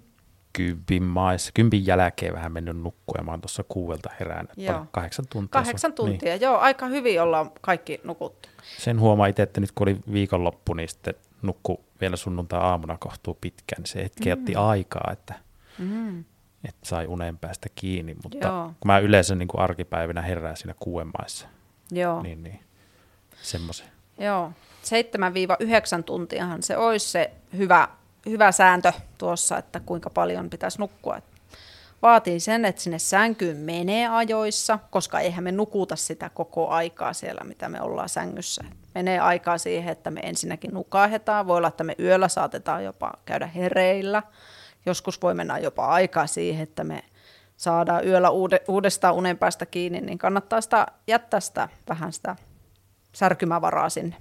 kympin 0.53 1.03
maissa, 1.03 1.51
kympin 1.55 1.87
jälkeen 1.87 2.35
vähän 2.35 2.53
mennyt 2.53 2.77
nukkua 2.77 3.15
ja 3.19 3.25
mä 3.25 3.31
oon 3.31 3.41
tuossa 3.41 3.65
kuuelta 3.69 4.11
herännyt. 4.21 4.57
Joo. 4.57 4.87
Kahdeksan 4.91 5.27
tuntia. 5.31 5.61
Kahdeksan 5.61 5.93
tuntia, 5.93 6.33
niin. 6.33 6.41
joo, 6.41 6.57
aika 6.57 6.87
hyvin 6.87 7.23
ollaan 7.23 7.51
kaikki 7.61 8.01
nukuttu. 8.05 8.49
Sen 8.79 9.01
huomaa 9.01 9.27
itse, 9.27 9.43
että 9.43 9.61
nyt 9.61 9.73
kun 9.73 9.89
oli 9.89 9.99
viikonloppu, 10.13 10.75
niin 10.75 10.89
sitten 10.89 11.15
nukku 11.43 11.85
vielä 12.01 12.17
sunnuntai-aamuna 12.17 12.97
kohtuu 13.01 13.39
pitkään, 13.41 13.83
niin 13.83 13.87
se 13.87 14.03
hetki 14.03 14.29
mm. 14.29 14.33
otti 14.33 14.55
aikaa, 14.55 15.11
että 15.13 15.35
mm 15.79 16.25
että 16.69 16.89
sai 16.89 17.07
unen 17.07 17.39
päästä 17.39 17.69
kiinni, 17.75 18.17
mutta 18.23 18.49
Joo. 18.49 18.67
kun 18.67 18.87
mä 18.87 18.99
yleensä 18.99 19.35
niin 19.35 19.49
kuin 19.49 19.61
arkipäivinä 19.61 20.23
herään 20.23 20.57
siinä 20.57 20.75
kuuden 20.81 21.11
maissa, 21.19 21.49
Joo. 21.91 22.23
niin, 22.23 22.43
niin 22.43 22.61
semmoisen. 23.43 23.87
Joo, 24.19 24.53
7-9 26.01 26.03
tuntiahan 26.03 26.63
se 26.63 26.77
olisi 26.77 27.09
se 27.09 27.31
hyvä, 27.57 27.89
hyvä 28.27 28.53
sääntö 28.53 28.93
tuossa, 29.19 29.59
että 29.59 29.81
kuinka 29.81 30.11
paljon 30.11 30.51
pitäisi 30.51 30.79
nukkua. 30.79 31.21
Vaatii 32.03 32.41
sen, 32.41 32.65
että 32.65 32.83
sinne 32.83 32.99
sänkyyn 32.99 33.57
menee 33.57 34.09
ajoissa, 34.09 34.79
koska 34.91 35.21
eihän 35.21 35.45
me 35.45 35.53
nukuta 35.53 35.97
sitä 35.97 36.31
koko 36.35 36.69
aikaa 36.69 37.13
siellä, 37.13 37.45
mitä 37.45 37.69
me 37.69 37.81
ollaan 37.81 38.09
sängyssä. 38.09 38.65
Menee 38.95 39.19
aikaa 39.19 39.59
siihen, 39.59 39.93
että 39.93 40.11
me 40.11 40.21
ensinnäkin 40.21 40.75
nukahetaan. 40.75 41.47
Voi 41.47 41.57
olla, 41.57 41.69
että 41.69 41.85
me 41.85 41.95
yöllä 41.99 42.29
saatetaan 42.29 42.85
jopa 42.85 43.13
käydä 43.25 43.47
hereillä– 43.47 44.23
joskus 44.87 45.23
voi 45.23 45.35
mennä 45.35 45.59
jopa 45.59 45.87
aikaa 45.87 46.27
siihen, 46.27 46.63
että 46.63 46.85
me 46.85 47.05
saadaan 47.57 48.07
yöllä 48.07 48.31
uudestaan 48.69 49.15
unen 49.15 49.39
päästä 49.39 49.67
kiinni, 49.67 50.01
niin 50.01 50.19
kannattaa 50.19 50.61
sitä, 50.61 50.87
jättää 51.07 51.41
sitä 51.41 51.69
vähän 51.89 52.13
sitä 52.13 52.37
särkymävaraa 53.13 53.89
sinne. 53.89 54.17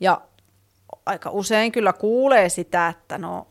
Ja 0.00 0.20
aika 1.06 1.30
usein 1.30 1.72
kyllä 1.72 1.92
kuulee 1.92 2.48
sitä, 2.48 2.88
että 2.88 3.18
no 3.18 3.46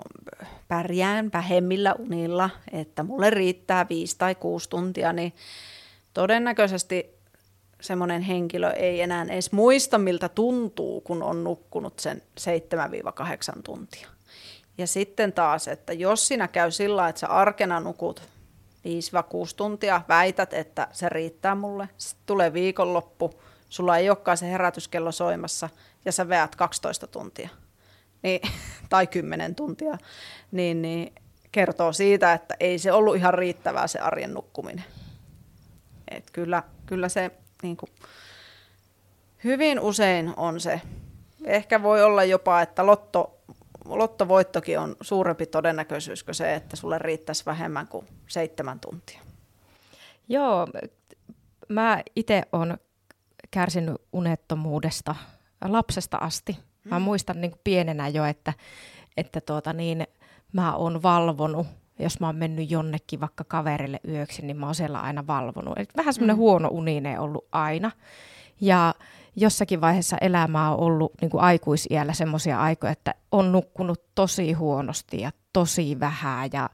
pärjään 0.68 1.30
vähemmillä 1.34 1.94
unilla, 2.00 2.50
että 2.72 3.04
mulle 3.04 3.30
riittää 3.30 3.86
viisi 3.90 4.18
tai 4.18 4.36
kuusi 4.36 4.70
tuntia, 4.70 5.14
niin 5.14 5.34
todennäköisesti 6.14 7.16
semmoinen 7.82 8.22
henkilö 8.22 8.72
ei 8.72 9.02
enää 9.02 9.26
edes 9.30 9.52
muista, 9.52 9.98
miltä 9.98 10.30
tuntuu, 10.30 11.02
kun 11.02 11.24
on 11.24 11.44
nukkunut 11.44 12.00
sen 12.00 12.22
7-8 13.58 13.62
tuntia. 13.64 14.13
Ja 14.78 14.88
sitten 14.88 15.34
taas, 15.34 15.68
että 15.68 15.94
jos 15.94 16.28
sinä 16.28 16.48
käy 16.48 16.72
sillä 16.72 17.10
että 17.10 17.20
sä 17.20 17.28
arkena 17.28 17.80
nukut 17.80 18.22
5-6 18.22 18.26
tuntia, 19.56 20.02
väität, 20.08 20.54
että 20.54 20.88
se 20.92 21.10
riittää 21.10 21.56
mulle, 21.56 21.90
sitten 21.98 22.26
tulee 22.26 22.54
viikonloppu, 22.54 23.42
sulla 23.70 23.98
ei 23.98 24.10
olekaan 24.10 24.38
se 24.38 24.52
herätyskello 24.52 25.12
soimassa 25.12 25.70
ja 26.06 26.12
sä 26.12 26.30
veät 26.30 26.56
12 26.56 27.08
tuntia 27.08 27.50
niin, 28.24 28.42
tai 28.90 29.08
10 29.08 29.56
tuntia, 29.56 29.98
niin, 30.52 30.82
niin 30.82 31.14
kertoo 31.52 31.94
siitä, 31.94 32.34
että 32.34 32.56
ei 32.60 32.80
se 32.80 32.92
ollut 32.92 33.16
ihan 33.16 33.34
riittävää 33.34 33.88
se 33.88 34.00
arjen 34.00 34.34
nukkuminen. 34.34 34.86
Et 36.08 36.32
kyllä, 36.32 36.64
kyllä 36.86 37.10
se 37.10 37.32
niin 37.64 37.78
kuin, 37.78 37.90
hyvin 39.44 39.80
usein 39.80 40.34
on 40.38 40.60
se. 40.60 40.82
Ehkä 41.46 41.84
voi 41.84 42.04
olla 42.04 42.24
jopa, 42.24 42.62
että 42.62 42.86
lotto 42.86 43.43
lottovoittokin 43.86 44.80
on 44.80 44.96
suurempi 45.02 45.46
todennäköisyys 45.46 46.24
kuin 46.24 46.36
se, 46.36 46.56
että 46.56 46.76
sulle 46.76 47.00
riittäisi 47.00 47.46
vähemmän 47.46 47.88
kuin 47.88 48.06
seitsemän 48.28 48.80
tuntia. 48.80 49.20
Joo, 50.30 50.68
mä 51.70 52.02
itse 52.16 52.44
olen 52.52 52.78
kärsinyt 53.52 53.96
unettomuudesta 54.14 55.16
lapsesta 55.62 56.18
asti. 56.18 56.60
Mä 56.84 57.00
mm. 57.00 57.04
muistan 57.04 57.42
niin 57.42 57.54
pienenä 57.64 58.08
jo, 58.08 58.26
että, 58.26 58.54
että 59.18 59.42
tuota 59.42 59.74
niin, 59.74 60.08
mä 60.54 60.76
oon 60.76 61.04
valvonut 61.04 61.68
jos 62.00 62.20
mä 62.20 62.28
oon 62.28 62.36
mennyt 62.36 62.72
jonnekin 62.72 63.20
vaikka 63.20 63.44
kaverille 63.44 64.00
yöksi, 64.08 64.46
niin 64.46 64.58
mä 64.58 64.66
oon 64.66 64.76
siellä 64.76 65.00
aina 65.00 65.28
valvonut. 65.28 65.78
Eli 65.78 65.86
vähän 65.98 66.14
semmoinen 66.14 66.36
mm. 66.36 66.40
huono 66.40 66.70
unine 66.72 67.20
ollut 67.20 67.48
aina. 67.52 67.92
Ja 68.64 68.96
jossakin 69.36 69.82
vaiheessa 69.82 70.18
elämää 70.22 70.72
on 70.72 70.80
ollut 70.80 71.12
niin 71.22 71.32
kuin 71.32 71.42
aikuisiällä 71.42 72.14
semmoisia 72.14 72.62
aikoja, 72.62 72.92
että 72.92 73.16
on 73.32 73.52
nukkunut 73.52 74.02
tosi 74.16 74.54
huonosti 74.54 75.22
ja 75.22 75.32
tosi 75.54 76.00
vähän 76.00 76.50
ja 76.54 76.70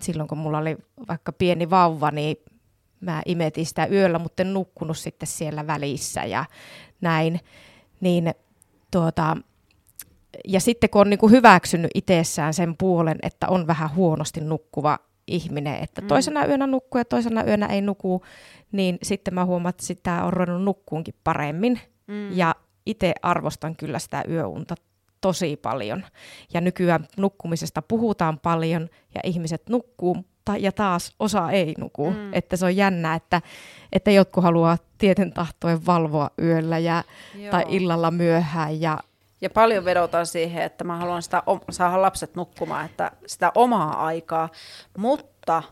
silloin 0.00 0.28
kun 0.28 0.38
mulla 0.38 0.58
oli 0.58 0.76
vaikka 1.08 1.32
pieni 1.32 1.70
vauva, 1.70 2.10
niin 2.10 2.36
mä 3.00 3.22
imetin 3.26 3.66
sitä 3.66 3.86
yöllä, 3.86 4.18
mutta 4.18 4.42
en 4.42 4.54
nukkunut 4.54 4.98
sitten 4.98 5.26
siellä 5.26 5.66
välissä 5.66 6.24
ja 6.24 6.44
näin. 7.00 7.40
Niin 8.00 8.34
tuota, 8.90 9.36
ja 10.48 10.60
sitten 10.60 10.90
kun 10.90 11.00
on 11.00 11.10
niin 11.10 11.18
kuin 11.18 11.32
hyväksynyt 11.32 11.90
itsessään 11.94 12.54
sen 12.54 12.76
puolen, 12.76 13.18
että 13.22 13.48
on 13.48 13.66
vähän 13.66 13.94
huonosti 13.94 14.40
nukkuva 14.40 14.98
ihminen, 15.28 15.82
että 15.82 16.00
mm. 16.00 16.06
toisena 16.06 16.46
yönä 16.46 16.66
nukkuu 16.66 16.98
ja 16.98 17.04
toisena 17.04 17.44
yönä 17.44 17.66
ei 17.66 17.80
nuku, 17.80 18.22
niin 18.72 18.98
sitten 19.02 19.34
mä 19.34 19.44
huomaan, 19.44 19.70
että 19.70 19.86
sitä 19.86 20.24
on 20.24 20.32
ruvennut 20.32 20.64
nukkuunkin 20.64 21.14
paremmin. 21.24 21.80
Mm. 22.06 22.36
Ja 22.36 22.54
itse 22.86 23.14
arvostan 23.22 23.76
kyllä 23.76 23.98
sitä 23.98 24.24
yöunta 24.28 24.74
tosi 25.20 25.56
paljon. 25.56 26.04
Ja 26.54 26.60
nykyään 26.60 27.06
nukkumisesta 27.16 27.82
puhutaan 27.82 28.38
paljon 28.38 28.88
ja 29.14 29.20
ihmiset 29.24 29.62
nukkuu 29.68 30.16
ja 30.58 30.72
taas 30.72 31.14
osa 31.18 31.50
ei 31.50 31.74
nuku. 31.78 32.10
Mm. 32.10 32.34
Että 32.34 32.56
se 32.56 32.64
on 32.64 32.76
jännä, 32.76 33.14
että, 33.14 33.42
että 33.92 34.10
jotkut 34.10 34.44
haluaa 34.44 34.78
tieten 34.98 35.32
tahtoen 35.32 35.86
valvoa 35.86 36.30
yöllä 36.42 36.78
ja, 36.78 37.04
tai 37.50 37.64
illalla 37.68 38.10
myöhään 38.10 38.80
ja 38.80 38.98
ja 39.40 39.50
paljon 39.50 39.84
vedotaan 39.84 40.26
siihen, 40.26 40.62
että 40.62 40.84
mä 40.84 40.96
haluan 40.96 41.22
sitä, 41.22 41.42
saada 41.70 42.02
lapset 42.02 42.34
nukkumaan, 42.34 42.84
että 42.84 43.10
sitä 43.26 43.52
omaa 43.54 44.06
aikaa, 44.06 44.48
mutta 44.96 45.62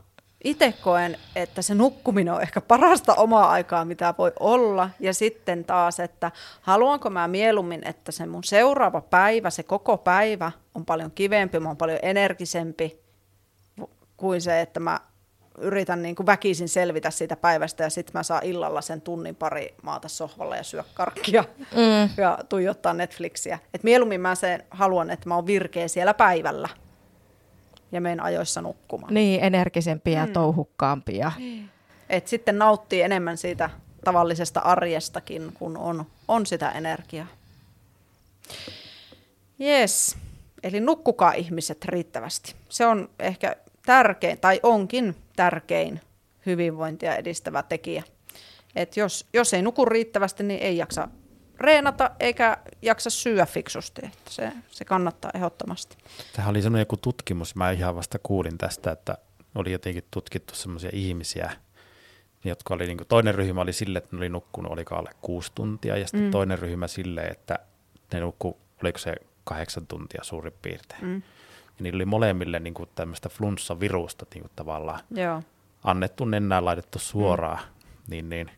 itse 0.44 0.72
koen, 0.72 1.18
että 1.36 1.62
se 1.62 1.74
nukkuminen 1.74 2.34
on 2.34 2.42
ehkä 2.42 2.60
parasta 2.60 3.14
omaa 3.14 3.50
aikaa, 3.50 3.84
mitä 3.84 4.14
voi 4.18 4.32
olla. 4.40 4.90
Ja 5.00 5.14
sitten 5.14 5.64
taas, 5.64 6.00
että 6.00 6.32
haluanko 6.60 7.10
mä 7.10 7.28
mieluummin, 7.28 7.86
että 7.86 8.12
se 8.12 8.26
mun 8.26 8.44
seuraava 8.44 9.00
päivä, 9.00 9.50
se 9.50 9.62
koko 9.62 9.96
päivä 9.96 10.52
on 10.74 10.84
paljon 10.84 11.10
kivempi, 11.10 11.60
mä 11.60 11.68
oon 11.68 11.76
paljon 11.76 11.98
energisempi 12.02 13.00
kuin 14.16 14.42
se, 14.42 14.60
että 14.60 14.80
mä 14.80 15.00
yritän 15.58 16.02
niin 16.02 16.14
kuin 16.16 16.26
väkisin 16.26 16.68
selvitä 16.68 17.10
siitä 17.10 17.36
päivästä 17.36 17.84
ja 17.84 17.90
sitten 17.90 18.10
mä 18.14 18.22
saan 18.22 18.44
illalla 18.46 18.80
sen 18.80 19.00
tunnin 19.00 19.36
pari 19.36 19.74
maata 19.82 20.08
sohvalla 20.08 20.56
ja 20.56 20.62
syö 20.62 20.84
karkkia 20.94 21.44
mm. 21.58 22.10
ja 22.16 22.38
tuijottaa 22.48 22.94
Netflixiä. 22.94 23.58
Et 23.74 23.82
mieluummin 23.82 24.20
mä 24.20 24.34
sen 24.34 24.64
haluan, 24.70 25.10
että 25.10 25.28
mä 25.28 25.34
oon 25.34 25.46
virkeä 25.46 25.88
siellä 25.88 26.14
päivällä 26.14 26.68
ja 27.92 28.00
menen 28.00 28.22
ajoissa 28.22 28.62
nukkumaan. 28.62 29.14
Niin, 29.14 29.44
energisempiä 29.44 30.20
ja 30.20 30.26
mm. 30.26 30.32
touhukkaampia. 30.32 31.32
Niin. 31.38 31.70
Et 32.10 32.28
sitten 32.28 32.58
nauttii 32.58 33.02
enemmän 33.02 33.36
siitä 33.36 33.70
tavallisesta 34.04 34.60
arjestakin, 34.60 35.52
kun 35.54 35.76
on, 35.76 36.06
on 36.28 36.46
sitä 36.46 36.70
energiaa. 36.70 37.26
Yes. 39.60 40.16
Eli 40.62 40.80
nukkukaa 40.80 41.32
ihmiset 41.32 41.84
riittävästi. 41.84 42.54
Se 42.68 42.86
on 42.86 43.08
ehkä 43.18 43.56
tärkein, 43.86 44.38
tai 44.40 44.60
onkin 44.62 45.16
tärkein 45.36 46.00
hyvinvointia 46.46 47.16
edistävä 47.16 47.62
tekijä. 47.62 48.02
Et 48.76 48.96
jos, 48.96 49.26
jos 49.32 49.54
ei 49.54 49.62
nuku 49.62 49.84
riittävästi, 49.84 50.42
niin 50.42 50.60
ei 50.60 50.76
jaksa 50.76 51.08
reenata 51.60 52.10
eikä 52.20 52.56
jaksa 52.82 53.10
syödä 53.10 53.46
fiksusti. 53.46 54.06
Että 54.06 54.30
se, 54.30 54.52
se 54.70 54.84
kannattaa 54.84 55.30
ehdottomasti. 55.34 55.96
Tähän 56.32 56.50
oli 56.50 56.62
sellainen 56.62 56.82
joku 56.82 56.96
tutkimus, 56.96 57.54
mä 57.54 57.70
ihan 57.70 57.96
vasta 57.96 58.18
kuulin 58.22 58.58
tästä, 58.58 58.90
että 58.90 59.18
oli 59.54 59.72
jotenkin 59.72 60.04
tutkittu 60.10 60.54
sellaisia 60.54 60.90
ihmisiä, 60.92 61.52
jotka 62.44 62.74
oli, 62.74 62.86
niin 62.86 62.96
kuin, 62.96 63.08
toinen 63.08 63.34
ryhmä 63.34 63.60
oli 63.60 63.72
sille, 63.72 63.98
että 63.98 64.16
ne 64.16 64.18
oli 64.18 64.28
nukkunut 64.28 64.72
oliko 64.72 64.94
alle 64.94 65.10
kuusi 65.22 65.52
tuntia, 65.54 65.96
ja 65.96 66.06
sitten 66.06 66.24
mm. 66.24 66.30
toinen 66.30 66.58
ryhmä 66.58 66.88
sille, 66.88 67.20
että 67.20 67.58
ne 68.12 68.20
nukku, 68.20 68.58
oliko 68.82 68.98
se 68.98 69.14
kahdeksan 69.44 69.86
tuntia 69.86 70.24
suurin 70.24 70.52
piirtein. 70.62 71.04
Mm. 71.04 71.22
Ja 71.78 71.82
niillä 71.82 71.96
oli 71.96 72.04
molemmille 72.04 72.58
niin 72.58 72.74
kuin 72.74 72.88
tämmöistä 72.94 73.28
flunssavirusta 73.28 74.26
niin 74.34 74.42
kuin 74.42 74.52
tavallaan 74.56 75.00
Joo. 75.10 75.42
annettu 75.84 76.24
nenään 76.24 76.64
laitettu 76.64 76.98
suoraan, 76.98 77.58
mm. 77.58 78.02
niin, 78.08 78.28
niin 78.28 78.50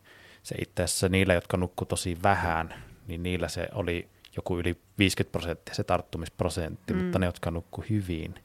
se 0.43 0.55
itse 0.61 0.83
asiassa 0.83 1.09
niillä, 1.09 1.33
jotka 1.33 1.57
nukku 1.57 1.85
tosi 1.85 2.17
vähän, 2.23 2.73
niin 3.07 3.23
niillä 3.23 3.47
se 3.47 3.67
oli 3.73 4.09
joku 4.35 4.59
yli 4.59 4.81
50 4.97 5.31
prosenttia 5.31 5.75
se 5.75 5.83
tarttumisprosentti, 5.83 6.93
mm. 6.93 7.03
mutta 7.03 7.19
ne, 7.19 7.25
jotka 7.25 7.51
nukku 7.51 7.83
hyvin, 7.89 8.35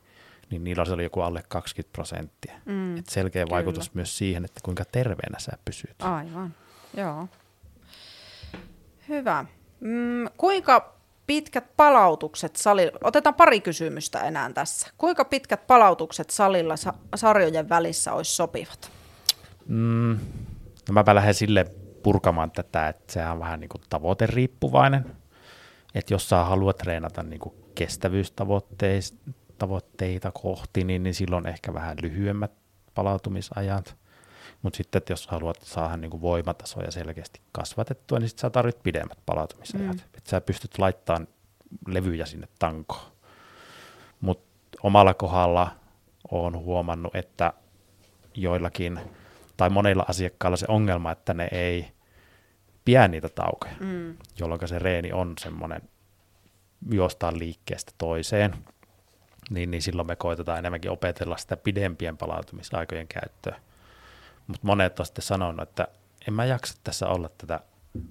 niin 0.51 0.65
niillä 0.65 0.85
se 0.85 0.93
oli 0.93 1.03
joku 1.03 1.21
alle 1.21 1.43
20 1.49 1.93
prosenttia. 1.93 2.55
Mm. 2.65 2.97
Et 2.97 3.07
selkeä 3.09 3.45
Kyllä. 3.45 3.55
vaikutus 3.55 3.95
myös 3.95 4.19
siihen, 4.19 4.45
että 4.45 4.61
kuinka 4.65 4.85
terveenä 4.85 5.39
sä 5.39 5.53
pysyt. 5.65 6.03
Aivan, 6.03 6.55
joo. 6.97 7.29
Hyvä. 9.09 9.45
Mm, 9.81 10.29
kuinka 10.37 10.95
pitkät 11.27 11.77
palautukset 11.77 12.57
salilla, 12.57 12.99
otetaan 13.05 13.35
pari 13.35 13.61
kysymystä 13.61 14.21
enää 14.21 14.53
tässä. 14.53 14.89
Kuinka 14.99 15.25
pitkät 15.25 15.67
palautukset 15.67 16.31
salilla 16.31 16.77
sa- 16.77 16.95
sarjojen 17.15 17.69
välissä 17.69 18.13
olisi 18.13 18.35
sopivat? 18.35 18.91
Mm, 19.67 20.19
no 20.89 20.93
mäpä 20.93 21.15
lähden 21.15 21.35
sille 21.35 21.65
purkamaan 22.03 22.51
tätä, 22.51 22.89
että 22.89 23.13
sehän 23.13 23.33
on 23.33 23.41
vähän 23.41 23.61
niin 23.61 23.69
kuin 23.69 23.83
tavoiteriippuvainen. 23.91 25.17
Että 25.95 26.15
jos 26.15 26.29
sä 26.29 26.45
haluat 26.45 26.77
treenata 26.77 27.23
niin 27.23 27.41
kuin 27.41 27.55
kestävyystavoitteita 27.75 30.33
kohti, 30.33 30.85
niin, 30.85 31.03
niin 31.03 31.15
silloin 31.15 31.47
ehkä 31.47 31.75
vähän 31.75 31.97
lyhyemmät 32.03 32.53
palautumisajat. 32.95 33.97
Mutta 34.65 34.77
sitten, 34.77 34.99
että 34.99 35.13
jos 35.13 35.27
haluat 35.27 35.63
saada 35.63 35.97
niin 35.97 36.21
voimatasoja 36.21 36.91
selkeästi 36.91 37.41
kasvatettua, 37.53 38.19
niin 38.19 38.29
sitten 38.29 38.41
sä 38.41 38.51
tarvitset 38.51 38.83
pidemmät 38.83 39.19
palautumisajat. 39.27 39.97
Mm. 39.97 40.03
Että 40.15 40.31
sä 40.31 40.41
pystyt 40.41 40.79
laittamaan 40.79 41.29
levyjä 41.89 42.27
sinne 42.27 42.49
tankoon. 42.59 43.13
Mutta 44.21 44.79
omalla 44.83 45.15
kohdalla 45.15 45.71
olen 46.31 46.59
huomannut, 46.59 47.17
että 47.17 47.53
joillakin 48.35 49.01
tai 49.57 49.71
monilla 49.71 50.05
asiakkailla 50.09 50.57
se 50.57 50.67
ongelma, 50.69 51.13
että 51.13 51.35
ne 51.35 51.49
ei 51.53 51.93
pidä 52.85 53.09
niitä 53.09 53.29
taukoja, 53.29 53.75
mm. 53.81 54.17
jolloin 54.39 54.69
se 54.69 54.79
reeni 54.79 55.13
on 55.13 55.35
semmoinen 55.41 55.83
juostaan 56.91 57.39
liikkeestä 57.39 57.93
toiseen, 57.99 58.55
niin, 59.51 59.71
niin 59.71 59.83
silloin 59.83 60.09
me 60.09 60.17
koitetaan 60.17 60.59
enemmänkin 60.59 60.91
opetella 60.91 61.37
sitä 61.37 61.57
pidempien 61.57 62.17
palautumisaikojen 62.17 63.09
käyttöä. 63.09 63.61
Mutta 64.47 64.67
monet 64.67 65.01
on 65.01 65.07
sitten 65.07 65.25
sanonut, 65.25 65.69
että 65.69 65.89
en 66.29 66.35
mä 66.35 66.45
jaksa 66.45 66.75
tässä 66.85 67.09
olla 67.09 67.31
tätä 67.39 67.61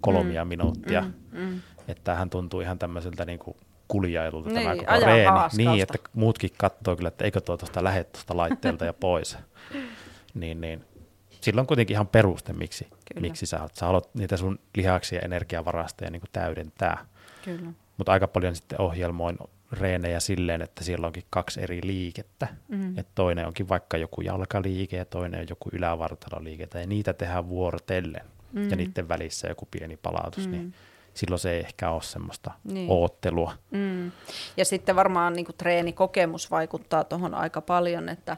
kolmia 0.02 0.46
mm. 0.46 0.50
minuuttia, 0.50 1.02
mm. 1.02 1.14
Mm. 1.32 1.62
että 1.88 2.04
tämähän 2.04 2.30
tuntuu 2.30 2.62
ihan 2.62 2.80
tämmöiseltä 2.80 3.26
niin 3.26 3.40
kuin 3.40 3.58
kuljailulta 3.88 4.50
niin, 4.50 4.64
tämä 4.64 4.76
koko 4.76 5.06
reeni. 5.06 5.32
Niin, 5.58 5.84
että 5.84 5.98
muutkin 6.14 6.50
katsoo 6.58 6.96
kyllä, 6.96 7.08
että 7.08 7.26
eikö 7.26 7.42
tuo 7.42 7.58
tuosta 7.58 7.84
lähde 7.84 8.04
tuosta 8.04 8.38
laitteelta 8.38 8.86
ja 8.86 8.94
pois. 8.94 9.38
niin, 10.34 10.62
niin. 10.62 10.86
Silloin 11.42 11.68
kuitenkin 11.68 11.96
ihan 11.96 12.08
peruste, 12.08 12.54
miksi, 12.54 12.88
miksi 13.20 13.46
sä, 13.46 13.70
sä 13.74 13.86
haluat 13.86 14.10
niitä 14.14 14.38
sun 14.38 14.60
lihaksia 14.76 15.20
ja 15.20 15.26
energiavarastoja 15.26 16.12
niin 16.12 16.20
kuin 16.20 16.30
täydentää. 16.34 17.06
Mutta 17.98 18.12
aika 18.12 18.28
paljon 18.28 18.56
sitten 18.56 18.82
ohjelmoin 18.82 19.38
reenejä 19.74 20.20
silleen, 20.20 20.62
että 20.62 20.84
siellä 20.84 21.08
onkin 21.08 21.24
kaksi 21.30 21.62
eri 21.62 21.80
liikettä. 21.84 22.48
Mm. 22.68 22.98
Et 22.98 23.08
toinen 23.16 23.48
onkin 23.48 23.70
vaikka 23.70 23.98
joku 23.98 24.22
jalkaliike 24.22 24.98
ja 24.98 25.06
toinen 25.06 25.40
on 25.40 25.46
joku 25.50 25.70
ylävartaloliike, 25.74 26.68
ja 26.74 26.88
niitä 26.88 27.14
tehdään 27.14 27.50
vuorotellen. 27.50 28.26
Mm. 28.54 28.70
Ja 28.70 28.76
niiden 28.76 29.10
välissä 29.10 29.48
joku 29.48 29.68
pieni 29.72 29.98
palautus, 29.98 30.48
niin 30.48 30.62
mm. 30.62 30.68
niin 30.68 30.74
silloin 31.14 31.40
se 31.40 31.52
ei 31.52 31.60
ehkä 31.60 31.90
ole 31.90 32.02
semmoista 32.02 32.52
niin. 32.64 32.88
oottelua. 32.92 33.54
Mm. 33.72 34.12
Ja 34.58 34.66
sitten 34.66 34.96
varmaan 34.96 35.34
niin 35.34 35.46
kuin 35.46 35.56
treenikokemus 35.58 36.52
vaikuttaa 36.52 37.04
tuohon 37.04 37.34
aika 37.34 37.62
paljon, 37.62 38.10
että 38.10 38.38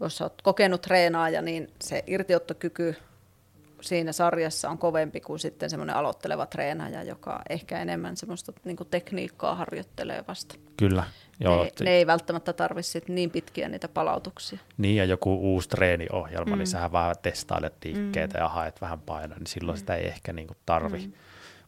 jos 0.00 0.22
olet 0.22 0.42
kokenut 0.42 0.82
treenaaja, 0.82 1.42
niin 1.42 1.70
se 1.82 2.04
irtiottokyky 2.06 2.96
siinä 3.88 4.12
sarjassa 4.12 4.70
on 4.70 4.78
kovempi 4.78 5.20
kuin 5.20 5.38
sitten 5.38 5.70
semmoinen 5.70 5.96
aloitteleva 5.96 6.46
treenaaja, 6.46 7.02
joka 7.02 7.42
ehkä 7.50 7.80
enemmän 7.80 8.16
semmoista 8.16 8.52
niin 8.64 8.76
kuin 8.76 8.88
tekniikkaa 8.90 9.54
harjoittelee 9.54 10.24
vasta. 10.28 10.54
Kyllä. 10.76 11.04
Joo, 11.40 11.64
ne, 11.64 11.70
ne 11.80 11.90
ei 11.90 12.06
välttämättä 12.06 12.52
tarvitse 12.52 13.02
niin 13.08 13.30
pitkiä 13.30 13.68
niitä 13.68 13.88
palautuksia. 13.88 14.58
Niin, 14.78 14.96
ja 14.96 15.04
joku 15.04 15.54
uusi 15.54 15.68
treeniohjelma, 15.68 16.44
niin 16.44 16.54
mm. 16.54 16.58
niin 16.58 16.66
sähän 16.66 16.92
vaan 16.92 17.16
testailet 17.22 17.74
liikkeitä 17.84 18.38
mm. 18.38 18.42
ja 18.42 18.48
haet 18.48 18.80
vähän 18.80 19.00
painoa, 19.00 19.38
niin 19.38 19.46
silloin 19.46 19.76
mm. 19.76 19.80
sitä 19.80 19.94
ei 19.94 20.06
ehkä 20.06 20.32
niin 20.32 20.46
kuin 20.46 20.58
tarvi. 20.66 20.98
Mm. 20.98 21.12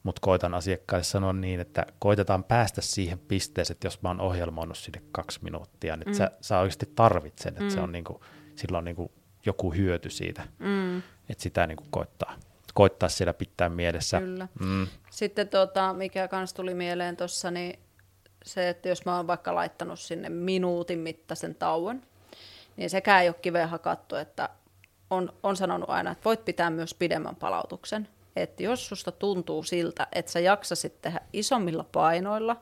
Mutta 0.03 0.21
koitan 0.21 0.55
asiakkaille 0.55 1.05
sanoa 1.05 1.33
niin, 1.33 1.61
että 1.61 1.87
koitetaan 1.99 2.45
päästä 2.45 2.81
siihen 2.81 3.19
pisteeseen, 3.19 3.75
että 3.75 3.87
jos 3.87 4.03
mä 4.03 4.09
oon 4.09 4.21
ohjelmoinut 4.21 4.79
sinne 4.79 5.03
kaksi 5.13 5.41
minuuttia, 5.43 5.97
niin 5.97 6.09
mm. 6.09 6.15
sä, 6.15 6.31
sä 6.41 6.59
oikeasti 6.59 6.93
tarvitset, 6.95 7.49
että 7.49 7.63
mm. 7.63 7.71
se 7.71 7.81
on 7.81 7.93
niin 7.93 8.05
kuin, 8.05 8.21
silloin 8.55 8.85
niin 8.85 8.97
kuin 8.97 9.11
joku 9.47 9.73
hyöty 9.73 10.11
siitä. 10.11 10.49
Mm 10.59 11.03
että 11.29 11.43
sitä 11.43 11.67
niin 11.67 11.77
kuin 11.77 11.91
koittaa, 11.91 12.35
koittaa 12.75 13.09
siellä 13.09 13.33
pitää 13.33 13.69
mielessä. 13.69 14.21
Kyllä. 14.21 14.49
Mm. 14.61 14.87
Sitten 15.11 15.49
tota, 15.49 15.93
mikä 15.93 16.29
kans 16.29 16.55
tuli 16.55 16.75
mieleen 16.75 17.17
tuossa, 17.17 17.51
niin 17.51 17.79
se, 18.45 18.69
että 18.69 18.89
jos 18.89 19.05
mä 19.05 19.17
oon 19.17 19.27
vaikka 19.27 19.55
laittanut 19.55 20.01
sinne 20.01 20.29
minuutin 20.29 20.99
mittaisen 20.99 21.55
tauon, 21.55 22.03
niin 22.77 22.91
sekään 22.91 23.23
ei 23.23 23.29
ole 23.29 23.37
kiveen 23.43 23.69
hakattu, 23.69 24.17
että 24.17 24.49
on, 25.11 25.33
on 25.43 25.57
sanonut 25.57 25.91
aina, 25.91 26.11
että 26.11 26.25
voit 26.25 26.45
pitää 26.45 26.71
myös 26.71 26.95
pidemmän 26.95 27.37
palautuksen. 27.37 28.09
Että 28.37 28.63
jos 28.63 28.89
susta 28.89 29.13
tuntuu 29.13 29.63
siltä, 29.63 30.07
että 30.13 30.33
sä 30.33 30.41
jaksasit 30.41 31.03
tehdä 31.03 31.21
isommilla 31.33 31.85
painoilla 31.93 32.57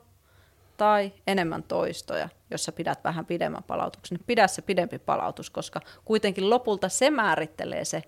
tai 0.76 1.12
enemmän 1.26 1.62
toistoja, 1.62 2.28
jos 2.50 2.64
sä 2.64 2.72
pidät 2.72 3.04
vähän 3.04 3.26
pidemmän 3.26 3.62
palautuksen, 3.62 4.16
niin 4.16 4.24
pidä 4.26 4.46
se 4.46 4.62
pidempi 4.62 4.98
palautus, 4.98 5.50
koska 5.50 5.80
kuitenkin 6.04 6.50
lopulta 6.50 6.88
se 6.88 7.10
määrittelee 7.10 7.84
se, 7.84 8.02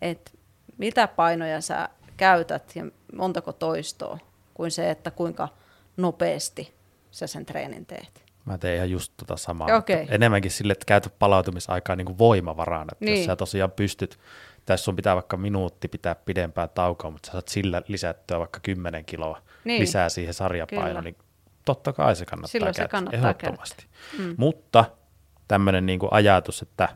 että 0.00 0.30
mitä 0.78 1.08
painoja 1.08 1.60
sä 1.60 1.88
käytät 2.16 2.76
ja 2.76 2.84
montako 3.14 3.52
toistoa, 3.52 4.18
kuin 4.54 4.70
se, 4.70 4.90
että 4.90 5.10
kuinka 5.10 5.48
nopeasti 5.96 6.74
sä 7.10 7.26
sen 7.26 7.46
treenin 7.46 7.86
teet. 7.86 8.24
Mä 8.44 8.58
teen 8.58 8.76
ihan 8.76 8.90
just 8.90 9.12
tota 9.16 9.36
samaa. 9.36 9.76
Okei. 9.76 10.06
Enemmänkin 10.10 10.50
sille, 10.50 10.72
että 10.72 10.84
käytä 10.86 11.10
palautumisaikaa 11.18 11.96
niin 11.96 12.06
kuin 12.06 12.18
voimavaraan. 12.18 12.88
Että 12.92 13.04
Niin. 13.04 13.16
jos 13.18 13.26
sä 13.26 13.36
tosiaan 13.36 13.70
pystyt, 13.70 14.18
tässä 14.66 14.84
sun 14.84 14.96
pitää 14.96 15.14
vaikka 15.14 15.36
minuutti 15.36 15.88
pitää 15.88 16.14
pidempää 16.14 16.68
taukoa, 16.68 17.10
mutta 17.10 17.26
sä 17.26 17.32
saat 17.32 17.48
sillä 17.48 17.82
lisättyä 17.88 18.38
vaikka 18.38 18.60
10 18.60 19.04
kiloa 19.04 19.42
Niin. 19.64 19.80
lisää 19.80 20.08
siihen 20.08 20.34
sarjapainoon, 20.34 21.04
niin 21.04 21.16
totta 21.68 21.92
kai 21.92 22.16
se 22.16 22.26
kannattaa 22.26 22.52
Silloin 22.52 22.74
se 22.74 22.78
käyttää, 22.78 23.00
kannattaa 23.00 23.30
ehdottomasti. 23.30 23.86
Mm. 24.18 24.34
Mutta 24.36 24.84
tämmöinen 25.48 25.86
niin 25.86 25.98
kuin 25.98 26.12
ajatus, 26.12 26.62
että 26.62 26.88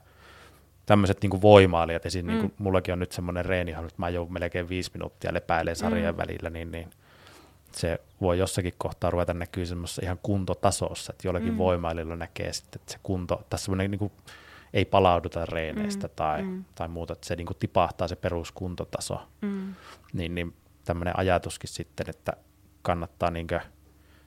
tämmöiset 0.86 1.22
niin 1.22 1.42
voimailijat, 1.42 2.06
esim. 2.06 2.26
Mm. 2.26 2.28
Niin 2.28 2.40
kuin 2.40 2.54
mullakin 2.58 2.92
on 2.92 2.98
nyt 2.98 3.12
semmoinen 3.12 3.44
reeni, 3.44 3.70
että 3.70 3.94
mä 3.96 4.08
joudun 4.08 4.32
melkein 4.32 4.68
viisi 4.68 4.90
minuuttia 4.94 5.34
lepäilemään 5.34 5.76
sarjojen 5.76 6.14
mm. 6.14 6.18
välillä, 6.18 6.50
niin, 6.50 6.72
niin 6.72 6.90
se 7.72 8.00
voi 8.20 8.38
jossakin 8.38 8.74
kohtaa 8.78 9.10
ruveta 9.10 9.34
näkyy 9.34 9.66
semmoisessa 9.66 10.02
ihan 10.04 10.18
kuntotasossa, 10.22 11.12
että 11.12 11.28
jollakin 11.28 11.52
mm. 11.52 11.58
voimailijalla 11.58 12.16
näkee 12.16 12.52
sitten, 12.52 12.80
että 12.80 12.92
se 12.92 12.98
kunto, 13.02 13.42
tässä 13.50 13.64
semmoinen 13.64 13.90
niin 13.90 13.98
kuin, 13.98 14.12
ei 14.74 14.84
palauduta 14.84 15.46
reeneistä 15.46 16.06
mm. 16.06 16.12
tai, 16.16 16.42
mm. 16.42 16.64
tai 16.74 16.88
muuta, 16.88 17.12
että 17.12 17.26
se 17.26 17.36
niin 17.36 17.46
kuin 17.46 17.56
tipahtaa 17.56 18.08
se 18.08 18.16
peruskuntotaso. 18.16 19.22
Mm. 19.40 19.74
Niin, 20.12 20.34
niin 20.34 20.56
tämmöinen 20.84 21.18
ajatuskin 21.18 21.70
sitten, 21.70 22.06
että 22.10 22.32
kannattaa 22.82 23.30
niin 23.30 23.46
kuin 23.46 23.60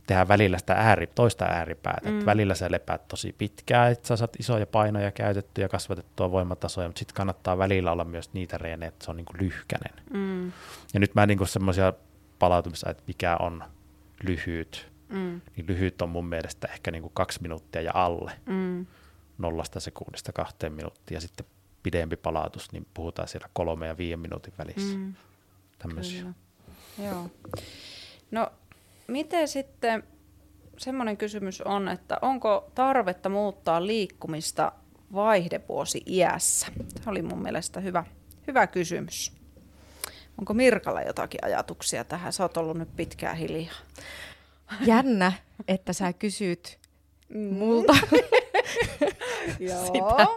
tehdä 0.07 0.27
välillä 0.27 0.57
sitä 0.57 0.73
ääri, 0.73 1.07
toista 1.07 1.45
ääripäätä. 1.45 2.09
Mm. 2.09 2.25
Välillä 2.25 2.55
sä 2.55 2.71
lepäät 2.71 3.07
tosi 3.07 3.35
pitkään, 3.37 3.91
että 3.91 4.07
sä 4.07 4.15
saat 4.15 4.39
isoja 4.39 4.67
painoja 4.67 5.11
käytettyä 5.11 5.63
ja 5.63 5.69
kasvatettua 5.69 6.31
voimatasoja, 6.31 6.87
mutta 6.87 6.99
sitten 6.99 7.15
kannattaa 7.15 7.57
välillä 7.57 7.91
olla 7.91 8.05
myös 8.05 8.33
niitä 8.33 8.57
reenejä, 8.57 8.87
että 8.87 9.05
se 9.05 9.11
on 9.11 9.17
niin 9.17 9.25
kuin 9.25 9.41
lyhkänen. 9.41 9.93
Mm. 10.13 10.45
Ja 10.93 10.99
nyt 10.99 11.15
mä 11.15 11.25
niin 11.25 11.47
semmoisia 11.47 11.93
palautumisia, 12.39 12.89
että 12.91 13.03
mikä 13.07 13.37
on 13.37 13.63
lyhyt, 14.23 14.95
Mm. 15.09 15.41
niin 15.55 15.67
lyhyt 15.67 16.01
on 16.01 16.09
mun 16.09 16.25
mielestä 16.25 16.67
ehkä 16.67 16.91
niin 16.91 17.01
kuin 17.01 17.13
kaksi 17.13 17.41
minuuttia 17.41 17.81
ja 17.81 17.91
alle 17.95 18.31
Mm. 18.45 18.85
nollasta 19.37 19.79
sekunnista 19.79 20.33
kahteen 20.33 20.73
minuuttiin 20.73 21.15
ja 21.15 21.21
sitten 21.21 21.45
pidempi 21.83 22.15
palautus, 22.15 22.71
niin 22.71 22.87
puhutaan 22.93 23.27
siellä 23.27 23.49
kolme 23.53 23.87
ja 23.87 23.97
viiden 23.97 24.19
minuutin 24.19 24.53
välissä. 24.57 24.97
Mm. 24.97 25.13
Tämmöisiä. 25.79 26.21
Kyllä. 26.21 26.33
Joo. 27.09 27.29
No, 28.31 28.51
miten 29.07 29.47
sitten, 29.47 30.03
semmoinen 30.77 31.17
kysymys 31.17 31.61
on, 31.61 31.87
että 31.87 32.17
onko 32.21 32.71
tarvetta 32.75 33.29
muuttaa 33.29 33.85
liikkumista 33.85 34.71
vaihdevuosi 35.13 36.01
iässä? 36.07 36.67
Se 37.03 37.09
oli 37.09 37.21
mun 37.21 37.41
mielestä 37.41 37.79
hyvä, 37.79 38.03
hyvä 38.47 38.67
kysymys. 38.67 39.31
Onko 40.37 40.53
Mirkalla 40.53 41.01
jotakin 41.01 41.39
ajatuksia 41.43 42.03
tähän? 42.03 42.33
Sä 42.33 42.43
oot 42.43 42.57
ollut 42.57 42.77
nyt 42.77 42.95
pitkään 42.95 43.37
hiljaa. 43.37 43.75
Jännä, 44.85 45.31
että 45.67 45.93
sä 45.93 46.13
kysyt 46.13 46.79
multa 47.51 47.93
sitä. 49.85 50.27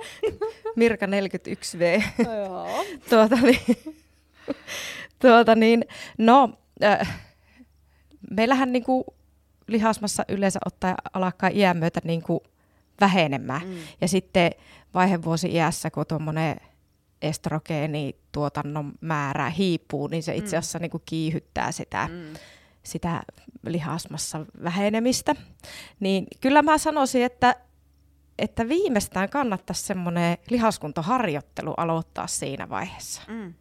Mirka 0.77 1.07
41V. 1.07 2.03
Joo. 2.25 2.85
tuota, 3.11 3.37
niin, 3.37 3.61
tuota 5.19 5.55
niin, 5.55 5.85
no, 6.19 6.59
äh, 6.83 7.21
meillähän 8.31 8.73
niinku 8.73 9.05
lihasmassa 9.67 10.25
yleensä 10.29 10.59
ottaa 10.67 10.95
alkaa 11.13 11.51
iän 11.53 11.77
myötä 11.77 12.01
niinku 12.05 12.43
vähenemään. 13.01 13.69
Mm. 13.69 13.77
Ja 14.01 14.09
sitten 14.09 14.51
vaihevuosi 14.95 15.49
iässä, 15.53 15.91
kun 15.91 16.07
tuommoinen 16.07 16.57
estrogeenituotannon 17.23 18.93
määrä 19.01 19.51
hiipuu, 19.51 20.07
niin 20.07 20.23
se 20.23 20.37
itse 20.37 20.57
asiassa 20.57 20.79
niinku 20.79 21.03
kiihyttää 21.07 21.73
sitä, 21.73 22.09
Mm. 22.13 22.35
sitä 22.83 23.23
lihasmassa 23.67 24.47
vähenemistä. 24.65 25.35
Niin 26.01 26.27
kyllä 26.41 26.63
mä 26.63 26.79
sanoisin, 26.79 27.23
että, 27.25 27.57
että 28.39 28.69
viimeistään 28.69 29.29
kannattaisi 29.29 29.83
semmoinen 29.83 30.39
lihaskuntoharjoittelu 30.51 31.75
aloittaa 31.77 32.27
siinä 32.27 32.69
vaiheessa. 32.69 33.23
Mm. 33.29 33.55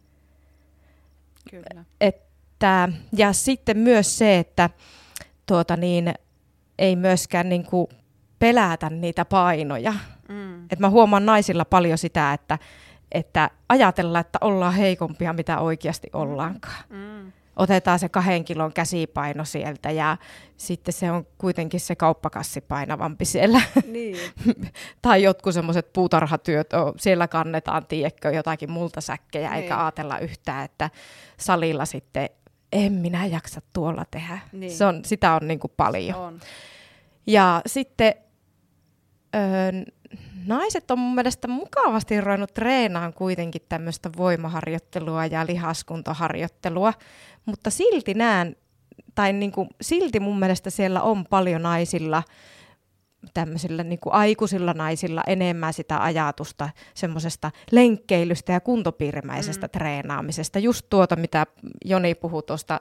Kyllä. 1.50 1.84
Että, 2.58 2.88
ja 3.12 3.32
sitten 3.32 3.78
myös 3.78 4.18
se, 4.18 4.38
että 4.38 4.70
tuota 5.46 5.76
niin, 5.76 6.14
ei 6.78 6.96
myöskään 6.96 7.48
niin 7.48 7.64
kuin 7.64 7.86
pelätä 8.38 8.90
niitä 8.90 9.24
painoja. 9.24 9.94
Mm. 10.28 10.64
Et 10.70 10.78
mä 10.78 10.90
huomaan 10.90 11.26
naisilla 11.26 11.64
paljon 11.64 11.98
sitä, 11.98 12.32
että, 12.32 12.58
että 13.12 13.50
ajatellaan, 13.68 14.20
että 14.20 14.38
ollaan 14.40 14.74
heikompia, 14.74 15.32
mitä 15.32 15.58
oikeasti 15.58 16.10
ollaankaan. 16.12 16.84
Mm. 16.88 17.32
Otetaan 17.56 17.98
se 17.98 18.08
kahden 18.08 18.44
kilon 18.44 18.72
käsipaino 18.72 19.44
sieltä 19.44 19.90
ja 19.90 20.16
sitten 20.56 20.94
se 20.94 21.10
on 21.10 21.26
kuitenkin 21.38 21.80
se 21.80 21.96
kauppakassi 21.96 22.60
painavampi 22.60 23.24
siellä. 23.24 23.60
Niin. 23.86 24.16
tai 25.02 25.22
jotkut 25.22 25.54
semmoiset 25.54 25.92
puutarhatyöt, 25.92 26.70
siellä 26.96 27.28
kannetaan, 27.28 27.86
tiedätkö, 27.86 28.30
jotakin 28.30 28.70
multasäkkejä, 28.70 29.50
Niin. 29.50 29.62
eikä 29.62 29.78
ajatella 29.80 30.18
yhtään, 30.18 30.64
että 30.64 30.90
salilla 31.36 31.84
sitten 31.84 32.30
en 32.72 32.92
minä 32.92 33.26
jaksa 33.26 33.60
tuolla 33.72 34.04
tehdä. 34.10 34.38
Niin. 34.52 34.72
Se 34.72 34.84
on, 34.84 35.04
sitä 35.04 35.34
on 35.34 35.48
niin 35.48 35.58
kuin 35.58 35.72
paljon. 35.76 36.18
On. 36.18 36.40
Ja 37.26 37.62
sitten 37.66 38.14
öö, 39.34 39.72
naiset 40.46 40.90
on 40.90 40.98
mun 40.98 41.14
mielestä 41.14 41.48
mukavasti 41.48 42.20
ruvennut 42.20 42.54
treenaan 42.54 43.12
kuitenkin 43.12 43.62
tämmöistä 43.68 44.10
voimaharjoittelua 44.16 45.26
ja 45.26 45.46
lihaskuntoharjoittelua, 45.46 46.92
mutta 47.44 47.70
silti 47.70 48.14
näen, 48.14 48.56
tai 49.14 49.32
niin 49.32 49.52
kuin, 49.52 49.68
silti 49.80 50.20
mun 50.20 50.38
mielestä 50.38 50.70
siellä 50.70 51.02
on 51.02 51.24
paljon 51.26 51.62
naisilla, 51.62 52.22
tämmöisillä 53.34 53.84
niin 53.84 53.98
kuin 53.98 54.12
aikuisilla 54.12 54.72
naisilla 54.72 55.22
enemmän 55.26 55.72
sitä 55.72 56.02
ajatusta 56.02 56.70
semmoisesta 56.94 57.50
lenkkeilystä 57.70 58.52
ja 58.52 58.60
kuntopiirimäisestä 58.60 59.66
mm. 59.66 59.70
treenaamisesta. 59.70 60.58
Just 60.58 60.86
tuota, 60.90 61.16
mitä 61.16 61.46
Joni 61.84 62.14
puhui 62.14 62.42
tuosta 62.42 62.80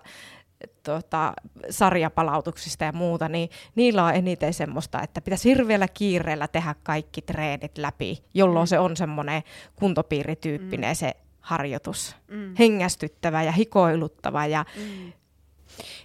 tuota, 0.83 1.33
sarjapalautuksista 1.69 2.83
ja 2.83 2.91
muuta, 2.91 3.29
niin 3.29 3.49
niillä 3.75 4.03
on 4.03 4.15
eniten 4.15 4.53
semmoista, 4.53 5.01
että 5.01 5.21
pitäisi 5.21 5.49
hirveällä 5.49 5.87
kiireellä 5.87 6.47
tehdä 6.47 6.75
kaikki 6.83 7.21
treenit 7.21 7.77
läpi, 7.77 8.23
jolloin 8.33 8.63
mm. 8.63 8.67
se 8.67 8.79
on 8.79 8.97
semmoinen 8.97 9.43
kuntopiirityyppinen 9.75 10.91
mm. 10.91 10.95
se 10.95 11.13
harjoitus. 11.39 12.15
Mm. 12.27 12.55
Hengästyttävä 12.59 13.43
ja 13.43 13.51
hikoiluttava 13.51 14.45
ja 14.45 14.65
Mm. 14.75 15.13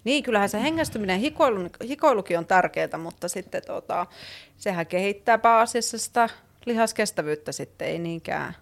Niin, 0.04 0.24
kyllähän 0.24 0.48
se 0.48 0.62
hengästyminen 0.62 1.14
ja 1.14 1.20
hikoilu, 1.20 1.68
hikoilukin 1.88 2.38
on 2.38 2.46
tärkeää, 2.46 2.98
mutta 2.98 3.28
sitten 3.28 3.62
tota, 3.66 4.06
sehän 4.56 4.86
kehittää 4.86 5.38
pääasiassa 5.38 5.98
sitä 5.98 6.28
lihaskestävyyttä 6.66 7.52
sitten, 7.52 7.88
ei 7.88 7.98
niinkään 7.98 8.56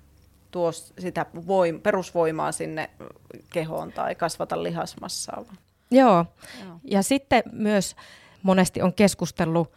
tuo 0.51 0.73
sitä 0.73 1.27
voim, 1.47 1.81
perusvoimaa 1.81 2.53
sinne 2.53 2.91
kehoon 3.53 3.93
tai 3.93 4.15
kasvata 4.15 4.63
lihasmassaa. 4.63 5.45
Joo. 5.91 6.27
Joo. 6.65 6.81
Ja 6.85 7.03
sitten 7.03 7.43
myös 7.53 7.97
monesti 8.43 8.83
on 8.83 8.95
keskustellut 8.95 9.73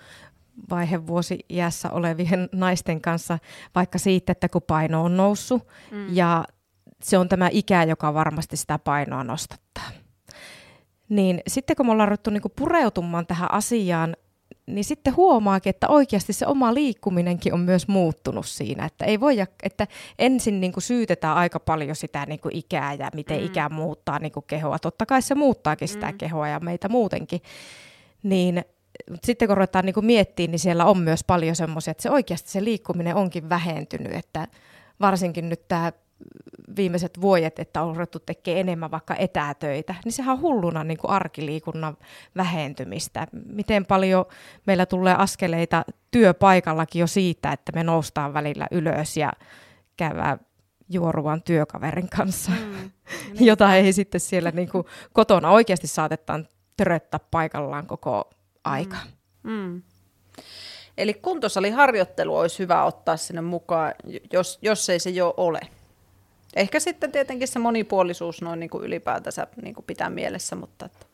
vaihevuosi 0.69 1.39
iässä 1.49 1.89
olevien 1.89 2.49
naisten 2.51 3.01
kanssa 3.01 3.39
vaikka 3.75 3.97
siitä, 3.97 4.31
että 4.31 4.49
kun 4.49 4.61
paino 4.61 5.03
on 5.03 5.17
noussut 5.17 5.67
mm. 5.91 6.15
ja 6.15 6.45
se 7.03 7.17
on 7.17 7.29
tämä 7.29 7.49
ikä, 7.51 7.83
joka 7.83 8.13
varmasti 8.13 8.57
sitä 8.57 8.79
painoa 8.79 9.23
nostattaa. 9.23 10.02
Niin 11.15 11.41
sitten 11.47 11.75
kun 11.75 11.85
me 11.85 11.91
ollaan 11.91 12.07
ruvettu 12.07 12.29
niinku 12.29 12.49
pureutumaan 12.49 13.27
tähän 13.27 13.51
asiaan, 13.51 14.15
niin 14.65 14.83
sitten 14.83 15.15
huomaakin, 15.15 15.69
että 15.69 15.87
oikeasti 15.87 16.33
se 16.33 16.47
oma 16.47 16.73
liikkuminenkin 16.73 17.53
on 17.53 17.59
myös 17.59 17.87
muuttunut 17.87 18.45
siinä. 18.45 18.85
Että, 18.85 19.05
ei 19.05 19.19
voi, 19.19 19.35
että 19.63 19.87
ensin 20.19 20.61
niinku 20.61 20.79
syytetään 20.79 21.37
aika 21.37 21.59
paljon 21.59 21.95
sitä 21.95 22.25
niinku 22.25 22.49
ikää 22.51 22.93
ja 22.93 23.09
miten 23.15 23.39
mm. 23.39 23.45
ikä 23.45 23.69
muuttaa 23.69 24.19
niinku 24.19 24.41
kehoa. 24.41 24.79
Totta 24.79 25.05
kai 25.05 25.21
se 25.21 25.35
muuttaakin 25.35 25.87
sitä 25.87 26.11
mm. 26.11 26.17
kehoa 26.17 26.47
ja 26.47 26.59
meitä 26.59 26.89
muutenkin. 26.89 27.41
Niin 28.23 28.65
mut 29.09 29.23
sitten 29.23 29.47
kun 29.47 29.57
ruvetaan 29.57 29.85
niinku 29.85 30.01
miettimään, 30.01 30.51
niin 30.51 30.59
siellä 30.59 30.85
on 30.85 30.97
myös 30.97 31.23
paljon 31.23 31.55
semmoisia, 31.55 31.91
että 31.91 32.03
se 32.03 32.09
oikeasti 32.09 32.51
se 32.51 32.63
liikkuminen 32.63 33.15
onkin 33.15 33.49
vähentynyt. 33.49 34.13
Että 34.13 34.47
varsinkin 35.01 35.49
nyt 35.49 35.67
tämä 35.67 35.91
viimeiset 36.75 37.21
vuodet, 37.21 37.59
että 37.59 37.81
on 37.81 37.95
ruvettu 37.95 38.19
tekemään 38.19 38.59
enemmän 38.59 38.91
vaikka 38.91 39.15
etätöitä, 39.15 39.95
niin 40.05 40.11
sehän 40.11 40.33
on 40.33 40.41
hulluna 40.41 40.83
niin 40.83 40.97
kuin 40.97 41.11
arkiliikunnan 41.11 41.97
vähentymistä. 42.35 43.27
Miten 43.45 43.85
paljon 43.85 44.25
meillä 44.67 44.85
tulee 44.85 45.15
askeleita 45.17 45.85
työpaikallakin 46.11 46.99
jo 46.99 47.07
siitä, 47.07 47.51
että 47.51 47.71
me 47.75 47.83
noustaan 47.83 48.33
välillä 48.33 48.67
ylös 48.71 49.17
ja 49.17 49.33
käydään 49.97 50.39
juoruvan 50.89 51.43
työkaverin 51.43 52.09
kanssa, 52.09 52.51
mm, 52.51 52.73
niin. 53.33 53.45
jota 53.45 53.75
ei 53.75 53.93
sitten 53.93 54.21
siellä 54.21 54.51
niin 54.51 54.69
kuin 54.69 54.85
kotona 55.13 55.51
oikeasti 55.51 55.87
saatetaan 55.87 56.47
töröttää 56.77 57.19
paikallaan 57.31 57.87
koko 57.87 58.29
aika. 58.63 58.97
Mm. 59.43 59.81
Eli 60.97 61.13
kuntosaliharjoittelu 61.13 62.37
olisi 62.37 62.59
hyvä 62.59 62.83
ottaa 62.83 63.17
sinne 63.17 63.41
mukaan, 63.41 63.93
jos, 64.33 64.59
jos 64.61 64.89
ei 64.89 64.99
se 64.99 65.09
jo 65.09 65.33
ole. 65.37 65.59
Ehkä 66.55 66.79
sitten 66.79 67.11
tietenkin 67.11 67.47
se 67.47 67.59
monipuolisuus 67.59 68.41
noin 68.41 68.59
niin 68.59 68.69
kuin 68.69 68.83
ylipäätänsä 68.83 69.47
niin 69.61 69.75
kuin 69.75 69.85
pitää 69.85 70.09
mielessä, 70.09 70.55
mutta 70.55 70.85
että, 70.85 71.05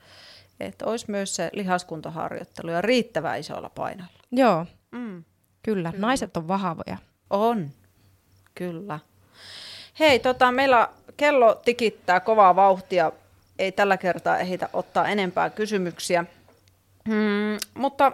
että 0.59 0.85
olisi 0.85 1.11
myös 1.11 1.35
se 1.35 1.49
lihaskuntoharjoittelu 1.53 2.71
ja 2.71 2.81
riittävän 2.81 3.39
isolla 3.39 3.69
painolla. 3.69 4.11
Joo, 4.31 4.65
mm. 4.91 5.23
kyllä. 5.63 5.91
kyllä. 5.91 6.07
Naiset 6.07 6.37
on 6.37 6.47
vahvoja. 6.47 6.97
On, 7.29 7.69
kyllä. 8.55 8.99
Hei, 9.99 10.19
tota, 10.19 10.51
meillä 10.51 10.89
kello 11.17 11.55
tikittää 11.55 12.19
kovaa 12.19 12.55
vauhtia. 12.55 13.11
Ei 13.59 13.71
tällä 13.71 13.97
kertaa 13.97 14.37
ehitä 14.37 14.69
ottaa 14.73 15.07
enempää 15.07 15.49
kysymyksiä. 15.49 16.25
Hmm, 17.09 17.57
mutta 17.73 18.11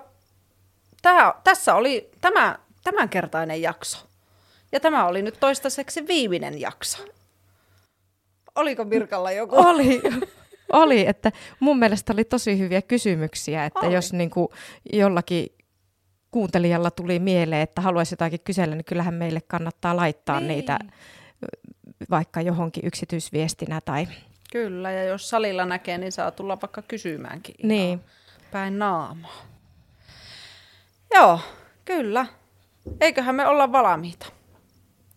tää, 1.01 1.33
tässä 1.43 1.75
oli 1.75 2.09
tämä 2.21 2.59
tämänkertainen 2.83 3.61
jakso. 3.61 3.97
Ja 4.75 4.79
tämä 4.79 5.07
oli 5.07 5.21
nyt 5.21 5.39
toistaiseksi 5.39 6.07
viimeinen 6.07 6.61
jakso. 6.61 7.05
Oliko 8.55 8.85
Mirkalla 8.85 9.31
joku? 9.31 9.55
Oli. 9.55 10.01
Oli, 10.73 11.07
että 11.07 11.31
mun 11.59 11.79
mielestä 11.79 12.13
oli 12.13 12.23
tosi 12.23 12.59
hyviä 12.59 12.81
kysymyksiä, 12.81 13.65
että 13.65 13.79
oli. 13.79 13.93
jos 13.93 14.13
niin 14.13 14.29
kuin 14.29 14.47
jollakin 14.93 15.47
kuuntelijalla 16.31 16.91
tuli 16.91 17.19
mieleen, 17.19 17.61
että 17.61 17.81
haluaisi 17.81 18.13
jotakin 18.13 18.39
kysellä, 18.43 18.75
niin 18.75 18.85
kyllähän 18.85 19.13
meille 19.13 19.41
kannattaa 19.47 19.95
laittaa 19.95 20.39
niin. 20.39 20.47
niitä 20.47 20.79
vaikka 22.09 22.41
johonkin 22.41 22.85
yksityisviestinä 22.85 23.81
tai... 23.81 24.07
Kyllä, 24.51 24.91
ja 24.91 25.03
jos 25.03 25.29
salilla 25.29 25.65
näkee, 25.65 25.97
niin 25.97 26.11
saa 26.11 26.31
tulla 26.31 26.61
vaikka 26.61 26.81
kysymäänkin 26.81 27.55
niin. 27.63 28.01
päin 28.51 28.79
naamaa. 28.79 29.45
Joo, 31.13 31.39
kyllä. 31.85 32.25
Eiköhän 33.01 33.35
me 33.35 33.47
olla 33.47 33.71
valmiita. 33.71 34.34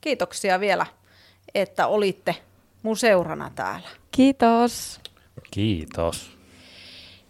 Kiitoksia 0.00 0.60
vielä, 0.60 0.86
että 1.54 1.86
olitte 1.86 2.36
mun 2.82 2.96
seurana 2.96 3.50
täällä. 3.54 3.88
Kiitos. 4.10 5.00
Kiitos. 5.50 6.38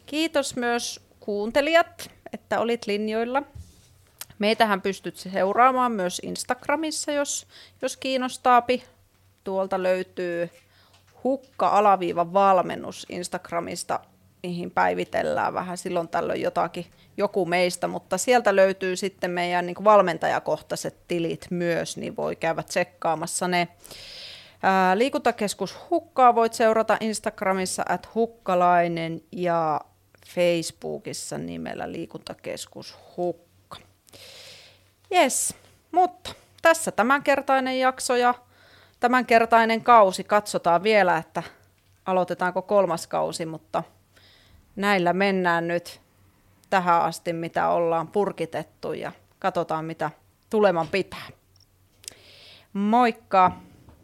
Kiitos 0.07 0.57
myös 0.57 1.01
kuuntelijat, 1.21 2.11
että 2.33 2.61
olit 2.61 2.87
linjoilla. 2.87 3.43
Meitähän 4.39 4.83
pystyt 4.83 5.16
seuraamaan 5.16 5.93
myös 5.93 6.21
Instagramissa, 6.25 7.12
jos, 7.12 7.47
jos 7.83 7.97
kiinnostaapi. 7.97 8.83
Tuolta 9.45 9.83
löytyy 9.83 10.51
hukka-valmennus 11.25 13.07
Instagramista, 13.09 14.01
mihin 14.43 14.70
päivitellään 14.70 15.55
vähän 15.55 15.78
silloin 15.78 16.09
tällöin 16.09 16.43
jotakin, 16.43 16.86
joku 17.16 17.47
meistä, 17.47 17.89
mutta 17.89 18.18
sieltä 18.18 18.57
löytyy 18.57 18.97
sitten 18.97 19.30
meidän 19.30 19.66
niin 19.66 19.84
valmentajakohtaiset 19.84 20.97
tilit 21.09 21.47
myös, 21.51 21.97
niin 21.97 22.16
voi 22.16 22.36
käydä 22.36 22.62
tsekkaamassa 22.62 23.49
ne. 23.49 23.68
Ää, 24.62 24.99
liikuntakeskus 24.99 25.78
Hukkaa 25.91 26.34
voit 26.34 26.55
seurata 26.55 26.97
Instagramissa 27.01 27.82
at 27.89 28.14
hukkalainen 28.14 29.20
ja 29.32 29.80
Facebookissa 30.34 31.39
nimellä 31.39 31.93
liikuntakeskus 31.93 32.99
Hukka. 33.16 33.78
Yes, 35.12 35.55
mutta 35.93 36.34
tässä 36.62 36.91
tämänkertainen 36.91 37.80
jakso 37.80 38.16
ja 38.16 38.34
tämänkertainen 39.01 39.84
kausi. 39.84 40.24
Katsotaan 40.24 40.82
vielä, 40.82 41.16
että 41.16 41.43
aloitetaanko 42.07 42.62
kolmas 42.62 43.07
kausi, 43.07 43.47
mutta 43.47 43.82
näillä 44.79 45.12
mennään 45.12 45.68
nyt 45.68 46.01
tähän 46.70 47.03
asti, 47.03 47.33
mitä 47.33 47.68
ollaan 47.68 48.09
purkitettu 48.09 48.93
ja 48.93 49.12
katsotaan, 49.39 49.85
mitä 49.85 50.11
tuleman 50.51 50.89
pitää. 50.89 51.29
Moikka! 52.72 53.53